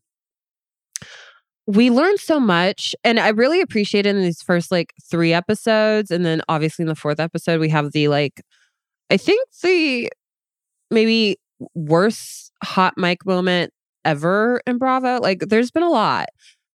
we 1.67 1.89
learned 1.89 2.19
so 2.19 2.39
much 2.39 2.95
and 3.03 3.19
i 3.19 3.29
really 3.29 3.59
appreciate 3.59 4.05
it 4.05 4.15
in 4.15 4.21
these 4.21 4.41
first 4.41 4.71
like 4.71 4.93
three 5.09 5.33
episodes 5.33 6.11
and 6.11 6.25
then 6.25 6.41
obviously 6.47 6.83
in 6.83 6.87
the 6.87 6.95
fourth 6.95 7.19
episode 7.19 7.59
we 7.59 7.69
have 7.69 7.91
the 7.91 8.07
like 8.07 8.41
i 9.09 9.17
think 9.17 9.47
the 9.63 10.09
maybe 10.91 11.37
worst 11.73 12.51
hot 12.63 12.93
mic 12.97 13.25
moment 13.25 13.73
ever 14.03 14.61
in 14.67 14.77
bravo 14.77 15.19
like 15.19 15.39
there's 15.39 15.71
been 15.71 15.83
a 15.83 15.89
lot 15.89 16.27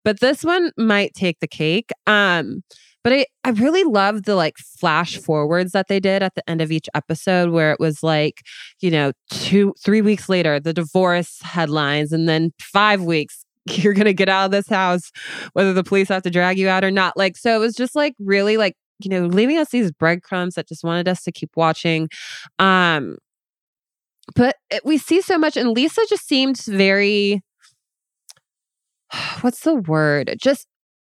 but 0.03 0.19
this 0.19 0.43
one 0.43 0.71
might 0.77 1.13
take 1.13 1.39
the 1.39 1.47
cake 1.47 1.91
um 2.05 2.61
but 3.03 3.13
I, 3.13 3.25
I 3.43 3.49
really 3.51 3.83
love 3.83 4.23
the 4.23 4.35
like 4.35 4.57
flash 4.57 5.17
forwards 5.17 5.71
that 5.71 5.87
they 5.87 5.99
did 5.99 6.21
at 6.21 6.35
the 6.35 6.47
end 6.49 6.61
of 6.61 6.71
each 6.71 6.87
episode 6.93 7.49
where 7.49 7.71
it 7.71 7.79
was 7.79 8.03
like, 8.03 8.41
you 8.79 8.91
know, 8.91 9.11
two, 9.31 9.73
three 9.83 10.01
weeks 10.01 10.29
later, 10.29 10.59
the 10.59 10.73
divorce 10.73 11.39
headlines, 11.41 12.11
and 12.11 12.29
then 12.29 12.51
five 12.59 13.01
weeks, 13.01 13.43
you're 13.65 13.93
going 13.93 14.05
to 14.05 14.13
get 14.13 14.29
out 14.29 14.45
of 14.45 14.51
this 14.51 14.69
house, 14.69 15.11
whether 15.53 15.73
the 15.73 15.83
police 15.83 16.09
have 16.09 16.23
to 16.23 16.29
drag 16.29 16.57
you 16.57 16.69
out 16.69 16.83
or 16.83 16.91
not. 16.91 17.17
Like, 17.17 17.37
so 17.37 17.55
it 17.55 17.59
was 17.59 17.75
just 17.75 17.95
like 17.95 18.13
really 18.19 18.57
like, 18.57 18.75
you 19.03 19.09
know, 19.09 19.25
leaving 19.25 19.57
us 19.57 19.69
these 19.69 19.91
breadcrumbs 19.91 20.55
that 20.55 20.67
just 20.67 20.83
wanted 20.83 21.07
us 21.07 21.23
to 21.23 21.31
keep 21.31 21.51
watching. 21.55 22.07
Um, 22.59 23.17
but 24.35 24.55
it, 24.69 24.85
we 24.85 24.97
see 24.97 25.21
so 25.21 25.37
much, 25.37 25.57
and 25.57 25.71
Lisa 25.71 26.01
just 26.07 26.27
seemed 26.27 26.61
very, 26.65 27.41
what's 29.41 29.61
the 29.61 29.75
word? 29.75 30.35
Just 30.39 30.67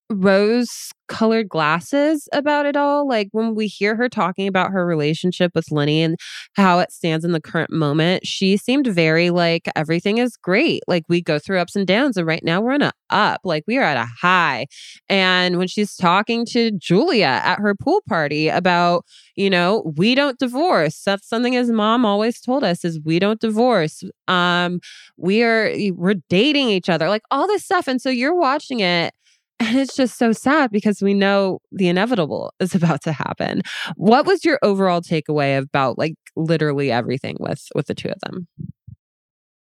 rose 0.10 0.92
colored 1.08 1.48
glasses 1.50 2.28
about 2.34 2.66
it 2.66 2.76
all. 2.76 3.08
Like 3.08 3.30
when 3.32 3.56
we 3.56 3.68
hear 3.68 3.96
her 3.96 4.10
talking 4.10 4.48
about 4.48 4.72
her 4.72 4.86
relationship 4.86 5.52
with 5.56 5.72
Lenny 5.72 6.02
and 6.02 6.18
how 6.56 6.80
it 6.80 6.92
stands 6.92 7.24
in 7.24 7.32
the 7.32 7.42
current 7.42 7.72
moment, 7.72 8.26
she 8.28 8.58
seemed 8.58 8.88
very 8.88 9.30
like 9.30 9.70
everything 9.76 10.18
is 10.18 10.36
great. 10.38 10.84
Like 10.88 11.04
we 11.08 11.22
go 11.22 11.40
through 11.40 11.60
ups 11.60 11.76
and 11.76 11.88
downs, 11.88 12.18
and 12.18 12.28
right 12.28 12.44
now 12.44 12.62
we're 12.62 12.74
in 12.74 12.82
a 12.82 12.92
up. 13.10 13.42
Like 13.44 13.64
we 13.68 13.78
are 13.78 13.84
at 13.84 13.98
a 13.98 14.08
high. 14.22 14.68
And 15.10 15.58
when 15.58 15.68
she's 15.68 15.96
talking 15.96 16.46
to 16.48 16.72
Julia 16.72 17.42
at 17.44 17.60
her 17.60 17.74
pool 17.76 18.02
party 18.08 18.50
about, 18.50 19.06
you 19.36 19.50
know, 19.50 19.94
we 19.96 20.16
don't 20.16 20.38
divorce. 20.40 21.04
That's 21.06 21.28
something 21.28 21.54
his 21.54 21.72
mom 21.72 22.06
always 22.06 22.42
told 22.42 22.64
us 22.64 22.84
is 22.84 23.00
we 23.04 23.20
don't 23.20 23.40
divorce. 23.40 24.04
Um, 24.28 24.80
we 25.18 25.44
are 25.44 25.72
we're 25.94 26.16
dating 26.30 26.70
each 26.70 26.90
other, 26.90 27.08
like 27.10 27.24
all 27.32 27.48
this 27.48 27.64
stuff. 27.64 27.88
And 27.88 28.02
so 28.02 28.10
you're 28.10 28.36
watching 28.36 28.82
it 28.82 29.14
and 29.60 29.78
it's 29.78 29.96
just 29.96 30.18
so 30.18 30.32
sad 30.32 30.72
because 30.72 31.02
we 31.02 31.14
know 31.14 31.60
the 31.72 31.88
inevitable 31.88 32.54
is 32.60 32.76
about 32.76 33.02
to 33.04 33.12
happen. 33.12 33.62
What 33.96 34.26
was 34.26 34.46
your 34.46 34.60
overall 34.62 35.02
takeaway 35.02 35.58
about 35.58 35.98
like 35.98 36.16
literally 36.36 36.92
everything 36.92 37.38
with 37.40 37.68
with 37.76 37.88
the 37.88 37.96
two 37.96 38.10
of 38.10 38.20
them? 38.22 38.48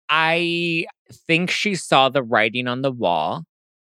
I 0.10 0.86
think 1.28 1.52
she 1.52 1.76
saw 1.76 2.10
the 2.10 2.24
writing 2.24 2.68
on 2.68 2.82
the 2.82 2.92
wall 2.92 3.44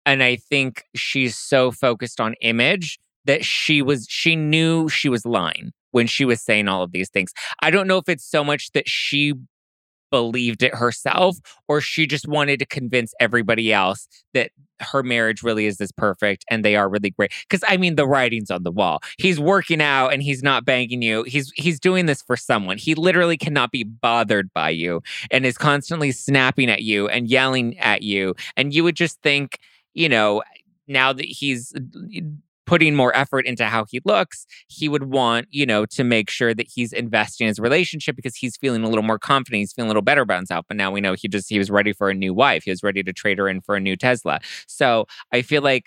and 0.06 0.22
I 0.22 0.36
think 0.36 0.84
she's 0.94 1.36
so 1.36 1.70
focused 1.70 2.20
on 2.20 2.34
image 2.40 2.98
that 3.26 3.44
she 3.44 3.82
was 3.82 4.06
she 4.08 4.36
knew 4.36 4.88
she 4.88 5.08
was 5.08 5.26
lying 5.26 5.72
when 5.90 6.06
she 6.06 6.24
was 6.24 6.40
saying 6.42 6.68
all 6.68 6.82
of 6.82 6.92
these 6.92 7.10
things. 7.10 7.32
I 7.60 7.70
don't 7.70 7.86
know 7.86 7.98
if 7.98 8.08
it's 8.08 8.24
so 8.24 8.44
much 8.44 8.70
that 8.72 8.88
she 8.88 9.34
believed 10.10 10.62
it 10.62 10.74
herself 10.74 11.36
or 11.68 11.80
she 11.80 12.06
just 12.06 12.28
wanted 12.28 12.58
to 12.58 12.66
convince 12.66 13.12
everybody 13.20 13.72
else 13.72 14.08
that 14.34 14.50
her 14.80 15.02
marriage 15.02 15.42
really 15.42 15.66
is 15.66 15.78
this 15.78 15.90
perfect 15.92 16.44
and 16.50 16.64
they 16.64 16.76
are 16.76 16.88
really 16.88 17.10
great. 17.10 17.32
Because 17.48 17.64
i 17.68 17.76
mean 17.76 17.96
the 17.96 18.06
writing's 18.06 18.50
on 18.50 18.62
the 18.62 18.70
wall. 18.70 19.00
He's 19.18 19.40
working 19.40 19.80
out 19.80 20.12
and 20.12 20.22
he's 20.22 20.42
not 20.42 20.64
banging 20.64 21.02
you. 21.02 21.22
He's 21.24 21.52
he's 21.56 21.80
doing 21.80 22.06
this 22.06 22.22
for 22.22 22.36
someone. 22.36 22.78
He 22.78 22.94
literally 22.94 23.36
cannot 23.36 23.70
be 23.70 23.84
bothered 23.84 24.52
by 24.54 24.70
you 24.70 25.02
and 25.30 25.46
is 25.46 25.58
constantly 25.58 26.12
snapping 26.12 26.70
at 26.70 26.82
you 26.82 27.08
and 27.08 27.28
yelling 27.28 27.78
at 27.78 28.02
you. 28.02 28.34
And 28.56 28.74
you 28.74 28.84
would 28.84 28.96
just 28.96 29.20
think 29.22 29.58
you 29.94 30.08
know 30.08 30.42
now 30.88 31.12
that 31.12 31.24
he's 31.24 31.72
putting 32.66 32.94
more 32.94 33.16
effort 33.16 33.46
into 33.46 33.64
how 33.64 33.84
he 33.88 34.00
looks, 34.04 34.46
he 34.68 34.88
would 34.88 35.04
want, 35.04 35.46
you 35.50 35.64
know, 35.64 35.86
to 35.86 36.04
make 36.04 36.28
sure 36.28 36.52
that 36.52 36.66
he's 36.72 36.92
investing 36.92 37.46
in 37.46 37.48
his 37.48 37.58
relationship 37.58 38.16
because 38.16 38.36
he's 38.36 38.56
feeling 38.56 38.84
a 38.84 38.88
little 38.88 39.04
more 39.04 39.18
confident. 39.18 39.60
He's 39.60 39.72
feeling 39.72 39.88
a 39.88 39.90
little 39.90 40.02
better 40.02 40.22
about 40.22 40.36
himself. 40.36 40.66
But 40.68 40.76
now 40.76 40.90
we 40.90 41.00
know 41.00 41.14
he 41.14 41.28
just, 41.28 41.48
he 41.48 41.58
was 41.58 41.70
ready 41.70 41.92
for 41.92 42.10
a 42.10 42.14
new 42.14 42.34
wife. 42.34 42.64
He 42.64 42.70
was 42.70 42.82
ready 42.82 43.02
to 43.02 43.12
trade 43.12 43.38
her 43.38 43.48
in 43.48 43.60
for 43.60 43.76
a 43.76 43.80
new 43.80 43.96
Tesla. 43.96 44.40
So 44.66 45.06
I 45.32 45.42
feel 45.42 45.62
like 45.62 45.86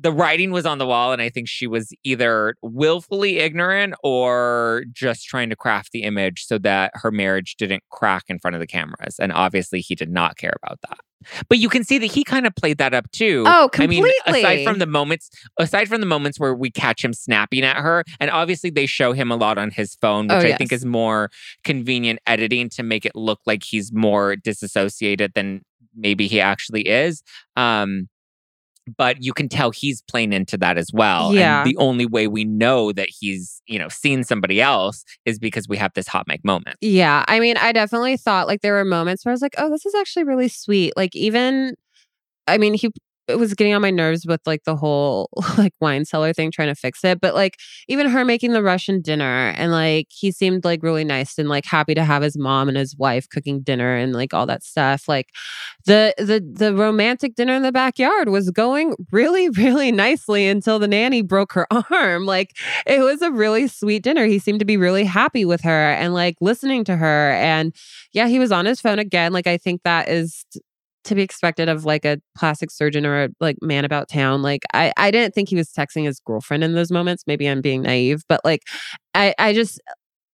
the 0.00 0.12
writing 0.12 0.50
was 0.50 0.66
on 0.66 0.78
the 0.78 0.86
wall 0.86 1.12
and 1.12 1.20
i 1.20 1.28
think 1.28 1.48
she 1.48 1.66
was 1.66 1.92
either 2.04 2.54
willfully 2.62 3.38
ignorant 3.38 3.94
or 4.02 4.84
just 4.92 5.24
trying 5.24 5.50
to 5.50 5.56
craft 5.56 5.92
the 5.92 6.02
image 6.02 6.44
so 6.44 6.58
that 6.58 6.90
her 6.94 7.10
marriage 7.10 7.56
didn't 7.56 7.82
crack 7.90 8.24
in 8.28 8.38
front 8.38 8.54
of 8.54 8.60
the 8.60 8.66
cameras 8.66 9.16
and 9.18 9.32
obviously 9.32 9.80
he 9.80 9.94
did 9.94 10.10
not 10.10 10.36
care 10.36 10.54
about 10.62 10.78
that 10.88 10.98
but 11.48 11.58
you 11.58 11.68
can 11.68 11.84
see 11.84 11.98
that 11.98 12.06
he 12.06 12.24
kind 12.24 12.46
of 12.46 12.54
played 12.54 12.78
that 12.78 12.94
up 12.94 13.10
too. 13.10 13.44
Oh, 13.46 13.68
completely. 13.72 14.12
I 14.26 14.32
mean, 14.32 14.44
aside 14.44 14.64
from 14.64 14.78
the 14.78 14.86
moments, 14.86 15.30
aside 15.58 15.88
from 15.88 16.00
the 16.00 16.06
moments 16.06 16.38
where 16.38 16.54
we 16.54 16.70
catch 16.70 17.04
him 17.04 17.12
snapping 17.12 17.64
at 17.64 17.76
her, 17.76 18.04
and 18.20 18.30
obviously 18.30 18.70
they 18.70 18.86
show 18.86 19.12
him 19.12 19.30
a 19.30 19.36
lot 19.36 19.58
on 19.58 19.70
his 19.70 19.96
phone, 19.96 20.28
which 20.28 20.44
oh, 20.44 20.48
I 20.48 20.56
think 20.56 20.72
is 20.72 20.84
more 20.84 21.30
convenient 21.64 22.20
editing 22.26 22.68
to 22.70 22.82
make 22.82 23.04
it 23.04 23.14
look 23.14 23.40
like 23.46 23.64
he's 23.64 23.92
more 23.92 24.36
disassociated 24.36 25.32
than 25.34 25.62
maybe 25.94 26.28
he 26.28 26.40
actually 26.40 26.82
is. 26.82 27.22
Um, 27.56 28.08
but 28.96 29.22
you 29.22 29.32
can 29.32 29.48
tell 29.48 29.70
he's 29.70 30.02
playing 30.02 30.32
into 30.32 30.56
that 30.58 30.78
as 30.78 30.90
well. 30.92 31.34
Yeah. 31.34 31.62
And 31.62 31.70
the 31.70 31.76
only 31.76 32.06
way 32.06 32.26
we 32.26 32.44
know 32.44 32.92
that 32.92 33.08
he's, 33.08 33.62
you 33.66 33.78
know, 33.78 33.88
seen 33.88 34.24
somebody 34.24 34.60
else 34.60 35.04
is 35.24 35.38
because 35.38 35.68
we 35.68 35.76
have 35.76 35.92
this 35.94 36.08
hot 36.08 36.26
mic 36.26 36.44
moment. 36.44 36.76
Yeah. 36.80 37.24
I 37.28 37.40
mean, 37.40 37.56
I 37.56 37.72
definitely 37.72 38.16
thought 38.16 38.46
like 38.46 38.60
there 38.62 38.74
were 38.74 38.84
moments 38.84 39.24
where 39.24 39.30
I 39.30 39.34
was 39.34 39.42
like, 39.42 39.54
oh, 39.58 39.70
this 39.70 39.86
is 39.86 39.94
actually 39.94 40.24
really 40.24 40.48
sweet. 40.48 40.92
Like, 40.96 41.14
even, 41.14 41.74
I 42.46 42.58
mean, 42.58 42.74
he 42.74 42.90
it 43.28 43.38
was 43.38 43.54
getting 43.54 43.74
on 43.74 43.82
my 43.82 43.90
nerves 43.90 44.26
with 44.26 44.40
like 44.46 44.64
the 44.64 44.76
whole 44.76 45.28
like 45.58 45.74
wine 45.80 46.04
cellar 46.04 46.32
thing 46.32 46.50
trying 46.50 46.68
to 46.68 46.74
fix 46.74 47.04
it 47.04 47.20
but 47.20 47.34
like 47.34 47.58
even 47.88 48.08
her 48.08 48.24
making 48.24 48.52
the 48.52 48.62
russian 48.62 49.00
dinner 49.00 49.54
and 49.56 49.72
like 49.72 50.06
he 50.10 50.32
seemed 50.32 50.64
like 50.64 50.82
really 50.82 51.04
nice 51.04 51.38
and 51.38 51.48
like 51.48 51.64
happy 51.64 51.94
to 51.94 52.04
have 52.04 52.22
his 52.22 52.36
mom 52.38 52.68
and 52.68 52.76
his 52.76 52.96
wife 52.96 53.28
cooking 53.28 53.60
dinner 53.60 53.96
and 53.96 54.12
like 54.12 54.32
all 54.32 54.46
that 54.46 54.62
stuff 54.62 55.08
like 55.08 55.28
the 55.84 56.14
the 56.18 56.40
the 56.40 56.74
romantic 56.74 57.34
dinner 57.34 57.54
in 57.54 57.62
the 57.62 57.72
backyard 57.72 58.28
was 58.28 58.50
going 58.50 58.94
really 59.12 59.48
really 59.50 59.92
nicely 59.92 60.46
until 60.48 60.78
the 60.78 60.88
nanny 60.88 61.22
broke 61.22 61.52
her 61.52 61.66
arm 61.92 62.26
like 62.26 62.56
it 62.86 63.00
was 63.00 63.22
a 63.22 63.30
really 63.30 63.68
sweet 63.68 64.02
dinner 64.02 64.24
he 64.26 64.38
seemed 64.38 64.58
to 64.58 64.64
be 64.64 64.76
really 64.76 65.04
happy 65.04 65.44
with 65.44 65.60
her 65.60 65.92
and 65.92 66.14
like 66.14 66.36
listening 66.40 66.84
to 66.84 66.96
her 66.96 67.32
and 67.32 67.74
yeah 68.12 68.26
he 68.26 68.38
was 68.38 68.52
on 68.52 68.64
his 68.64 68.80
phone 68.80 68.98
again 68.98 69.32
like 69.32 69.46
i 69.46 69.56
think 69.56 69.82
that 69.82 70.08
is 70.08 70.44
to 71.08 71.14
be 71.14 71.22
expected 71.22 71.68
of 71.68 71.84
like 71.84 72.04
a 72.04 72.18
plastic 72.36 72.70
surgeon 72.70 73.04
or 73.04 73.24
a 73.24 73.28
like 73.40 73.56
man 73.60 73.84
about 73.84 74.08
town. 74.08 74.40
Like 74.42 74.62
I, 74.72 74.92
I 74.96 75.10
didn't 75.10 75.34
think 75.34 75.48
he 75.48 75.56
was 75.56 75.68
texting 75.70 76.04
his 76.04 76.20
girlfriend 76.20 76.64
in 76.64 76.74
those 76.74 76.90
moments. 76.90 77.24
Maybe 77.26 77.46
I'm 77.48 77.60
being 77.60 77.82
naive, 77.82 78.22
but 78.28 78.40
like 78.44 78.62
I, 79.14 79.34
I 79.38 79.52
just 79.52 79.80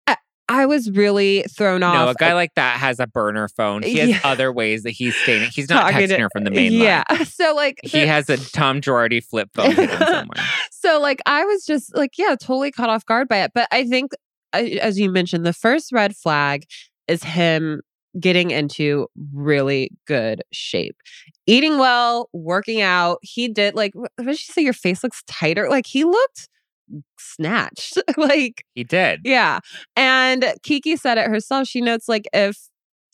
I, 0.06 0.16
I 0.48 0.66
was 0.66 0.90
really 0.90 1.42
thrown 1.56 1.82
off. 1.82 1.94
No, 1.94 2.08
a 2.08 2.14
guy 2.14 2.34
like 2.34 2.50
that 2.56 2.78
has 2.78 3.00
a 3.00 3.06
burner 3.06 3.48
phone. 3.48 3.82
He 3.82 3.96
has 3.98 4.10
Yeah. 4.10 4.20
other 4.24 4.52
ways 4.52 4.82
that 4.82 4.90
he's 4.90 5.16
staying. 5.16 5.50
He's 5.50 5.68
not 5.70 5.90
Talking 5.90 6.06
texting 6.08 6.16
to- 6.16 6.22
her 6.22 6.28
from 6.30 6.44
the 6.44 6.50
main 6.50 6.72
yeah. 6.72 7.02
line. 7.10 7.24
So 7.26 7.54
like 7.54 7.78
He 7.82 7.88
there- 7.90 8.06
has 8.06 8.28
a 8.28 8.36
Tom 8.36 8.80
Girardi 8.80 9.24
flip 9.24 9.48
phone 9.54 9.74
somewhere. 9.74 10.44
so 10.70 11.00
like 11.00 11.20
I 11.26 11.44
was 11.44 11.64
just 11.64 11.96
like, 11.96 12.12
yeah, 12.18 12.36
totally 12.38 12.70
caught 12.70 12.90
off 12.90 13.06
guard 13.06 13.28
by 13.28 13.38
it. 13.44 13.52
But 13.54 13.68
I 13.72 13.86
think, 13.86 14.12
as 14.52 14.98
you 15.00 15.10
mentioned, 15.10 15.46
the 15.46 15.52
first 15.52 15.92
red 15.92 16.14
flag 16.14 16.64
is 17.08 17.22
him 17.22 17.80
getting 18.20 18.50
into 18.50 19.06
really 19.32 19.90
good 20.06 20.42
shape, 20.52 20.96
eating 21.46 21.78
well, 21.78 22.28
working 22.32 22.80
out. 22.80 23.18
He 23.22 23.48
did 23.48 23.74
like, 23.74 23.92
what 23.94 24.10
did 24.18 24.38
she 24.38 24.52
say? 24.52 24.62
Your 24.62 24.72
face 24.72 25.02
looks 25.02 25.22
tighter. 25.26 25.68
Like 25.68 25.86
he 25.86 26.04
looked 26.04 26.48
snatched. 27.18 27.98
like 28.16 28.64
He 28.74 28.84
did. 28.84 29.20
yeah. 29.24 29.60
And 29.96 30.54
Kiki 30.62 30.96
said 30.96 31.18
it 31.18 31.28
herself. 31.28 31.66
She 31.66 31.80
notes 31.80 32.08
like 32.08 32.28
if 32.32 32.56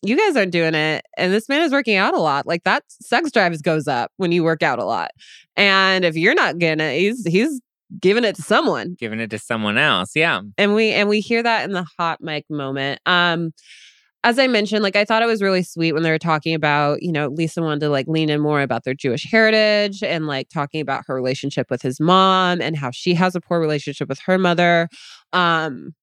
you 0.02 0.16
guys 0.16 0.36
aren't 0.36 0.52
doing 0.52 0.74
it 0.74 1.04
and 1.18 1.32
this 1.32 1.48
man 1.48 1.62
is 1.62 1.72
working 1.72 1.96
out 1.96 2.14
a 2.14 2.20
lot, 2.20 2.46
like 2.46 2.64
that 2.64 2.82
sex 2.88 3.30
drive 3.30 3.60
goes 3.62 3.86
up 3.86 4.10
when 4.16 4.32
you 4.32 4.42
work 4.42 4.62
out 4.62 4.78
a 4.78 4.84
lot. 4.84 5.10
And 5.56 6.04
if 6.04 6.16
you're 6.16 6.34
not 6.34 6.58
getting 6.58 6.84
it, 6.84 6.98
he's 6.98 7.26
he's 7.26 7.60
giving 8.00 8.24
it 8.24 8.36
to 8.36 8.42
someone. 8.42 8.96
Giving 8.98 9.20
it 9.20 9.30
to 9.30 9.38
someone 9.38 9.76
else. 9.78 10.12
Yeah. 10.14 10.40
And 10.56 10.74
we 10.74 10.90
and 10.92 11.08
we 11.08 11.20
hear 11.20 11.42
that 11.42 11.64
in 11.64 11.72
the 11.72 11.86
hot 11.98 12.20
mic 12.20 12.44
moment. 12.50 13.00
Um 13.06 13.52
as 14.22 14.38
I 14.38 14.46
mentioned, 14.46 14.82
like 14.82 14.96
I 14.96 15.04
thought 15.04 15.22
it 15.22 15.26
was 15.26 15.40
really 15.40 15.62
sweet 15.62 15.92
when 15.92 16.02
they 16.02 16.10
were 16.10 16.18
talking 16.18 16.54
about, 16.54 17.02
you 17.02 17.10
know, 17.10 17.28
Lisa 17.28 17.62
wanted 17.62 17.80
to 17.80 17.88
like 17.88 18.06
lean 18.06 18.28
in 18.28 18.40
more 18.40 18.60
about 18.60 18.84
their 18.84 18.94
Jewish 18.94 19.24
heritage 19.30 20.02
and 20.02 20.26
like 20.26 20.48
talking 20.50 20.80
about 20.80 21.04
her 21.06 21.14
relationship 21.14 21.70
with 21.70 21.80
his 21.80 21.98
mom 22.00 22.60
and 22.60 22.76
how 22.76 22.90
she 22.90 23.14
has 23.14 23.34
a 23.34 23.40
poor 23.40 23.60
relationship 23.60 24.08
with 24.08 24.20
her 24.20 24.36
mother. 24.38 24.88
Um 25.32 25.94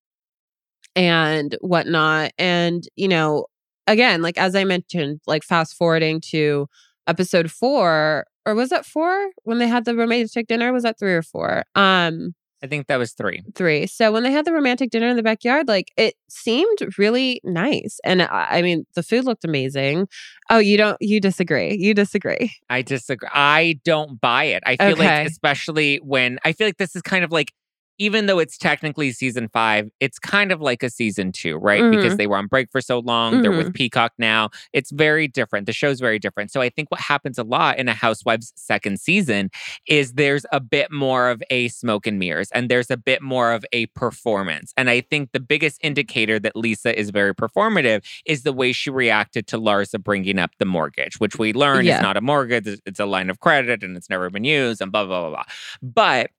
and 0.96 1.56
whatnot. 1.62 2.32
And, 2.40 2.84
you 2.96 3.08
know, 3.08 3.46
again, 3.86 4.22
like 4.22 4.38
as 4.38 4.56
I 4.56 4.64
mentioned, 4.64 5.22
like 5.28 5.44
fast 5.44 5.76
forwarding 5.76 6.22
to 6.32 6.68
episode 7.08 7.52
four, 7.52 8.26
or 8.46 8.56
was 8.56 8.70
that 8.70 8.86
four 8.86 9.30
when 9.44 9.60
they 9.60 9.68
had 9.68 9.86
the 9.86 9.96
romantic 9.96 10.48
dinner? 10.48 10.74
Was 10.74 10.84
that 10.84 10.98
three 11.00 11.14
or 11.14 11.22
four? 11.22 11.64
Um, 11.76 12.34
I 12.64 12.68
think 12.68 12.88
that 12.88 12.98
was 12.98 13.14
three. 13.14 13.44
three. 13.56 13.86
So 13.86 14.12
when 14.12 14.24
they 14.24 14.32
had 14.32 14.46
the 14.46 14.52
romantic 14.52 14.90
dinner 14.90 15.08
in 15.08 15.16
the 15.16 15.24
backyard, 15.24 15.68
like 15.68 15.92
it 15.96 16.16
seemed 16.30 16.80
really 16.98 17.40
nice. 17.44 18.00
And 18.04 18.24
I, 18.24 18.48
I 18.50 18.62
mean, 18.62 18.86
the 18.96 19.04
food 19.04 19.26
looked 19.26 19.46
amazing. 19.46 20.08
Oh, 20.50 20.58
you 20.58 20.76
don't, 20.78 20.98
you 21.00 21.20
disagree. 21.20 21.76
You 21.78 21.94
disagree. 21.94 22.52
I 22.70 22.82
disagree. 22.82 23.30
I 23.32 23.80
don't 23.86 24.20
buy 24.20 24.46
it. 24.46 24.64
I 24.66 24.76
feel 24.78 24.94
Okay. 24.94 25.20
like, 25.20 25.28
especially 25.28 25.98
when 25.98 26.40
I 26.44 26.54
feel 26.54 26.68
like 26.68 26.78
this 26.78 26.96
is 26.96 27.02
kind 27.02 27.24
of 27.24 27.32
like, 27.32 27.54
even 28.00 28.26
though 28.28 28.40
it's 28.40 28.58
technically 28.58 29.12
season 29.12 29.50
five, 29.50 29.90
it's 30.00 30.20
kind 30.20 30.52
of 30.52 30.62
like 30.62 30.84
a 30.84 30.90
season 30.90 31.32
two, 31.32 31.58
right? 31.58 31.90
Because 31.92 32.14
Mhm. 32.14 32.18
they 32.18 32.28
were 32.28 32.38
on 32.38 32.48
break 32.48 32.72
for 32.72 32.82
so 32.82 33.00
long. 33.00 33.42
They're 33.42 33.52
Mm-hmm. 33.52 33.58
with 33.66 33.74
Peacock 33.74 34.14
now. 34.18 34.50
It's 34.74 34.92
very 34.92 35.28
different. 35.28 35.66
The 35.66 35.74
show's 35.74 36.00
very 36.00 36.20
different. 36.20 36.52
So 36.52 36.62
I 36.62 36.70
think 36.70 36.92
what 36.92 37.00
happens 37.02 37.38
a 37.38 37.44
lot 37.44 37.78
in 37.80 37.88
a 37.88 37.94
Housewives 37.94 38.54
second 38.56 39.00
season 39.00 39.50
is 39.88 40.14
there's 40.14 40.46
a 40.52 40.60
bit 40.60 40.92
more 40.92 41.30
of 41.30 41.42
a 41.50 41.68
smoke 41.70 42.06
and 42.08 42.20
mirrors 42.20 42.50
and 42.52 42.70
there's 42.70 42.92
a 42.92 42.98
bit 42.98 43.22
more 43.22 43.52
of 43.52 43.66
a 43.72 43.88
performance. 43.88 44.74
And 44.78 44.90
I 44.90 45.02
think 45.02 45.32
the 45.32 45.40
biggest 45.40 45.80
indicator 45.84 46.40
that 46.40 46.56
Lisa 46.56 46.98
is 46.98 47.10
very 47.10 47.34
performative 47.34 48.04
is 48.26 48.44
the 48.44 48.54
way 48.54 48.72
she 48.72 48.90
reacted 48.90 49.48
to 49.48 49.58
Larsa 49.58 50.02
bringing 50.04 50.40
up 50.40 50.52
the 50.60 50.66
mortgage, 50.66 51.20
which 51.20 51.38
we 51.38 51.54
learned 51.54 51.88
Yeah. 51.88 51.98
is 51.98 52.02
not 52.02 52.18
a 52.18 52.22
mortgage, 52.22 52.68
it's- 52.68 52.82
it's 52.86 53.00
a 53.00 53.06
line 53.06 53.30
of 53.30 53.40
credit 53.40 53.84
and 53.84 53.98
it's 53.98 54.10
never 54.10 54.30
been 54.30 54.44
used 54.44 54.82
and 54.82 54.92
blah, 54.92 55.06
blah, 55.06 55.22
blah, 55.22 55.30
blah. 55.30 55.44
But 55.82 56.32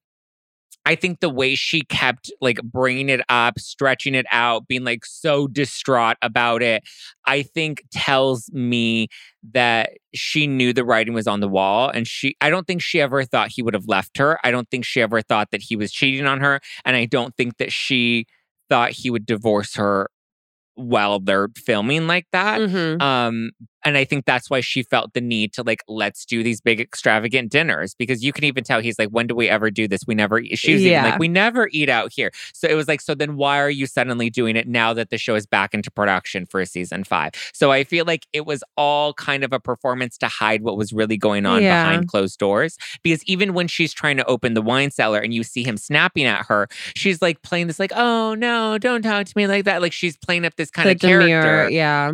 I 0.89 0.95
think 0.95 1.20
the 1.20 1.28
way 1.28 1.55
she 1.55 1.82
kept 1.82 2.32
like 2.41 2.61
bringing 2.62 3.11
it 3.11 3.20
up, 3.28 3.59
stretching 3.59 4.14
it 4.14 4.24
out, 4.32 4.66
being 4.66 4.84
like 4.84 5.05
so 5.05 5.47
distraught 5.47 6.16
about 6.22 6.62
it, 6.62 6.82
I 7.26 7.43
think 7.43 7.84
tells 7.93 8.51
me 8.53 9.09
that 9.53 9.91
she 10.14 10.47
knew 10.47 10.72
the 10.72 10.86
writing 10.86 11.12
was 11.12 11.26
on 11.26 11.41
the 11.41 11.49
wall. 11.49 11.91
And 11.91 12.07
she, 12.07 12.36
I 12.41 12.49
don't 12.49 12.66
think 12.66 12.80
she 12.80 13.03
ever 13.03 13.22
thought 13.24 13.51
he 13.53 13.61
would 13.62 13.74
have 13.74 13.86
left 13.86 14.16
her. 14.16 14.39
I 14.43 14.51
don't 14.51 14.70
think 14.70 14.86
she 14.86 15.03
ever 15.03 15.20
thought 15.20 15.51
that 15.51 15.61
he 15.62 15.76
was 15.76 15.93
cheating 15.93 16.26
on 16.26 16.41
her. 16.41 16.59
And 16.86 16.97
I 16.97 17.05
don't 17.05 17.36
think 17.36 17.59
that 17.59 17.70
she 17.70 18.26
thought 18.70 18.93
he 18.93 19.11
would 19.11 19.26
divorce 19.26 19.74
her 19.76 20.09
while 20.74 21.18
they're 21.20 21.49
filming 21.57 22.07
like 22.07 22.26
that. 22.32 22.61
Mhm. 22.61 23.03
Um, 23.03 23.51
and 23.85 23.97
I 23.97 24.05
think 24.05 24.24
that's 24.24 24.51
why 24.51 24.61
she 24.61 24.83
felt 24.83 25.14
the 25.14 25.20
need 25.20 25.53
to 25.55 25.62
like, 25.62 25.83
let's 25.89 26.24
do 26.24 26.43
these 26.43 26.61
big 26.61 26.81
extravagant 26.81 27.51
dinners 27.51 27.95
because 27.95 28.24
you 28.24 28.33
can 28.33 28.45
even 28.45 28.64
tell 28.64 28.81
he's 28.81 28.99
like, 28.99 29.11
when 29.11 29.26
do 29.26 29.35
we 29.35 29.49
ever 29.49 29.70
do 29.70 29.87
this? 29.87 30.01
We 30.07 30.14
never 30.14 30.39
eat. 30.41 30.59
She 30.59 30.72
was 30.74 30.83
even 30.83 30.93
Yeah. 30.93 31.05
like, 31.11 31.18
we 31.18 31.29
never 31.29 31.68
eat 31.72 31.89
out 31.89 32.12
here. 32.12 32.31
So 32.53 32.66
it 32.68 32.74
was 32.74 32.89
like, 32.89 33.01
so 33.01 33.14
then 33.14 33.37
why 33.37 33.61
are 33.61 33.70
you 33.70 33.87
suddenly 33.87 34.31
doing 34.31 34.57
it 34.57 34.66
now 34.66 34.93
that 34.95 35.11
the 35.11 35.18
show 35.18 35.35
is 35.37 35.47
back 35.47 35.74
into 35.74 35.91
production 35.91 36.45
for 36.47 36.64
season 36.64 37.05
five? 37.05 37.33
So 37.53 37.70
I 37.70 37.85
feel 37.85 38.05
like 38.05 38.26
it 38.33 38.47
was 38.47 38.64
all 38.76 39.14
kind 39.14 39.45
of 39.45 39.53
a 39.53 39.61
performance 39.61 40.18
to 40.18 40.29
hide 40.29 40.62
what 40.62 40.76
was 40.76 40.93
really 40.93 41.16
going 41.16 41.47
on 41.47 41.62
Yeah. 41.62 41.85
behind 41.85 42.09
closed 42.09 42.39
doors. 42.39 42.79
Because 43.03 43.22
even 43.24 43.55
when 43.55 43.68
she's 43.68 43.93
trying 43.93 44.16
to 44.16 44.24
open 44.26 44.55
the 44.55 44.62
wine 44.62 44.91
cellar 44.91 45.20
and 45.20 45.33
you 45.33 45.43
see 45.45 45.62
him 45.62 45.76
snapping 45.76 46.24
at 46.24 46.47
her, 46.47 46.68
she's 46.97 47.22
like 47.22 47.43
playing 47.43 47.68
this 47.68 47.79
like, 47.79 47.93
oh 47.95 48.35
no, 48.35 48.76
don't 48.79 49.03
talk 49.03 49.26
to 49.26 49.33
me 49.37 49.47
like 49.47 49.64
that. 49.66 49.83
Like 49.83 49.93
she's 49.93 50.16
playing 50.16 50.45
up 50.45 50.57
this 50.57 50.70
kind 50.70 50.89
the 50.89 50.93
of 50.93 51.01
character. 51.01 51.26
demure, 51.26 51.70
yeah. 51.70 52.12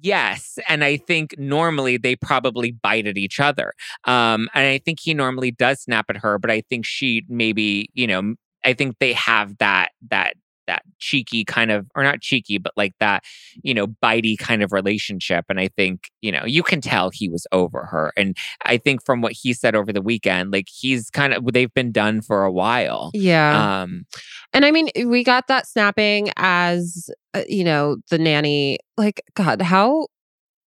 Yes. 0.00 0.58
And 0.68 0.84
I 0.84 0.96
think 0.96 1.34
normally 1.38 1.96
they 1.96 2.16
probably 2.16 2.72
bite 2.72 3.06
at 3.06 3.16
each 3.16 3.40
other. 3.40 3.72
Um, 4.04 4.48
and 4.54 4.66
I 4.66 4.78
think 4.78 5.00
he 5.00 5.14
normally 5.14 5.50
does 5.50 5.82
snap 5.82 6.06
at 6.08 6.18
her, 6.18 6.38
but 6.38 6.50
I 6.50 6.60
think 6.68 6.84
she 6.84 7.24
maybe, 7.28 7.88
you 7.94 8.06
know, 8.06 8.34
I 8.64 8.72
think 8.74 8.96
they 8.98 9.12
have 9.14 9.56
that, 9.58 9.90
that, 10.10 10.34
that 10.66 10.82
cheeky 10.98 11.44
kind 11.44 11.70
of, 11.70 11.86
or 11.94 12.02
not 12.02 12.20
cheeky, 12.20 12.58
but 12.58 12.72
like 12.76 12.94
that, 13.00 13.24
you 13.62 13.74
know, 13.74 13.86
bitey 13.86 14.38
kind 14.38 14.62
of 14.62 14.72
relationship. 14.72 15.44
And 15.48 15.60
I 15.60 15.68
think, 15.68 16.10
you 16.20 16.32
know, 16.32 16.44
you 16.44 16.62
can 16.62 16.80
tell 16.80 17.10
he 17.10 17.28
was 17.28 17.46
over 17.52 17.84
her. 17.86 18.12
And 18.16 18.36
I 18.64 18.76
think 18.76 19.04
from 19.04 19.20
what 19.20 19.32
he 19.32 19.52
said 19.52 19.74
over 19.74 19.92
the 19.92 20.02
weekend, 20.02 20.52
like 20.52 20.68
he's 20.68 21.10
kind 21.10 21.32
of, 21.34 21.44
they've 21.52 21.72
been 21.74 21.92
done 21.92 22.22
for 22.22 22.44
a 22.44 22.52
while. 22.52 23.10
Yeah. 23.14 23.82
Um, 23.82 24.06
And 24.52 24.64
I 24.64 24.70
mean, 24.70 24.88
we 25.04 25.22
got 25.24 25.48
that 25.48 25.66
snapping 25.66 26.30
as, 26.36 27.10
uh, 27.34 27.42
you 27.48 27.64
know, 27.64 27.96
the 28.10 28.18
nanny, 28.18 28.78
like, 28.96 29.22
God, 29.34 29.60
how 29.62 30.06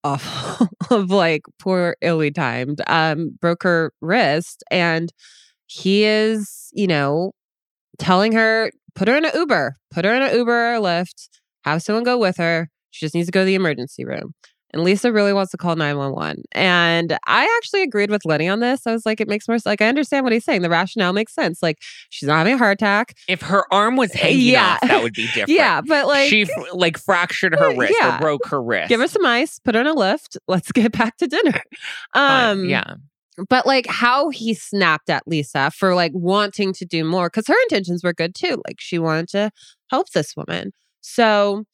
awful 0.04 0.68
of 0.92 1.10
like 1.10 1.42
poor 1.60 1.98
Illy 2.02 2.32
timed, 2.32 2.82
um, 2.88 3.38
broke 3.42 3.64
her 3.64 3.92
wrist. 4.02 4.64
And 4.72 5.12
he 5.68 6.04
is, 6.04 6.70
you 6.74 6.88
know, 6.88 7.34
telling 7.98 8.32
her, 8.34 8.72
put 8.96 9.08
her 9.08 9.16
in 9.18 9.26
an 9.26 9.32
Uber, 9.36 9.76
put 9.92 10.06
her 10.06 10.14
in 10.14 10.22
an 10.22 10.36
Uber 10.36 10.52
or 10.52 10.76
a 10.76 10.80
Lyft, 10.80 11.30
have 11.64 11.82
someone 11.82 12.04
go 12.04 12.18
with 12.18 12.38
her. 12.38 12.70
She 12.92 13.06
just 13.06 13.16
needs 13.16 13.28
to 13.28 13.32
go 13.32 13.42
to 13.42 13.46
the 13.46 13.56
emergency 13.56 14.06
room. 14.06 14.34
And 14.72 14.84
Lisa 14.84 15.12
really 15.12 15.34
wants 15.34 15.50
to 15.52 15.58
call 15.58 15.76
911. 15.76 16.44
And 16.52 17.18
I 17.26 17.44
actually 17.58 17.82
agreed 17.82 18.12
with 18.12 18.24
Lenny 18.24 18.48
on 18.48 18.60
this. 18.60 18.86
I 18.86 18.92
was 18.92 19.04
like, 19.04 19.20
it 19.20 19.28
makes 19.28 19.48
more 19.48 19.58
sense. 19.58 19.66
Like, 19.66 19.82
I 19.82 19.88
understand 19.88 20.24
what 20.26 20.32
he's 20.32 20.46
saying. 20.46 20.62
The 20.62 20.70
rationale 20.70 21.12
makes 21.12 21.34
sense. 21.34 21.64
Like, 21.64 21.78
she's 22.12 22.28
not 22.28 22.38
having 22.38 22.54
a 22.54 22.58
heart 22.60 22.74
attack. 22.80 23.16
if 23.28 23.42
her 23.42 23.64
arm 23.74 23.96
was 23.96 24.14
hanging 24.14 24.42
Yeah. 24.54 24.74
off, 24.82 24.88
that 24.88 25.02
would 25.02 25.14
be 25.14 25.26
different. 25.34 25.50
Yeah, 25.50 25.82
but 25.82 26.06
like, 26.06 26.30
she 26.30 26.46
like 26.72 27.00
fractured 27.00 27.56
her 27.58 27.76
wrist 27.76 27.96
Yeah. 28.00 28.18
or 28.18 28.20
broke 28.20 28.46
her 28.50 28.62
wrist. 28.62 28.90
give 28.90 29.00
her 29.00 29.08
some 29.08 29.26
ice, 29.26 29.58
put 29.58 29.74
her 29.74 29.82
in 29.82 29.88
a 29.88 29.96
Lyft. 29.96 30.38
Let's 30.48 30.72
get 30.72 30.92
back 30.92 31.18
to 31.18 31.26
dinner. 31.28 31.62
Um, 32.14 32.66
yeah. 32.66 32.94
But 33.50 33.66
like 33.66 33.88
how 33.88 34.30
he 34.30 34.54
snapped 34.54 35.10
at 35.10 35.28
Lisa 35.28 35.72
for 35.72 35.96
like 35.96 36.12
wanting 36.14 36.74
to 36.74 36.86
do 36.86 37.04
more 37.04 37.30
because 37.30 37.48
her 37.48 37.62
intentions 37.64 38.04
were 38.04 38.14
good 38.14 38.36
too. 38.36 38.62
Like 38.68 38.78
she 38.80 39.00
wanted 39.00 39.30
to 39.30 39.52
help 39.90 40.10
this 40.12 40.36
woman. 40.36 40.72
So 41.02 41.66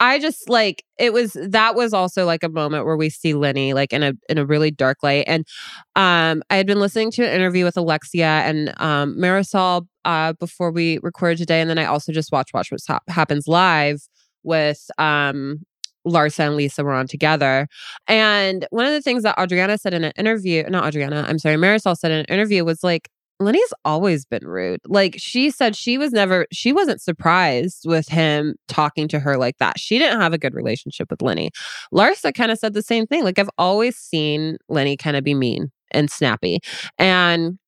I 0.00 0.18
just 0.18 0.48
like 0.48 0.84
it 0.98 1.12
was 1.12 1.36
that 1.40 1.76
was 1.76 1.94
also 1.94 2.26
like 2.26 2.42
a 2.42 2.48
moment 2.48 2.86
where 2.86 2.96
we 2.96 3.08
see 3.08 3.34
Lenny 3.34 3.72
like 3.72 3.92
in 3.92 4.02
a 4.02 4.14
in 4.28 4.36
a 4.36 4.44
really 4.44 4.72
dark 4.72 4.98
light. 5.02 5.24
And 5.28 5.46
um 5.94 6.42
I 6.50 6.56
had 6.56 6.66
been 6.66 6.80
listening 6.80 7.12
to 7.12 7.24
an 7.24 7.32
interview 7.32 7.64
with 7.64 7.76
Alexia 7.76 8.26
and 8.26 8.72
um 8.80 9.16
Marisol 9.16 9.86
uh 10.04 10.32
before 10.34 10.72
we 10.72 10.98
recorded 11.02 11.38
today. 11.38 11.60
And 11.60 11.70
then 11.70 11.78
I 11.78 11.84
also 11.84 12.12
just 12.12 12.32
watched 12.32 12.52
Watch 12.52 12.72
What 12.72 12.80
Happens 13.08 13.46
Live 13.46 14.00
with 14.42 14.90
um 14.98 15.60
Larsa 16.06 16.46
and 16.46 16.56
Lisa 16.56 16.84
were 16.84 16.92
on 16.92 17.06
together. 17.06 17.68
And 18.08 18.66
one 18.70 18.86
of 18.86 18.92
the 18.92 19.02
things 19.02 19.22
that 19.22 19.38
Adriana 19.38 19.78
said 19.78 19.94
in 19.94 20.04
an 20.04 20.12
interview, 20.16 20.64
not 20.68 20.86
Adriana, 20.86 21.24
I'm 21.28 21.38
sorry, 21.38 21.56
Marisol 21.56 21.96
said 21.96 22.10
in 22.10 22.18
an 22.20 22.26
interview 22.26 22.64
was 22.64 22.82
like, 22.82 23.08
Lenny's 23.40 23.72
always 23.84 24.24
been 24.24 24.46
rude. 24.46 24.80
Like 24.86 25.16
she 25.18 25.50
said 25.50 25.74
she 25.74 25.98
was 25.98 26.12
never, 26.12 26.46
she 26.52 26.72
wasn't 26.72 27.00
surprised 27.00 27.84
with 27.86 28.08
him 28.08 28.54
talking 28.68 29.08
to 29.08 29.18
her 29.18 29.36
like 29.36 29.58
that. 29.58 29.78
She 29.78 29.98
didn't 29.98 30.20
have 30.20 30.32
a 30.32 30.38
good 30.38 30.54
relationship 30.54 31.10
with 31.10 31.22
Lenny. 31.22 31.50
Larsa 31.92 32.32
kind 32.34 32.52
of 32.52 32.58
said 32.58 32.74
the 32.74 32.82
same 32.82 33.06
thing. 33.06 33.24
Like 33.24 33.38
I've 33.38 33.50
always 33.58 33.96
seen 33.96 34.58
Lenny 34.68 34.96
kind 34.96 35.16
of 35.16 35.24
be 35.24 35.34
mean 35.34 35.72
and 35.90 36.10
snappy. 36.10 36.60
And 36.98 37.58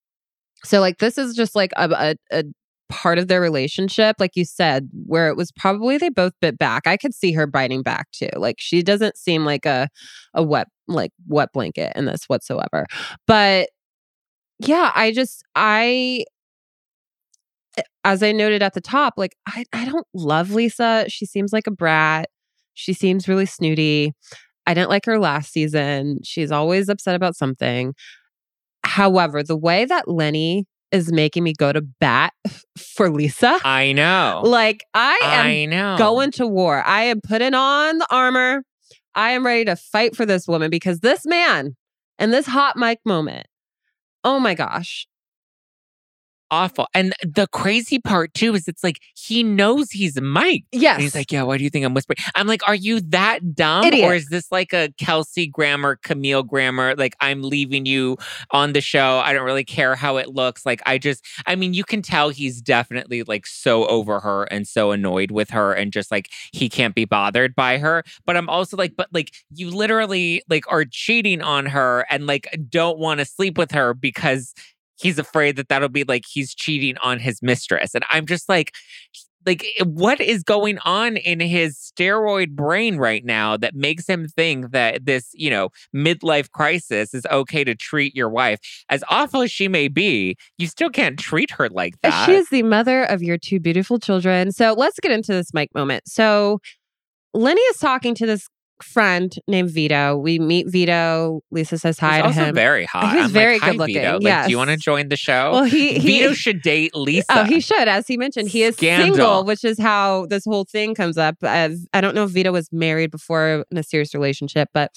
so 0.65 0.81
like 0.81 0.99
this 0.99 1.19
is 1.19 1.35
just 1.35 1.55
like 1.55 1.73
a, 1.77 1.91
a, 1.91 2.39
a 2.39 2.45
part 2.89 3.19
of 3.19 3.29
their 3.29 3.41
relationship, 3.41 4.17
like 4.19 4.37
you 4.37 4.45
said, 4.45 4.89
where 5.07 5.29
it 5.29 5.37
was 5.37 5.51
probably 5.53 5.99
they 5.99 6.09
both 6.09 6.33
bit 6.41 6.59
back. 6.59 6.87
I 6.87 6.97
could 6.97 7.15
see 7.15 7.33
her 7.33 7.47
biting 7.47 7.83
back 7.83 8.11
too. 8.13 8.31
Like 8.37 8.57
she 8.59 8.83
doesn't 8.83 9.17
seem 9.17 9.45
like 9.45 9.67
a 9.67 9.89
a 10.35 10.43
wet 10.43 10.69
like 10.89 11.13
wet 11.27 11.51
blanket 11.53 11.93
in 11.97 12.05
this 12.05 12.25
whatsoever. 12.27 12.87
But 13.27 13.71
yeah, 14.59 14.93
I 14.95 15.13
just 15.13 15.43
I 15.55 16.25
eh, 17.77 17.83
as 18.05 18.23
I 18.23 18.33
noted 18.33 18.63
at 18.63 18.75
the 18.75 18.81
top, 18.81 19.15
like 19.17 19.37
I, 19.47 19.65
I 19.73 19.85
don't 19.87 20.07
love 20.15 20.53
Lisa. 20.53 21.07
She 21.09 21.27
seems 21.27 21.53
like 21.53 21.67
a 21.67 21.73
brat. 21.73 22.29
She 22.75 22.93
seems 22.93 23.29
really 23.29 23.47
snooty. 23.47 24.13
I 24.67 24.75
didn't 24.75 24.91
like 24.91 25.07
her 25.07 25.19
last 25.19 25.53
season. 25.53 26.19
She's 26.25 26.51
always 26.51 26.89
upset 26.89 27.15
about 27.15 27.37
something. 27.37 27.95
However, 28.85 29.43
the 29.43 29.57
way 29.57 29.85
that 29.85 30.09
Lenny 30.09 30.67
is 30.95 31.13
making 31.13 31.43
me 31.45 31.53
go 31.53 31.73
to 31.73 31.83
bat 32.01 32.33
for 32.79 33.11
Lisa, 33.11 33.59
I 33.65 33.93
know. 33.93 34.43
like 34.45 34.85
I 34.95 35.19
am 35.23 35.47
I 35.47 35.65
know. 35.67 35.97
going 35.99 36.31
to 36.33 36.47
war. 36.47 36.83
I 36.85 37.03
am 37.05 37.21
putting 37.21 37.55
on 37.55 37.99
the 37.99 38.07
armor. 38.11 38.63
I 39.15 39.31
am 39.31 39.45
ready 39.47 39.65
to 39.67 39.77
fight 39.77 40.17
for 40.17 40.25
this 40.27 40.49
woman 40.49 40.71
because 40.71 41.01
this 41.01 41.25
man 41.27 41.77
and 42.19 42.33
this 42.33 42.47
hot 42.47 42.77
mic 42.77 42.99
moment, 43.05 43.47
oh 44.25 44.39
my 44.41 44.55
gosh, 44.55 45.07
awful. 46.51 46.87
And 46.95 47.15
the 47.23 47.47
crazy 47.49 47.99
part 47.99 48.33
too 48.35 48.55
is 48.55 48.69
it's 48.69 48.85
like 48.85 49.01
he 49.17 49.43
knows 49.43 49.91
he's 49.91 50.21
Mike. 50.21 50.65
yes, 50.73 50.95
And 50.95 51.03
he's 51.03 51.15
like, 51.15 51.33
yeah, 51.33 51.43
why 51.43 51.57
do 51.59 51.65
you 51.65 51.71
think 51.71 51.85
I'm 51.85 51.95
whispering? 51.95 52.17
I'm 52.35 52.47
like, 52.47 52.67
are 52.69 52.75
you 52.75 53.01
that 53.01 53.55
dumb? 53.55 53.85
Idiot. 53.85 54.05
Or 54.09 54.15
is 54.15 54.29
this 54.29 54.51
like 54.53 54.73
a 54.73 54.91
Kelsey 54.99 55.47
Grammer, 55.47 55.97
Camille 55.97 56.43
Grammer? 56.43 56.95
Like, 56.97 57.17
I'm 57.21 57.43
leaving 57.43 57.87
you 57.87 58.17
on 58.51 58.73
the 58.73 58.81
show. 58.81 59.21
I 59.25 59.33
don't 59.33 59.45
really 59.45 59.65
care 59.65 59.95
how 59.95 60.17
it 60.17 60.29
looks. 60.29 60.65
Like, 60.65 60.83
I 60.87 60.99
just, 60.99 61.25
I 61.47 61.57
mean, 61.57 61.75
you 61.75 61.85
can 61.85 62.03
tell 62.03 62.29
he's 62.31 62.61
definitely 62.61 63.23
like 63.25 63.47
so 63.47 63.87
over 63.87 64.21
her 64.21 64.45
and 64.45 64.67
so 64.67 64.91
annoyed 64.93 65.31
with 65.31 65.51
her 65.51 65.73
and 65.73 65.93
just 65.93 66.11
like 66.11 66.31
he 66.53 66.69
can't 66.69 66.95
be 66.95 67.05
bothered 67.05 67.55
by 67.55 67.79
her. 67.79 68.05
But 68.27 68.37
I'm 68.37 68.49
also 68.49 68.77
like, 68.77 68.95
but 68.97 69.09
like, 69.13 69.33
you 69.55 69.71
literally 69.71 70.43
like 70.49 70.71
are 70.71 70.85
cheating 70.85 71.43
on 71.43 71.67
her 71.67 72.07
and 72.11 72.27
like 72.27 72.49
don't 72.69 72.99
want 72.99 73.21
to 73.21 73.25
sleep 73.25 73.59
with 73.59 73.71
her 73.73 73.95
because 73.95 74.55
he's 74.97 75.19
afraid 75.19 75.57
that 75.57 75.69
that'll 75.69 75.89
be 75.89 76.05
like 76.05 76.25
he's 76.29 76.55
cheating 76.55 76.97
on 76.99 77.19
his 77.19 77.43
mistress. 77.43 77.95
And 77.95 78.05
I'm 78.11 78.27
just 78.27 78.49
like, 78.49 78.73
like 79.47 79.65
eh, 79.79 79.85
what 79.85 80.21
is 80.21 80.43
going 80.43 80.79
on 80.81 81.17
in 81.17 81.41
his 81.41 81.77
steroid 81.79 82.51
brain 82.51 82.97
right 82.97 83.25
now 83.25 83.57
that 83.57 83.75
makes 83.75 84.07
him 84.09 84.27
think 84.29 84.71
that 84.73 85.05
this 85.05 85.31
you 85.35 85.51
know 85.51 85.69
midlife 85.95 86.51
crisis 86.51 87.15
is 87.15 87.27
okay 87.31 87.65
to 87.65 87.75
treat 87.75 88.15
your 88.15 88.29
wife 88.29 88.59
as 88.89 89.05
awful 89.09 89.43
as 89.43 89.51
she 89.51 89.69
may 89.69 89.89
be 89.89 90.37
you 90.59 90.67
still 90.67 90.91
can't 90.91 91.19
treat 91.19 91.51
her 91.51 91.69
like 91.69 92.01
that 92.03 92.27
She 92.27 92.35
is 92.35 92.49
the 92.49 92.63
mother 92.63 93.05
of 93.05 93.23
your 93.23 93.39
two 93.39 93.61
beautiful 93.61 93.99
children. 93.99 94.53
So 94.53 94.75
let's 94.77 94.99
get 95.01 95.13
into 95.13 95.33
this 95.33 95.53
mic 95.53 95.75
moment. 95.75 96.05
So 96.07 96.61
Lenny 97.33 97.61
is 97.63 97.79
talking 97.79 98.15
to 98.15 98.27
this 98.27 98.49
friend 98.83 99.35
named 99.47 99.71
Vito. 99.71 100.17
We 100.17 100.39
meet 100.39 100.67
Vito. 100.71 101.41
Lisa 101.51 101.79
says 101.79 101.99
hi 101.99 102.15
He's 102.17 102.23
to 102.23 102.27
also 102.29 102.45
him. 102.47 102.55
very 102.55 102.85
hot 102.85 103.05
He's 103.13 103.13
I'm 103.13 103.23
like, 103.25 103.33
very 103.33 103.59
"Hi, 103.59 103.71
good 103.71 103.79
looking, 103.79 103.95
Vito. 103.97 104.19
like 104.21 104.45
do 104.47 104.51
you 104.51 104.59
want 104.59 104.71
to 104.71 104.77
join 104.77 105.09
the 105.09 105.17
show 105.17 105.53
well, 105.53 105.65
he, 105.65 105.95
he 105.99 106.21
Vito 106.21 106.33
should 106.35 106.61
date 106.63 106.95
Lisa. 106.95 107.25
Oh, 107.31 107.45
he 107.45 107.61
should. 107.61 107.89
As 107.89 108.07
he 108.07 108.17
mentioned, 108.17 108.49
he 108.49 108.63
is 108.63 108.77
Scandal. 108.77 109.15
single, 109.15 109.45
which 109.45 109.65
is 109.65 109.79
how 109.79 110.27
this 110.27 110.45
whole 110.45 110.65
thing 110.65 110.95
comes 110.95 111.17
up. 111.17 111.37
As 111.43 111.87
I 111.95 112.01
don't 112.01 112.15
know 112.15 112.25
if 112.25 112.31
Vito 112.31 112.53
was 112.53 112.69
married 112.73 113.11
before 113.11 113.65
in 113.71 113.79
a 113.79 113.83
serious 113.83 114.15
relationship, 114.15 114.69
but 114.75 114.91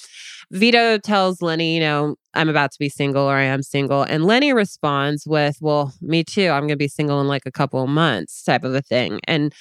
Vito 0.51 0.97
tells 0.97 1.41
Lenny, 1.41 1.75
you 1.75 1.82
know, 1.82 2.15
I'm 2.34 2.49
about 2.49 2.71
to 2.71 2.80
be 2.80 2.89
single 2.89 3.23
or 3.23 3.36
I 3.36 3.43
am 3.43 3.61
single. 3.63 4.03
And 4.03 4.25
Lenny 4.25 4.53
responds 4.53 5.25
with, 5.28 5.57
Well, 5.61 5.93
me 6.01 6.23
too. 6.23 6.47
I'm 6.49 6.61
going 6.61 6.69
to 6.69 6.75
be 6.78 6.88
single 6.88 7.19
in 7.21 7.28
like 7.28 7.43
a 7.45 7.51
couple 7.51 7.84
of 7.84 7.89
months, 7.89 8.43
type 8.43 8.63
of 8.63 8.73
a 8.73 8.82
thing. 8.82 9.19
And 9.28 9.53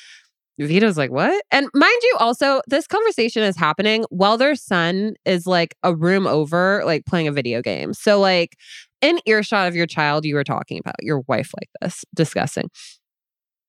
Vito's 0.59 0.97
like, 0.97 1.11
What? 1.11 1.45
And 1.51 1.69
mind 1.75 2.01
you, 2.03 2.17
also, 2.19 2.63
this 2.67 2.87
conversation 2.87 3.43
is 3.43 3.57
happening 3.57 4.05
while 4.11 4.39
their 4.39 4.55
son 4.55 5.15
is 5.25 5.47
like 5.47 5.77
a 5.83 5.95
room 5.95 6.27
over, 6.27 6.83
like 6.85 7.05
playing 7.07 7.29
a 7.29 7.33
video 7.33 7.61
game. 7.63 7.93
So, 7.93 8.19
like, 8.19 8.57
in 9.03 9.21
earshot 9.27 9.69
of 9.69 9.77
your 9.77 9.87
child, 9.87 10.25
you 10.25 10.35
were 10.35 10.45
talking 10.45 10.79
about 10.79 10.97
your 11.01 11.21
wife 11.29 11.51
like 11.59 11.69
this. 11.81 12.05
Disgusting. 12.15 12.71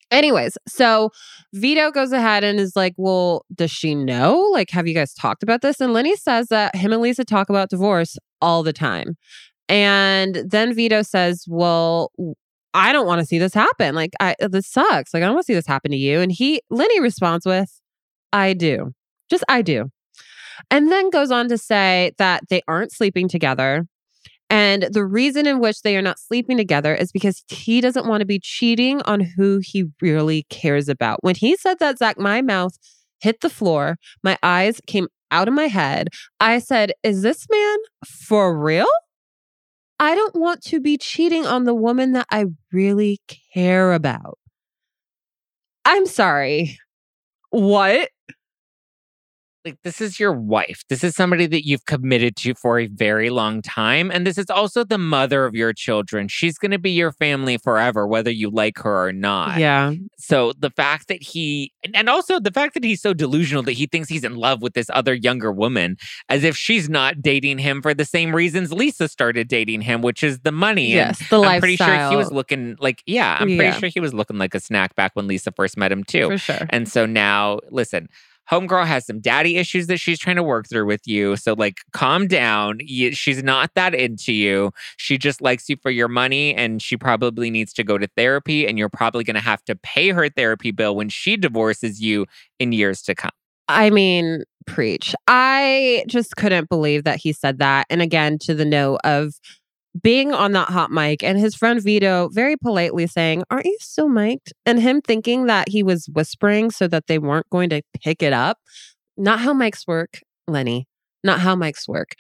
Anyways, 0.10 0.58
so 0.68 1.12
Vito 1.54 1.92
goes 1.92 2.14
ahead 2.14 2.44
and 2.46 2.60
is 2.60 2.76
like, 2.76 2.94
Well, 2.98 3.46
does 3.54 3.72
she 3.72 3.94
know? 3.94 4.40
Like, 4.54 4.70
have 4.70 4.88
you 4.88 4.94
guys 4.94 5.14
talked 5.14 5.44
about 5.44 5.62
this? 5.62 5.82
And 5.82 5.94
Lenny 5.94 6.16
says 6.16 6.48
that 6.48 6.76
him 6.76 6.94
and 6.94 7.02
Lisa 7.02 7.26
talk 7.26 7.50
about 7.50 7.70
divorce 7.70 8.18
all 8.42 8.64
the 8.64 8.74
time. 8.74 9.18
And 9.68 10.44
then 10.48 10.74
Vito 10.74 11.02
says, 11.02 11.46
Well, 11.48 12.12
I 12.78 12.94
don't 12.94 13.08
want 13.08 13.20
to 13.22 13.26
see 13.26 13.40
this 13.40 13.56
happen. 13.56 13.96
Like, 13.96 14.14
I 14.20 14.36
uh, 14.40 14.50
this 14.50 14.68
sucks. 14.68 15.12
Like, 15.12 15.24
I 15.24 15.26
don't 15.26 15.34
want 15.34 15.48
to 15.48 15.52
see 15.52 15.56
this 15.56 15.66
happen 15.66 15.90
to 15.90 15.98
you. 15.98 16.20
And 16.20 16.32
he 16.32 16.62
Lenny 16.70 17.00
responds 17.00 17.44
with, 17.44 17.82
I 18.32 18.54
do. 18.54 18.92
Just 19.32 19.44
I 19.50 19.64
do. 19.64 19.86
And 20.70 20.92
then 20.92 21.10
goes 21.10 21.32
on 21.32 21.50
to 21.50 21.58
say 21.58 22.12
that 22.20 22.44
they 22.50 22.62
aren't 22.68 22.92
sleeping 22.92 23.28
together. 23.28 23.88
And 24.52 24.84
the 24.92 25.04
reason 25.04 25.48
in 25.48 25.60
which 25.60 25.82
they 25.82 25.98
are 25.98 26.04
not 26.04 26.20
sleeping 26.20 26.56
together 26.56 26.94
is 26.94 27.12
because 27.12 27.44
he 27.48 27.82
doesn't 27.82 28.08
want 28.08 28.22
to 28.22 28.28
be 28.28 28.40
cheating 28.40 29.02
on 29.02 29.22
who 29.22 29.60
he 29.62 29.86
really 30.00 30.46
cares 30.50 30.88
about. 30.88 31.24
When 31.24 31.36
he 31.36 31.58
said 31.58 31.80
that, 31.80 31.98
Zack, 31.98 32.20
my 32.20 32.44
mouth 32.44 32.78
hit 33.20 33.42
the 33.42 33.50
floor. 33.50 33.98
My 34.24 34.38
eyes 34.44 34.80
came 34.86 35.08
out 35.32 35.48
of 35.48 35.56
my 35.56 35.68
head. 35.68 36.10
I 36.40 36.60
said, 36.60 36.94
Is 37.02 37.24
this 37.24 37.48
man 37.50 37.78
for 38.06 38.56
real? 38.58 38.86
I 40.00 40.16
don't 40.16 40.36
want 40.36 40.62
to 40.66 40.80
be 40.80 40.98
cheating 40.98 41.46
on 41.46 41.64
the 41.64 41.74
woman 41.74 42.14
that 42.14 42.28
I 42.30 42.46
really 42.72 43.20
care 43.54 43.94
about. 43.94 44.38
I'm 45.86 46.06
sorry. 46.06 46.78
What? 47.50 48.10
Like 49.68 49.82
this 49.84 50.02
is 50.02 50.20
your 50.20 50.34
wife. 50.34 50.84
This 50.90 51.04
is 51.04 51.16
somebody 51.16 51.46
that 51.48 51.66
you've 51.68 51.86
committed 51.86 52.36
to 52.38 52.54
for 52.56 52.80
a 52.80 52.88
very 52.88 53.30
long 53.30 53.62
time. 53.62 54.10
And 54.12 54.26
this 54.26 54.38
is 54.38 54.50
also 54.50 54.84
the 54.84 54.98
mother 54.98 55.46
of 55.46 55.56
your 55.56 55.74
children. 55.74 56.28
She's 56.28 56.58
going 56.58 56.72
to 56.72 56.80
be 56.80 56.92
your 56.92 57.12
family 57.12 57.58
forever, 57.58 58.08
whether 58.08 58.32
you 58.32 58.50
like 58.50 58.78
her 58.80 59.08
or 59.08 59.12
not. 59.14 59.60
Yeah. 59.60 59.94
So 60.18 60.54
the 60.58 60.70
fact 60.70 61.08
that 61.10 61.22
he, 61.22 61.74
and 61.94 62.10
also 62.10 62.40
the 62.40 62.52
fact 62.52 62.74
that 62.76 62.84
he's 62.84 63.02
so 63.02 63.14
delusional 63.14 63.64
that 63.64 63.74
he 63.74 63.88
thinks 63.88 64.10
he's 64.10 64.24
in 64.24 64.36
love 64.36 64.62
with 64.62 64.74
this 64.74 64.90
other 64.94 65.14
younger 65.14 65.52
woman, 65.52 65.98
as 66.30 66.44
if 66.44 66.56
she's 66.56 66.90
not 66.90 67.22
dating 67.22 67.60
him 67.60 67.82
for 67.82 67.94
the 67.94 68.06
same 68.06 68.36
reasons 68.36 68.72
Lisa 68.72 69.08
started 69.08 69.48
dating 69.48 69.82
him, 69.82 70.02
which 70.02 70.24
is 70.24 70.40
the 70.40 70.52
money. 70.52 70.94
And 70.98 71.18
Yes. 71.20 71.30
The 71.30 71.42
I'm 71.42 71.60
pretty 71.60 71.76
sure 71.78 72.10
he 72.10 72.16
was 72.16 72.32
looking 72.32 72.76
like, 72.80 73.04
yeah, 73.06 73.38
I'm 73.40 73.50
Yeah. 73.50 73.58
pretty 73.58 73.80
sure 73.80 73.90
he 73.90 74.00
was 74.00 74.14
looking 74.14 74.38
like 74.38 74.56
a 74.56 74.60
snack 74.60 74.96
back 74.96 75.12
when 75.16 75.28
Lisa 75.28 75.52
first 75.52 75.78
met 75.78 75.92
him 75.92 76.04
too. 76.04 76.28
For 76.30 76.38
sure. 76.38 76.66
And 76.70 76.88
so 76.88 77.06
now, 77.06 77.60
listen, 77.70 78.08
Homegirl 78.50 78.86
has 78.86 79.06
some 79.06 79.20
daddy 79.20 79.58
issues 79.58 79.88
that 79.88 79.98
she's 79.98 80.20
trying 80.20 80.38
to 80.38 80.44
work 80.44 80.68
through 80.70 80.86
with 80.86 81.02
you. 81.06 81.36
So, 81.36 81.54
like, 81.54 81.80
calm 81.94 82.28
down. 82.28 82.80
She's 82.88 83.44
not 83.44 83.72
that 83.76 83.94
into 83.94 84.34
you. 84.34 84.72
She 84.98 85.18
just 85.18 85.42
likes 85.42 85.68
you 85.70 85.78
for 85.82 85.92
your 85.92 86.08
money, 86.08 86.56
and 86.56 86.82
she 86.82 86.98
probably 86.98 87.50
needs 87.50 87.74
to 87.74 87.84
go 87.84 87.98
to 87.98 88.08
therapy. 88.16 88.68
And 88.68 88.78
you're 88.78 88.90
probably 88.90 89.24
going 89.24 89.36
to 89.36 89.42
have 89.42 89.64
to 89.66 89.76
pay 89.76 90.10
her 90.10 90.30
therapy 90.30 90.72
bill 90.72 90.96
when 90.96 91.10
she 91.10 91.38
divorces 91.38 92.02
you 92.02 92.26
in 92.60 92.72
years 92.72 93.02
to 93.04 93.16
come. 93.16 93.32
I 93.68 93.90
mean, 93.90 94.44
preach. 94.66 95.14
I 95.28 96.06
just 96.08 96.38
couldn't 96.38 96.70
believe 96.70 97.04
that 97.04 97.18
he 97.18 97.34
said 97.34 97.60
that. 97.60 97.86
And 97.90 98.02
again, 98.02 98.38
to 98.40 98.54
the 98.54 98.64
note 98.64 99.00
of 99.04 99.34
being 100.02 100.34
on 100.34 100.52
that 100.54 100.70
hot 100.70 100.92
mic 100.92 101.24
and 101.24 101.38
his 101.40 101.56
friend 101.56 101.82
Vito 101.82 102.30
very 102.30 102.56
politely 102.58 103.08
saying, 103.08 103.44
Aren't 103.50 103.66
you 103.66 103.78
still 103.80 104.10
mic'd? 104.10 104.54
And 104.66 104.80
him 104.80 105.02
thinking 105.02 105.46
that 105.48 105.70
he 105.70 105.84
was 105.84 106.08
whispering 106.14 106.72
so 106.72 106.88
that 106.88 107.08
they 107.08 107.20
weren't 107.20 107.50
going 107.50 107.70
to 107.70 107.82
pick 108.04 108.22
it 108.22 108.34
up. 108.34 108.58
Not 109.16 109.40
how 109.40 109.54
mics 109.54 109.88
work, 109.88 110.20
Lenny. 110.48 110.88
Not 111.24 111.40
how 111.40 111.56
mics 111.56 111.88
work. 111.88 112.12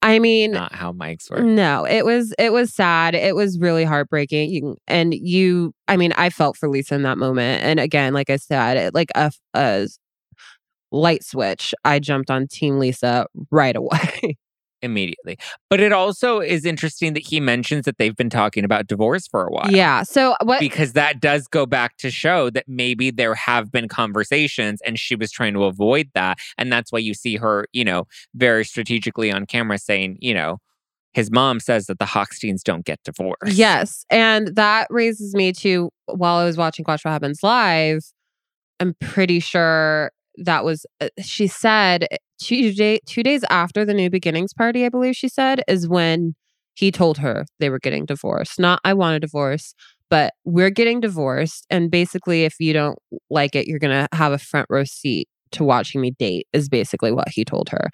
I 0.00 0.18
mean, 0.20 0.52
Not 0.52 0.74
how 0.74 0.92
mics 0.92 1.30
work. 1.30 1.42
no, 1.42 1.84
it 1.84 2.04
was 2.04 2.32
it 2.38 2.52
was 2.52 2.72
sad. 2.72 3.14
It 3.14 3.34
was 3.34 3.58
really 3.58 3.84
heartbreaking. 3.84 4.50
You, 4.50 4.76
and 4.86 5.12
you, 5.12 5.74
I 5.88 5.96
mean, 5.96 6.12
I 6.12 6.30
felt 6.30 6.56
for 6.56 6.68
Lisa 6.68 6.94
in 6.94 7.02
that 7.02 7.18
moment. 7.18 7.64
And 7.64 7.80
again, 7.80 8.14
like 8.14 8.30
I 8.30 8.36
said, 8.36 8.76
it, 8.76 8.94
like 8.94 9.10
a, 9.16 9.32
a 9.54 9.88
light 10.92 11.24
switch, 11.24 11.74
I 11.84 11.98
jumped 11.98 12.30
on 12.30 12.46
Team 12.46 12.78
Lisa 12.78 13.26
right 13.50 13.74
away. 13.76 14.38
Immediately. 14.84 15.38
But 15.70 15.80
it 15.80 15.92
also 15.92 16.40
is 16.40 16.64
interesting 16.64 17.14
that 17.14 17.26
he 17.26 17.40
mentions 17.40 17.86
that 17.86 17.96
they've 17.98 18.14
been 18.14 18.30
talking 18.30 18.64
about 18.64 18.86
divorce 18.86 19.26
for 19.26 19.44
a 19.44 19.50
while. 19.50 19.70
yeah. 19.70 20.02
So 20.02 20.32
uh, 20.32 20.44
what? 20.44 20.60
because 20.60 20.92
that 20.92 21.20
does 21.20 21.48
go 21.48 21.64
back 21.64 21.96
to 21.98 22.10
show 22.10 22.50
that 22.50 22.64
maybe 22.68 23.10
there 23.10 23.34
have 23.34 23.72
been 23.72 23.88
conversations 23.88 24.80
and 24.82 24.98
she 24.98 25.16
was 25.16 25.32
trying 25.32 25.54
to 25.54 25.64
avoid 25.64 26.10
that. 26.14 26.38
And 26.58 26.70
that's 26.70 26.92
why 26.92 26.98
you 26.98 27.14
see 27.14 27.36
her, 27.36 27.66
you 27.72 27.84
know, 27.84 28.06
very 28.34 28.64
strategically 28.64 29.32
on 29.32 29.46
camera 29.46 29.78
saying, 29.78 30.18
you 30.20 30.34
know, 30.34 30.58
his 31.14 31.30
mom 31.30 31.60
says 31.60 31.86
that 31.86 31.98
the 31.98 32.04
Hochsteins 32.04 32.62
don't 32.62 32.84
get 32.84 33.00
divorced. 33.04 33.54
Yes, 33.54 34.04
and 34.10 34.54
that 34.56 34.88
raises 34.90 35.34
me 35.34 35.52
to 35.52 35.90
while 36.06 36.36
I 36.36 36.44
was 36.44 36.56
watching 36.56 36.84
Watch 36.86 37.04
What 37.04 37.12
Happens 37.12 37.42
live. 37.42 38.02
I'm 38.80 38.94
pretty 39.00 39.40
sure 39.40 40.10
that 40.38 40.64
was 40.64 40.86
uh, 41.00 41.08
she 41.20 41.46
said 41.46 42.06
two 42.40 42.72
day 42.72 43.00
two 43.06 43.22
days 43.22 43.44
after 43.50 43.84
the 43.84 43.94
New 43.94 44.10
Beginnings 44.10 44.52
party. 44.52 44.84
I 44.84 44.88
believe 44.88 45.14
she 45.16 45.28
said 45.28 45.62
is 45.68 45.88
when 45.88 46.34
he 46.74 46.90
told 46.90 47.18
her 47.18 47.46
they 47.60 47.70
were 47.70 47.78
getting 47.78 48.04
divorced. 48.04 48.58
Not 48.58 48.80
I 48.84 48.94
want 48.94 49.16
a 49.16 49.20
divorce, 49.20 49.74
but 50.10 50.34
we're 50.44 50.70
getting 50.70 51.00
divorced, 51.00 51.66
and 51.70 51.90
basically, 51.90 52.44
if 52.44 52.54
you 52.58 52.72
don't 52.72 52.98
like 53.30 53.54
it, 53.54 53.66
you're 53.66 53.78
gonna 53.78 54.08
have 54.12 54.32
a 54.32 54.38
front 54.38 54.66
row 54.70 54.84
seat 54.84 55.28
to 55.52 55.62
watching 55.62 56.00
me 56.00 56.10
date 56.18 56.48
is 56.52 56.68
basically 56.68 57.12
what 57.12 57.28
he 57.28 57.44
told 57.44 57.68
her. 57.68 57.88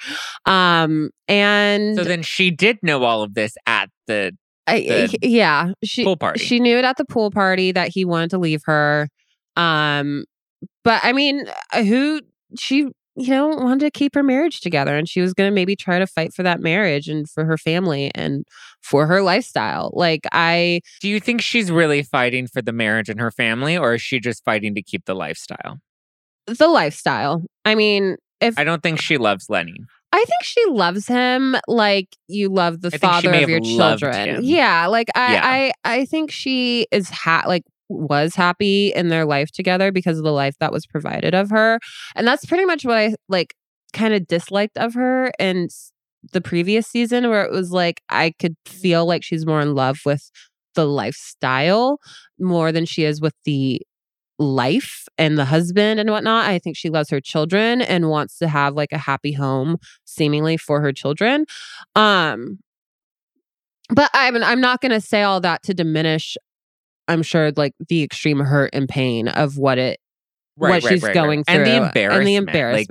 Um 0.50 1.10
and 1.28 1.94
So 1.94 2.04
then 2.04 2.22
she 2.22 2.50
did 2.50 2.78
know 2.82 3.04
all 3.04 3.22
of 3.22 3.34
this 3.34 3.54
at 3.66 3.90
the 4.06 4.32
I, 4.66 4.80
the 4.80 5.18
yeah, 5.22 5.72
she 5.84 6.04
pool 6.04 6.16
party. 6.16 6.38
she 6.42 6.58
knew 6.58 6.78
it 6.78 6.84
at 6.86 6.96
the 6.96 7.04
pool 7.04 7.30
party 7.30 7.70
that 7.72 7.88
he 7.88 8.06
wanted 8.06 8.30
to 8.30 8.38
leave 8.38 8.62
her. 8.64 9.08
Um 9.56 10.24
but 10.84 11.00
I 11.04 11.12
mean, 11.12 11.46
uh, 11.72 11.82
who 11.82 12.20
she 12.58 12.88
you 13.16 13.28
know 13.28 13.48
wanted 13.48 13.80
to 13.80 13.90
keep 13.90 14.14
her 14.14 14.22
marriage 14.22 14.60
together 14.60 14.96
and 14.96 15.08
she 15.08 15.20
was 15.20 15.34
going 15.34 15.50
to 15.50 15.54
maybe 15.54 15.74
try 15.76 15.98
to 15.98 16.06
fight 16.06 16.32
for 16.32 16.42
that 16.44 16.60
marriage 16.60 17.08
and 17.08 17.28
for 17.28 17.44
her 17.44 17.58
family 17.58 18.10
and 18.14 18.44
for 18.82 19.06
her 19.06 19.20
lifestyle. 19.20 19.90
Like 19.94 20.26
I 20.32 20.80
Do 21.00 21.08
you 21.08 21.20
think 21.20 21.40
she's 21.42 21.70
really 21.70 22.02
fighting 22.02 22.46
for 22.46 22.62
the 22.62 22.72
marriage 22.72 23.08
and 23.08 23.20
her 23.20 23.30
family, 23.30 23.76
or 23.76 23.94
is 23.94 24.02
she 24.02 24.20
just 24.20 24.44
fighting 24.44 24.74
to 24.74 24.82
keep 24.82 25.04
the 25.06 25.14
lifestyle? 25.14 25.78
the 26.46 26.68
lifestyle. 26.68 27.42
I 27.64 27.74
mean, 27.74 28.16
if 28.40 28.58
I 28.58 28.64
don't 28.64 28.82
think 28.82 29.00
she 29.00 29.18
loves 29.18 29.48
Lenny. 29.48 29.76
I 30.12 30.18
think 30.18 30.42
she 30.42 30.64
loves 30.66 31.06
him 31.06 31.54
like 31.68 32.08
you 32.26 32.48
love 32.48 32.80
the 32.80 32.90
I 32.92 32.98
father 32.98 33.32
of 33.32 33.48
your 33.48 33.60
children. 33.60 34.28
him. 34.28 34.40
Yeah, 34.42 34.86
like 34.88 35.08
I, 35.14 35.32
Yeah. 35.34 35.40
I, 35.44 35.72
I 35.84 36.04
think 36.06 36.32
she 36.32 36.86
is 36.90 37.08
ha- 37.10 37.44
like 37.46 37.62
was 37.90 38.34
happy 38.36 38.92
in 38.94 39.08
their 39.08 39.26
life 39.26 39.50
together 39.52 39.92
because 39.92 40.18
of 40.18 40.24
the 40.24 40.32
life 40.32 40.56
that 40.60 40.72
was 40.72 40.86
provided 40.86 41.34
of 41.34 41.50
her, 41.50 41.78
and 42.16 42.26
that's 42.26 42.46
pretty 42.46 42.66
much 42.66 42.84
what 42.84 42.98
I 42.98 43.14
like 43.28 43.54
kind 43.92 44.14
of 44.14 44.26
disliked 44.28 44.78
of 44.78 44.94
her 44.94 45.32
s- 45.66 45.92
the 46.32 46.40
previous 46.40 46.86
season, 46.86 47.28
where 47.30 47.44
it 47.44 47.52
was 47.52 47.72
like 47.72 48.02
I 48.10 48.32
could 48.38 48.56
feel 48.66 49.06
like 49.06 49.24
she's 49.24 49.46
more 49.46 49.60
in 49.60 49.74
love 49.74 50.00
with 50.06 50.30
the 50.74 50.86
lifestyle 50.86 51.98
more 52.38 52.72
than 52.72 52.86
she 52.86 53.04
is 53.04 53.20
with 53.20 53.34
the 53.44 53.82
life 54.38 55.06
and 55.18 55.38
the 55.38 55.44
husband 55.44 56.00
and 56.00 56.10
whatnot. 56.10 56.46
I 56.46 56.58
think 56.58 56.76
she 56.76 56.90
loves 56.90 57.10
her 57.10 57.20
children 57.20 57.82
and 57.82 58.08
wants 58.08 58.38
to 58.38 58.48
have 58.48 58.74
like 58.74 58.92
a 58.92 58.98
happy 58.98 59.32
home 59.32 59.76
seemingly 60.06 60.56
for 60.56 60.80
her 60.80 60.92
children. 60.92 61.44
Um 61.94 62.60
but 63.88 64.10
I 64.14 64.30
mean 64.30 64.42
I'm 64.42 64.60
not 64.60 64.80
to 64.92 65.00
say 65.00 65.22
all 65.22 65.40
that 65.40 65.62
to 65.64 65.74
diminish 65.74 66.36
I'm 67.10 67.24
sure 67.24 67.50
like 67.56 67.74
the 67.88 68.04
extreme 68.04 68.38
hurt 68.38 68.70
and 68.72 68.88
pain 68.88 69.26
of 69.26 69.58
what 69.58 69.78
it 69.78 69.98
what 70.56 70.82
she's 70.82 71.06
going 71.08 71.44
through 71.44 71.56
And 71.56 71.66
the 71.66 71.76
embarrassment. 71.76 72.18
And 72.18 72.26
the 72.26 72.34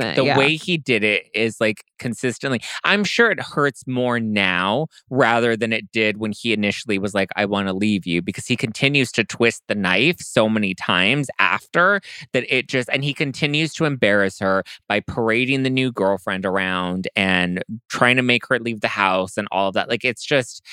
Like 0.02 0.16
the 0.16 0.26
yeah. 0.26 0.38
way 0.38 0.56
he 0.56 0.78
did 0.78 1.04
it 1.04 1.26
is 1.34 1.60
like 1.60 1.84
consistently. 2.00 2.62
I'm 2.84 3.04
sure 3.04 3.30
it 3.30 3.40
hurts 3.40 3.86
more 3.88 4.20
now 4.20 4.88
rather 5.10 5.56
than 5.56 5.72
it 5.72 5.92
did 5.92 6.18
when 6.18 6.32
he 6.32 6.54
initially 6.54 6.98
was 6.98 7.14
like, 7.14 7.30
I 7.36 7.46
want 7.46 7.68
to 7.68 7.74
leave 7.74 8.08
you 8.08 8.22
because 8.22 8.48
he 8.48 8.56
continues 8.56 9.12
to 9.14 9.24
twist 9.24 9.64
the 9.68 9.76
knife 9.76 10.20
so 10.20 10.50
many 10.50 10.74
times 10.74 11.28
after 11.40 12.02
that 12.34 12.46
it 12.54 12.68
just, 12.68 12.90
and 12.92 13.04
he 13.04 13.14
continues 13.14 13.74
to 13.76 13.86
embarrass 13.86 14.40
her 14.40 14.64
by 14.88 15.00
parading 15.02 15.64
the 15.64 15.70
new 15.70 15.92
girlfriend 15.92 16.46
around 16.46 17.08
and 17.16 17.64
trying 17.90 18.16
to 18.16 18.24
make 18.24 18.48
her 18.48 18.60
leave 18.60 18.82
the 18.82 18.88
house 18.88 19.38
and 19.38 19.48
all 19.52 19.68
of 19.68 19.74
that. 19.76 19.90
Like 19.90 20.04
it's 20.06 20.26
just 20.26 20.66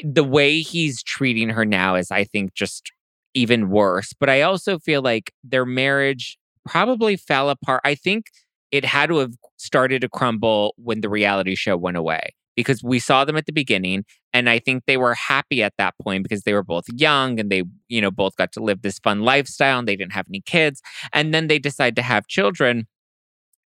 eh, 0.00 0.08
the 0.12 0.24
way 0.24 0.60
he's 0.60 1.02
treating 1.02 1.50
her 1.50 1.64
now 1.64 1.94
is, 1.94 2.10
I 2.10 2.24
think, 2.24 2.54
just 2.54 2.90
even 3.34 3.68
worse. 3.70 4.12
But 4.18 4.30
I 4.30 4.42
also 4.42 4.78
feel 4.78 5.02
like 5.02 5.32
their 5.42 5.66
marriage 5.66 6.38
probably 6.66 7.16
fell 7.16 7.50
apart. 7.50 7.80
I 7.84 7.94
think 7.94 8.26
it 8.70 8.84
had 8.84 9.08
to 9.10 9.18
have 9.18 9.32
started 9.56 10.00
to 10.00 10.08
crumble 10.08 10.74
when 10.76 11.00
the 11.00 11.08
reality 11.08 11.54
show 11.54 11.76
went 11.76 11.96
away 11.96 12.30
because 12.56 12.82
we 12.82 12.98
saw 12.98 13.24
them 13.24 13.36
at 13.36 13.46
the 13.46 13.52
beginning 13.52 14.04
and 14.32 14.48
I 14.48 14.58
think 14.58 14.84
they 14.86 14.96
were 14.96 15.14
happy 15.14 15.62
at 15.62 15.74
that 15.78 15.94
point 16.02 16.22
because 16.22 16.42
they 16.42 16.54
were 16.54 16.62
both 16.62 16.84
young 16.92 17.38
and 17.38 17.50
they, 17.50 17.64
you 17.88 18.00
know, 18.00 18.10
both 18.10 18.36
got 18.36 18.52
to 18.52 18.60
live 18.60 18.82
this 18.82 18.98
fun 18.98 19.22
lifestyle 19.22 19.78
and 19.78 19.88
they 19.88 19.96
didn't 19.96 20.12
have 20.12 20.26
any 20.28 20.40
kids 20.40 20.80
and 21.12 21.34
then 21.34 21.48
they 21.48 21.58
decide 21.58 21.96
to 21.96 22.02
have 22.02 22.26
children 22.26 22.86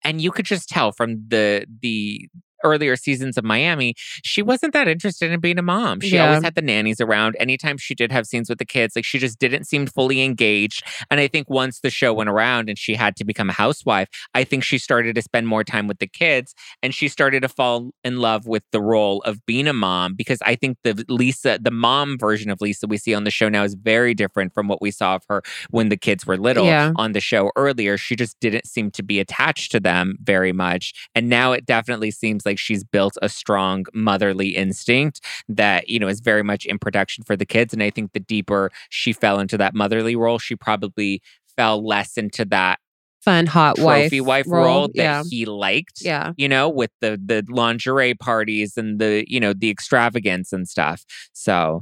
and 0.03 0.21
you 0.21 0.31
could 0.31 0.45
just 0.45 0.69
tell 0.69 0.91
from 0.91 1.23
the 1.27 1.65
the 1.81 2.29
earlier 2.65 2.95
seasons 2.95 3.37
of 3.37 3.43
Miami, 3.43 3.93
she 4.23 4.41
wasn't 4.41 4.73
that 4.73 4.87
interested 4.87 5.31
in 5.31 5.39
being 5.39 5.57
a 5.57 5.61
mom. 5.61 6.01
She 6.01 6.15
Yeah. 6.15 6.25
always 6.27 6.43
had 6.43 6.55
the 6.55 6.61
nannies 6.61 6.99
around. 6.99 7.35
Anytime 7.39 7.77
she 7.77 7.95
did 7.95 8.11
have 8.11 8.25
scenes 8.25 8.49
with 8.49 8.57
the 8.57 8.65
kids, 8.65 8.95
like 8.95 9.05
she 9.05 9.19
just 9.19 9.39
didn't 9.39 9.65
seem 9.65 9.85
fully 9.87 10.21
engaged. 10.23 10.83
And 11.09 11.19
I 11.19 11.27
think 11.27 11.49
once 11.49 11.79
the 11.79 11.89
show 11.89 12.13
went 12.13 12.29
around 12.29 12.69
and 12.69 12.77
she 12.77 12.95
had 12.95 13.15
to 13.17 13.23
become 13.25 13.49
a 13.49 13.53
housewife, 13.53 14.09
I 14.33 14.43
think 14.43 14.63
she 14.63 14.77
started 14.77 15.15
to 15.15 15.21
spend 15.21 15.47
more 15.47 15.63
time 15.63 15.87
with 15.87 15.99
the 15.99 16.07
kids 16.07 16.53
and 16.81 16.93
she 16.93 17.07
started 17.07 17.41
to 17.41 17.49
fall 17.49 17.91
in 18.03 18.17
love 18.17 18.45
with 18.47 18.63
the 18.71 18.81
role 18.81 19.21
of 19.23 19.45
being 19.45 19.67
a 19.67 19.73
mom 19.73 20.13
because 20.15 20.39
I 20.45 20.55
think 20.55 20.77
the 20.83 21.05
Lisa, 21.07 21.59
the 21.61 21.71
mom 21.71 22.17
version 22.17 22.49
of 22.49 22.59
Lisa 22.61 22.87
we 22.87 22.97
see 22.97 23.13
on 23.13 23.23
the 23.23 23.31
show 23.31 23.49
now 23.49 23.63
is 23.63 23.75
very 23.75 24.13
different 24.13 24.53
from 24.53 24.67
what 24.67 24.81
we 24.81 24.91
saw 24.91 25.15
of 25.15 25.23
her 25.29 25.41
when 25.69 25.89
the 25.89 25.97
kids 25.97 26.25
were 26.25 26.37
little 26.37 26.65
Yeah. 26.65 26.91
on 26.95 27.11
the 27.11 27.21
show 27.21 27.51
earlier. 27.55 27.97
She 27.97 28.15
just 28.15 28.39
didn't 28.39 28.65
seem 28.67 28.91
to 28.91 29.03
be 29.03 29.19
attached 29.19 29.71
to 29.73 29.79
them 29.79 30.17
very 30.23 30.51
much. 30.51 30.93
And 31.13 31.29
now 31.29 31.51
it 31.51 31.65
definitely 31.65 32.11
seems 32.11 32.45
like 32.45 32.54
she's 32.55 32.83
built 32.83 33.17
a 33.21 33.29
strong 33.29 33.85
motherly 33.93 34.49
instinct 34.49 35.21
that, 35.49 35.89
you 35.89 35.99
know, 35.99 36.07
is 36.07 36.19
very 36.19 36.43
much 36.43 36.65
in 36.65 36.79
production 36.79 37.23
for 37.23 37.35
the 37.35 37.45
kids. 37.45 37.73
And 37.73 37.83
I 37.83 37.89
think 37.89 38.13
the 38.13 38.19
deeper 38.19 38.71
she 38.89 39.13
fell 39.13 39.39
into 39.39 39.57
that 39.57 39.73
motherly 39.73 40.15
role, 40.15 40.39
she 40.39 40.55
probably 40.55 41.21
fell 41.55 41.85
less 41.85 42.17
into 42.17 42.45
that 42.45 42.79
fun 43.25 43.47
hot 43.47 43.75
trophy 43.75 44.21
wife, 44.21 44.45
role, 44.47 44.87
that 44.87 44.95
yeah. 44.95 45.23
he 45.29 45.45
liked. 45.45 46.01
Yeah. 46.01 46.33
You 46.37 46.47
know, 46.47 46.69
with 46.69 46.91
the 47.01 47.19
the 47.23 47.43
lingerie 47.49 48.13
parties 48.13 48.77
and 48.77 48.99
the, 48.99 49.25
you 49.27 49.39
know, 49.39 49.53
the 49.53 49.69
extravagance 49.69 50.53
and 50.53 50.67
stuff. 50.67 51.03
So 51.33 51.81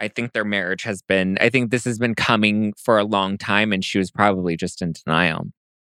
I 0.00 0.08
think 0.08 0.32
their 0.32 0.46
marriage 0.46 0.82
has 0.82 1.02
been 1.02 1.36
I 1.40 1.50
think 1.50 1.70
this 1.70 1.84
has 1.84 1.98
been 1.98 2.14
coming 2.14 2.72
for 2.82 2.98
a 2.98 3.04
long 3.04 3.36
time 3.36 3.72
and 3.72 3.84
she 3.84 3.98
was 3.98 4.10
probably 4.10 4.56
just 4.56 4.80
in 4.82 4.92
denial. 4.92 5.46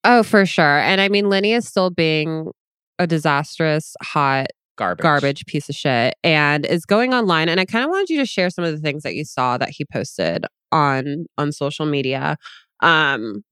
Oh, 0.04 0.22
for 0.22 0.46
sure. 0.46 0.80
And 0.80 1.00
I 1.00 1.08
mean 1.08 1.30
Lenny 1.30 1.54
is 1.54 1.68
still 1.68 1.90
being 1.90 2.52
a 3.00 3.08
disastrous 3.08 3.96
hot 4.02 4.48
Garbage. 4.76 5.04
garbage 5.04 5.46
piece 5.46 5.70
of 5.70 5.76
shit 5.76 6.16
and 6.24 6.66
is 6.66 6.84
going 6.84 7.14
online 7.14 7.48
and 7.48 7.60
i 7.60 7.66
kind 7.66 7.86
of 7.86 7.92
wanted 7.92 8.10
you 8.10 8.18
to 8.18 8.26
share 8.26 8.50
some 8.50 8.66
of 8.66 8.72
the 8.72 8.80
things 8.80 9.04
that 9.04 9.14
you 9.14 9.24
saw 9.24 9.56
that 9.56 9.70
he 9.70 9.86
posted 9.86 10.46
on 10.72 11.28
on 11.38 11.52
social 11.52 11.86
media 11.86 12.38
um 12.80 13.44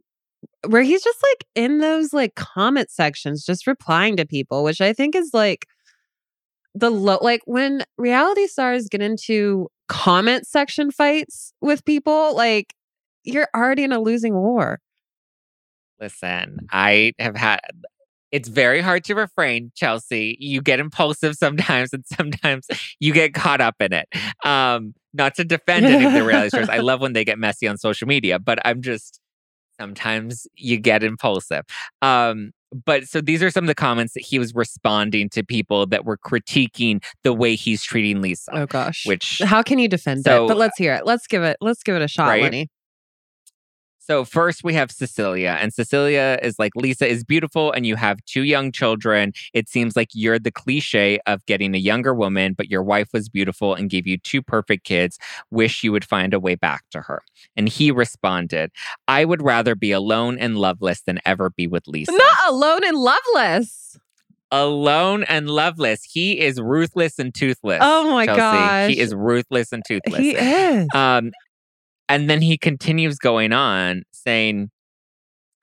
where 0.67 0.81
he's 0.81 1.03
just 1.03 1.19
like 1.21 1.45
in 1.53 1.77
those 1.77 2.11
like 2.11 2.33
comment 2.33 2.89
sections 2.89 3.45
just 3.45 3.67
replying 3.67 4.17
to 4.17 4.25
people 4.25 4.63
which 4.63 4.81
i 4.81 4.91
think 4.93 5.13
is 5.13 5.29
like 5.31 5.67
the 6.73 6.89
low 6.89 7.19
like 7.21 7.41
when 7.45 7.83
reality 7.99 8.47
stars 8.47 8.87
get 8.89 9.01
into 9.01 9.67
comment 9.87 10.47
section 10.47 10.89
fights 10.89 11.53
with 11.61 11.85
people 11.85 12.35
like 12.35 12.73
you're 13.23 13.49
already 13.55 13.83
in 13.83 13.91
a 13.91 13.99
losing 13.99 14.33
war 14.33 14.79
Listen, 16.01 16.57
I 16.71 17.13
have 17.19 17.35
had 17.35 17.59
it's 18.31 18.47
very 18.47 18.81
hard 18.81 19.03
to 19.05 19.15
refrain, 19.15 19.71
Chelsea. 19.75 20.37
You 20.39 20.61
get 20.61 20.79
impulsive 20.79 21.35
sometimes 21.35 21.93
and 21.93 22.05
sometimes 22.05 22.67
you 22.99 23.13
get 23.13 23.33
caught 23.33 23.61
up 23.61 23.75
in 23.79 23.93
it. 23.93 24.07
Um, 24.45 24.93
not 25.13 25.35
to 25.35 25.43
defend 25.43 25.85
any 25.85 26.05
of 26.05 26.13
the 26.13 26.23
reality 26.23 26.49
stars. 26.49 26.69
I 26.69 26.77
love 26.77 27.01
when 27.01 27.13
they 27.13 27.25
get 27.25 27.37
messy 27.37 27.67
on 27.67 27.77
social 27.77 28.07
media, 28.07 28.39
but 28.39 28.59
I'm 28.65 28.81
just 28.81 29.19
sometimes 29.79 30.47
you 30.55 30.77
get 30.77 31.03
impulsive. 31.03 31.63
Um, 32.01 32.51
but 32.85 33.03
so 33.05 33.19
these 33.19 33.43
are 33.43 33.49
some 33.49 33.65
of 33.65 33.67
the 33.67 33.75
comments 33.75 34.13
that 34.13 34.21
he 34.21 34.39
was 34.39 34.55
responding 34.55 35.27
to 35.31 35.43
people 35.43 35.85
that 35.87 36.05
were 36.05 36.17
critiquing 36.17 37.03
the 37.23 37.33
way 37.33 37.55
he's 37.55 37.83
treating 37.83 38.21
Lisa. 38.21 38.51
oh 38.53 38.65
gosh 38.65 39.05
Which 39.05 39.41
how 39.43 39.61
can 39.61 39.77
you 39.79 39.89
defend 39.89 40.23
So, 40.23 40.45
it 40.45 40.47
but 40.47 40.57
let's 40.57 40.77
hear 40.77 40.93
it 40.93 41.05
let's 41.05 41.27
give 41.27 41.43
it 41.43 41.57
let's 41.59 41.83
give 41.83 41.95
it 41.97 42.01
a 42.01 42.07
shot 42.07 42.29
right? 42.29 42.43
lenny 42.43 42.69
So 44.11 44.25
first 44.25 44.65
we 44.65 44.73
have 44.73 44.91
Cecilia, 44.91 45.57
and 45.61 45.73
Cecilia 45.73 46.37
is 46.43 46.59
like, 46.59 46.75
Lisa 46.75 47.07
is 47.07 47.23
beautiful, 47.23 47.71
and 47.71 47.85
you 47.85 47.95
have 47.95 48.19
two 48.25 48.43
young 48.43 48.73
children. 48.73 49.31
It 49.53 49.69
seems 49.69 49.95
like 49.95 50.09
you're 50.11 50.37
the 50.37 50.51
cliche 50.51 51.21
of 51.27 51.45
getting 51.45 51.73
a 51.73 51.77
younger 51.77 52.13
woman, 52.13 52.51
but 52.51 52.69
your 52.69 52.83
wife 52.83 53.07
was 53.13 53.29
beautiful 53.29 53.73
and 53.73 53.89
gave 53.89 54.05
you 54.05 54.17
two 54.17 54.41
perfect 54.41 54.83
kids. 54.83 55.17
Wish 55.49 55.81
you 55.81 55.93
would 55.93 56.03
find 56.03 56.33
a 56.33 56.41
way 56.41 56.55
back 56.55 56.83
to 56.91 56.99
her. 56.99 57.21
And 57.55 57.69
he 57.69 57.89
responded, 57.89 58.71
I 59.07 59.23
would 59.23 59.41
rather 59.41 59.75
be 59.75 59.93
alone 59.93 60.37
and 60.37 60.57
loveless 60.57 61.03
than 61.03 61.19
ever 61.25 61.49
be 61.49 61.67
with 61.67 61.87
Lisa. 61.87 62.11
Not 62.11 62.49
alone 62.49 62.83
and 62.83 62.97
loveless. 62.97 63.97
Alone 64.51 65.23
and 65.23 65.49
loveless. 65.49 66.03
He 66.03 66.37
is 66.37 66.59
ruthless 66.59 67.17
and 67.17 67.33
toothless. 67.33 67.79
Oh 67.81 68.11
my 68.11 68.25
gosh. 68.25 68.89
He 68.89 68.99
is 68.99 69.15
ruthless 69.15 69.71
and 69.71 69.81
toothless. 69.87 70.19
He 70.19 70.35
is. 70.35 70.89
Um, 70.93 71.31
and 72.11 72.29
then 72.29 72.41
he 72.41 72.57
continues 72.57 73.17
going 73.17 73.53
on 73.53 74.03
saying, 74.11 74.69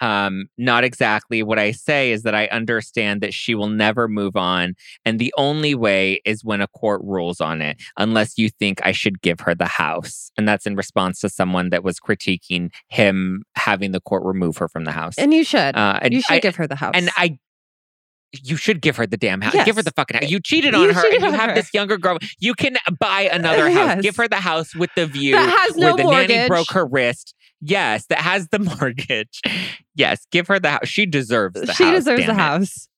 um, 0.00 0.46
not 0.56 0.84
exactly 0.84 1.42
what 1.42 1.58
I 1.58 1.72
say 1.72 2.12
is 2.12 2.22
that 2.22 2.32
I 2.34 2.46
understand 2.46 3.20
that 3.20 3.34
she 3.34 3.56
will 3.56 3.68
never 3.68 4.06
move 4.06 4.36
on. 4.36 4.74
And 5.04 5.18
the 5.18 5.34
only 5.36 5.74
way 5.74 6.20
is 6.24 6.44
when 6.44 6.60
a 6.60 6.68
court 6.68 7.00
rules 7.02 7.40
on 7.40 7.60
it, 7.60 7.78
unless 7.96 8.38
you 8.38 8.48
think 8.48 8.80
I 8.84 8.92
should 8.92 9.20
give 9.22 9.40
her 9.40 9.56
the 9.56 9.66
house. 9.66 10.30
And 10.38 10.46
that's 10.46 10.66
in 10.66 10.76
response 10.76 11.18
to 11.22 11.28
someone 11.28 11.70
that 11.70 11.82
was 11.82 11.98
critiquing 11.98 12.70
him 12.88 13.42
having 13.56 13.90
the 13.90 14.00
court 14.00 14.22
remove 14.24 14.56
her 14.58 14.68
from 14.68 14.84
the 14.84 14.92
house. 14.92 15.14
and 15.18 15.34
you 15.34 15.42
should. 15.42 15.74
uh, 15.76 15.98
and 16.00 16.14
you 16.14 16.22
should 16.22 16.34
I- 16.34 16.40
give 16.40 16.54
her 16.56 16.68
the 16.68 16.76
house. 16.76 16.92
and 16.94 17.10
I 17.16 17.38
you 18.32 18.56
should 18.56 18.80
give 18.82 18.96
her 18.96 19.06
the 19.06 19.16
damn 19.16 19.40
house. 19.40 19.54
Yes. 19.54 19.64
Give 19.66 19.76
her 19.76 19.82
the 19.82 19.90
fucking 19.92 20.18
house. 20.20 20.30
You 20.30 20.38
cheated 20.40 20.74
You 20.74 20.80
on 20.88 20.94
her, 20.94 21.02
cheated 21.02 21.22
and 21.22 21.32
you 21.32 21.38
have 21.38 21.50
her. 21.50 21.54
this 21.56 21.72
younger 21.72 21.96
girl. 21.96 22.18
You 22.38 22.54
can 22.54 22.76
buy 23.00 23.22
another 23.32 23.70
house. 23.70 23.96
Yes. 23.96 24.02
Give 24.02 24.16
her 24.16 24.28
the 24.28 24.36
house 24.36 24.74
with 24.74 24.90
the 24.96 25.06
view 25.06 25.32
That 25.32 25.48
has 25.66 25.76
no 25.76 25.86
where 25.88 25.96
the 25.96 26.02
nanny 26.04 26.34
mortgage. 26.34 26.48
broke 26.48 26.70
her 26.72 26.84
wrist. 26.86 27.34
Yes, 27.60 28.06
that 28.06 28.18
has 28.20 28.48
the 28.48 28.58
mortgage. 28.80 29.40
Yes, 29.94 30.26
give 30.30 30.46
her 30.48 30.58
the 30.60 30.70
house. 30.72 30.88
She 30.88 31.06
deserves 31.06 31.54
the 31.60 31.66
she 31.66 31.84
house. 31.84 31.90
She 31.90 31.90
deserves 31.96 32.26
the 32.26 32.32
it. 32.32 32.36
house. 32.36 32.88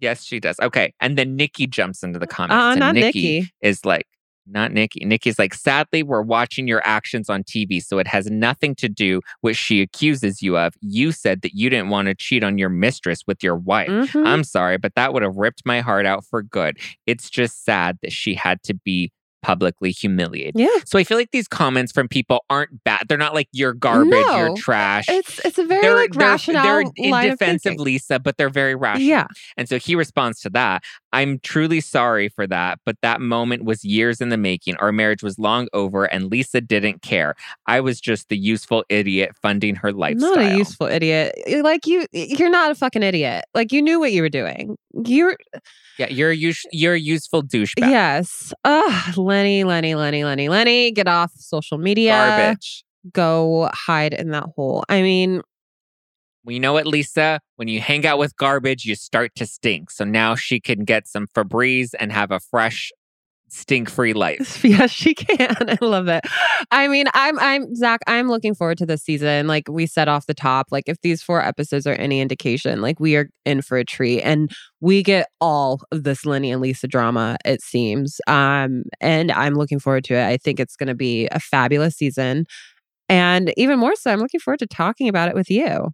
Yes, 0.00 0.24
she 0.24 0.40
does. 0.40 0.58
Okay, 0.60 0.94
and 1.00 1.18
then 1.18 1.36
Nikki 1.36 1.66
jumps 1.66 2.02
into 2.02 2.18
the 2.18 2.26
comments. 2.26 2.54
Uh, 2.54 2.70
and 2.70 2.80
not 2.80 2.94
Nikki 2.94 3.40
Nikki. 3.40 3.50
is 3.60 3.84
like, 3.84 4.06
not 4.46 4.72
Nikki. 4.72 5.04
Nikki's 5.04 5.38
like, 5.38 5.54
sadly, 5.54 6.02
we're 6.02 6.22
watching 6.22 6.66
your 6.66 6.82
actions 6.84 7.28
on 7.30 7.44
TV, 7.44 7.82
so 7.82 7.98
it 7.98 8.06
has 8.06 8.26
nothing 8.30 8.74
to 8.76 8.88
do 8.88 9.20
with 9.42 9.56
she 9.56 9.80
accuses 9.82 10.42
you 10.42 10.56
of. 10.56 10.74
You 10.80 11.12
said 11.12 11.42
that 11.42 11.54
you 11.54 11.70
didn't 11.70 11.88
want 11.90 12.08
to 12.08 12.14
cheat 12.14 12.42
on 12.42 12.58
your 12.58 12.68
mistress 12.68 13.22
with 13.26 13.42
your 13.42 13.56
wife. 13.56 13.88
Mhm. 13.88 14.26
I'm 14.26 14.44
sorry, 14.44 14.78
but 14.78 14.94
that 14.94 15.12
would 15.12 15.22
have 15.22 15.36
ripped 15.36 15.62
my 15.64 15.80
heart 15.80 16.06
out 16.06 16.24
for 16.24 16.42
good. 16.42 16.78
It's 17.06 17.30
just 17.30 17.64
sad 17.64 17.98
that 18.02 18.12
she 18.12 18.34
had 18.34 18.62
to 18.64 18.74
be 18.74 19.12
publicly 19.42 19.90
humiliated. 19.90 20.54
yeah. 20.58 20.68
So 20.84 20.98
I 20.98 21.04
feel 21.04 21.16
like 21.18 21.30
these 21.30 21.48
comments 21.48 21.92
from 21.92 22.08
people 22.08 22.44
aren't 22.50 22.82
bad. 22.84 23.02
They're 23.08 23.18
not 23.18 23.34
like 23.34 23.48
you're 23.52 23.72
garbage, 23.72 24.10
No. 24.10 24.36
you're 24.46 24.56
trash. 24.56 25.06
It's 25.08 25.38
it's 25.44 25.58
a 25.58 25.64
very 25.64 25.80
they're, 25.82 25.94
like 25.94 26.12
they're, 26.12 26.28
rational 26.28 26.62
they're 26.62 26.80
in 26.96 27.10
line 27.10 27.30
of 27.30 27.40
of. 27.40 27.74
Lisa, 27.78 28.18
but 28.18 28.36
they're 28.36 28.50
very 28.50 28.74
rational. 28.74 29.06
Yeah. 29.08 29.26
And 29.56 29.68
so 29.68 29.78
he 29.78 29.94
responds 29.94 30.40
to 30.40 30.50
that. 30.50 30.82
I'm 31.12 31.40
truly 31.40 31.80
sorry 31.80 32.28
for 32.28 32.46
that, 32.46 32.78
but 32.86 32.96
that 33.02 33.20
moment 33.20 33.64
was 33.64 33.84
years 33.84 34.20
in 34.20 34.28
the 34.28 34.36
making. 34.36 34.76
Our 34.76 34.92
marriage 34.92 35.22
was 35.22 35.38
long 35.38 35.66
over 35.72 36.04
and 36.04 36.30
Lisa 36.30 36.60
didn't 36.60 37.02
care. 37.02 37.34
I 37.66 37.80
was 37.80 38.00
just 38.00 38.28
the 38.28 38.38
useful 38.38 38.84
idiot 38.88 39.32
funding 39.42 39.74
her 39.76 39.92
lifestyle. 39.92 40.36
Not 40.36 40.52
a 40.52 40.56
useful 40.56 40.86
idiot. 40.86 41.34
Like 41.62 41.86
you, 41.86 42.06
you're 42.12 42.50
not 42.50 42.70
a 42.70 42.74
fucking 42.74 43.02
idiot. 43.02 43.44
Like 43.54 43.72
you 43.72 43.82
knew 43.82 43.98
what 43.98 44.12
you 44.12 44.22
were 44.22 44.28
doing. 44.28 44.76
You're 45.04 45.36
yeah, 45.98 46.08
you're 46.08 46.32
a 46.32 46.36
us- 46.36 46.64
you're 46.72 46.94
a 46.94 46.98
useful 47.00 47.42
douchebag. 47.42 47.90
yes. 47.90 48.52
Ugh, 48.64 49.16
Lenny, 49.18 49.64
Lenny, 49.64 49.94
Lenny, 49.94 50.24
Lenny, 50.24 50.48
Lenny, 50.48 50.90
get 50.92 51.06
off 51.08 51.30
social 51.36 51.78
media. 51.78 52.12
Garbage. 52.12 52.84
Go 53.12 53.70
hide 53.72 54.14
in 54.14 54.30
that 54.30 54.44
hole. 54.56 54.84
I 54.88 55.00
mean, 55.02 55.42
We 56.44 56.58
know 56.58 56.76
it, 56.78 56.86
Lisa. 56.86 57.38
When 57.56 57.68
you 57.68 57.80
hang 57.80 58.06
out 58.06 58.18
with 58.18 58.34
garbage, 58.36 58.84
you 58.86 58.94
start 58.94 59.32
to 59.36 59.46
stink. 59.46 59.90
So 59.90 60.04
now 60.04 60.34
she 60.34 60.58
can 60.58 60.84
get 60.84 61.06
some 61.06 61.26
Febreze 61.28 61.90
and 62.00 62.10
have 62.12 62.30
a 62.30 62.40
fresh, 62.40 62.90
stink-free 63.50 64.12
life. 64.12 64.64
yes, 64.64 64.90
she 64.90 65.14
can. 65.14 65.56
I 65.68 65.78
love 65.80 66.08
it. 66.08 66.24
I 66.70 66.88
mean, 66.88 67.06
I'm, 67.14 67.38
I'm 67.38 67.74
Zack. 67.74 68.00
I'm 68.06 68.28
looking 68.28 68.54
forward 68.54 68.78
to 68.78 68.86
this 68.86 69.02
season. 69.02 69.46
Like 69.46 69.68
we 69.68 69.86
said 69.86 70.08
off 70.08 70.26
the 70.26 70.34
top, 70.34 70.68
like 70.70 70.84
if 70.86 71.00
these 71.02 71.22
four 71.22 71.42
episodes 71.42 71.86
are 71.86 71.94
any 71.94 72.20
indication, 72.20 72.80
like 72.80 73.00
we 73.00 73.16
are 73.16 73.28
in 73.44 73.62
for 73.62 73.78
a 73.78 73.84
treat, 73.84 74.22
and 74.22 74.50
we 74.80 75.02
get 75.02 75.28
all 75.40 75.80
of 75.92 76.04
this 76.04 76.24
Lenny 76.24 76.50
and 76.50 76.60
Lisa 76.60 76.88
drama. 76.88 77.36
It 77.44 77.62
seems, 77.62 78.20
um, 78.26 78.84
and 79.00 79.30
I'm 79.32 79.54
looking 79.54 79.78
forward 79.78 80.04
to 80.04 80.14
it. 80.14 80.26
I 80.26 80.36
think 80.36 80.60
it's 80.60 80.76
going 80.76 80.88
to 80.88 80.94
be 80.94 81.28
a 81.32 81.40
fabulous 81.40 81.96
season, 81.96 82.46
and 83.08 83.52
even 83.56 83.78
more 83.78 83.96
so, 83.96 84.12
I'm 84.12 84.20
looking 84.20 84.40
forward 84.40 84.60
to 84.60 84.66
talking 84.66 85.08
about 85.08 85.28
it 85.28 85.34
with 85.34 85.50
you. 85.50 85.90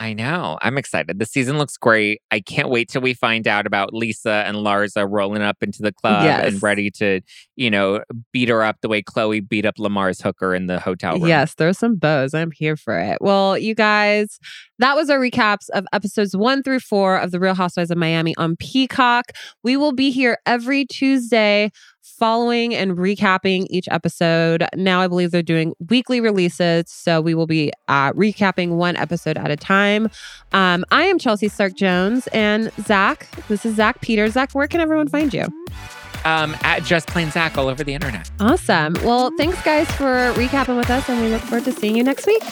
I 0.00 0.14
know. 0.14 0.58
I'm 0.62 0.78
excited. 0.78 1.18
The 1.18 1.26
season 1.26 1.58
looks 1.58 1.76
great. 1.76 2.22
I 2.30 2.40
can't 2.40 2.70
wait 2.70 2.88
till 2.88 3.02
we 3.02 3.12
find 3.12 3.46
out 3.46 3.66
about 3.66 3.92
Lisa 3.92 4.44
and 4.46 4.56
Larsa 4.56 5.06
rolling 5.08 5.42
up 5.42 5.58
into 5.62 5.82
the 5.82 5.92
club 5.92 6.24
Yes. 6.24 6.46
and 6.54 6.62
ready 6.62 6.90
to, 6.92 7.20
you 7.54 7.70
know, 7.70 8.00
beat 8.32 8.48
her 8.48 8.62
up 8.62 8.78
the 8.80 8.88
way 8.88 9.02
Khloé 9.02 9.46
beat 9.46 9.66
up 9.66 9.78
Lamar's 9.78 10.22
hooker 10.22 10.54
in 10.54 10.68
the 10.68 10.80
hotel 10.80 11.18
room. 11.18 11.28
Yes, 11.28 11.54
there's 11.54 11.76
some 11.76 11.96
bows. 11.96 12.32
I'm 12.32 12.50
here 12.50 12.76
for 12.76 12.98
it. 12.98 13.18
Well, 13.20 13.58
you 13.58 13.74
guys, 13.74 14.38
that 14.78 14.96
was 14.96 15.10
our 15.10 15.18
recaps 15.18 15.68
of 15.74 15.84
episodes 15.92 16.34
one 16.34 16.62
through 16.62 16.80
four 16.80 17.18
of 17.18 17.30
The 17.30 17.38
Real 17.38 17.54
Housewives 17.54 17.90
of 17.90 17.98
Miami 17.98 18.34
on 18.38 18.56
Peacock. 18.56 19.32
We 19.62 19.76
will 19.76 19.92
be 19.92 20.10
here 20.10 20.38
every 20.46 20.86
Tuesday 20.86 21.70
following 22.20 22.74
and 22.74 22.98
recapping 22.98 23.66
each 23.70 23.88
episode. 23.90 24.64
Now, 24.76 25.00
I 25.00 25.08
believe 25.08 25.30
they're 25.30 25.42
doing 25.42 25.74
weekly 25.88 26.20
releases. 26.20 26.90
So 26.90 27.20
we 27.22 27.34
will 27.34 27.46
be 27.46 27.72
uh, 27.88 28.12
recapping 28.12 28.76
one 28.76 28.94
episode 28.96 29.38
at 29.38 29.50
a 29.50 29.56
time. 29.56 30.10
Um, 30.52 30.84
I 30.92 31.04
am 31.04 31.18
Chelsea 31.18 31.48
Stark 31.48 31.74
Jones 31.74 32.28
and 32.28 32.70
Zack. 32.82 33.26
This 33.48 33.64
is 33.64 33.74
Zack 33.76 34.02
Peters. 34.02 34.34
Zack, 34.34 34.52
where 34.52 34.68
can 34.68 34.80
everyone 34.80 35.08
find 35.08 35.32
you? 35.32 35.46
Um, 36.26 36.54
at 36.60 36.84
Just 36.84 37.08
Plain 37.08 37.30
Zack 37.30 37.56
all 37.56 37.68
over 37.68 37.82
the 37.82 37.94
internet. 37.94 38.30
Awesome. 38.38 38.92
Well, 39.02 39.30
thanks, 39.38 39.60
guys, 39.62 39.90
for 39.92 40.34
recapping 40.34 40.76
with 40.76 40.90
us, 40.90 41.08
and 41.08 41.22
we 41.22 41.30
look 41.30 41.40
forward 41.40 41.64
to 41.64 41.72
seeing 41.72 41.96
you 41.96 42.04
next 42.04 42.26
week. 42.26 42.42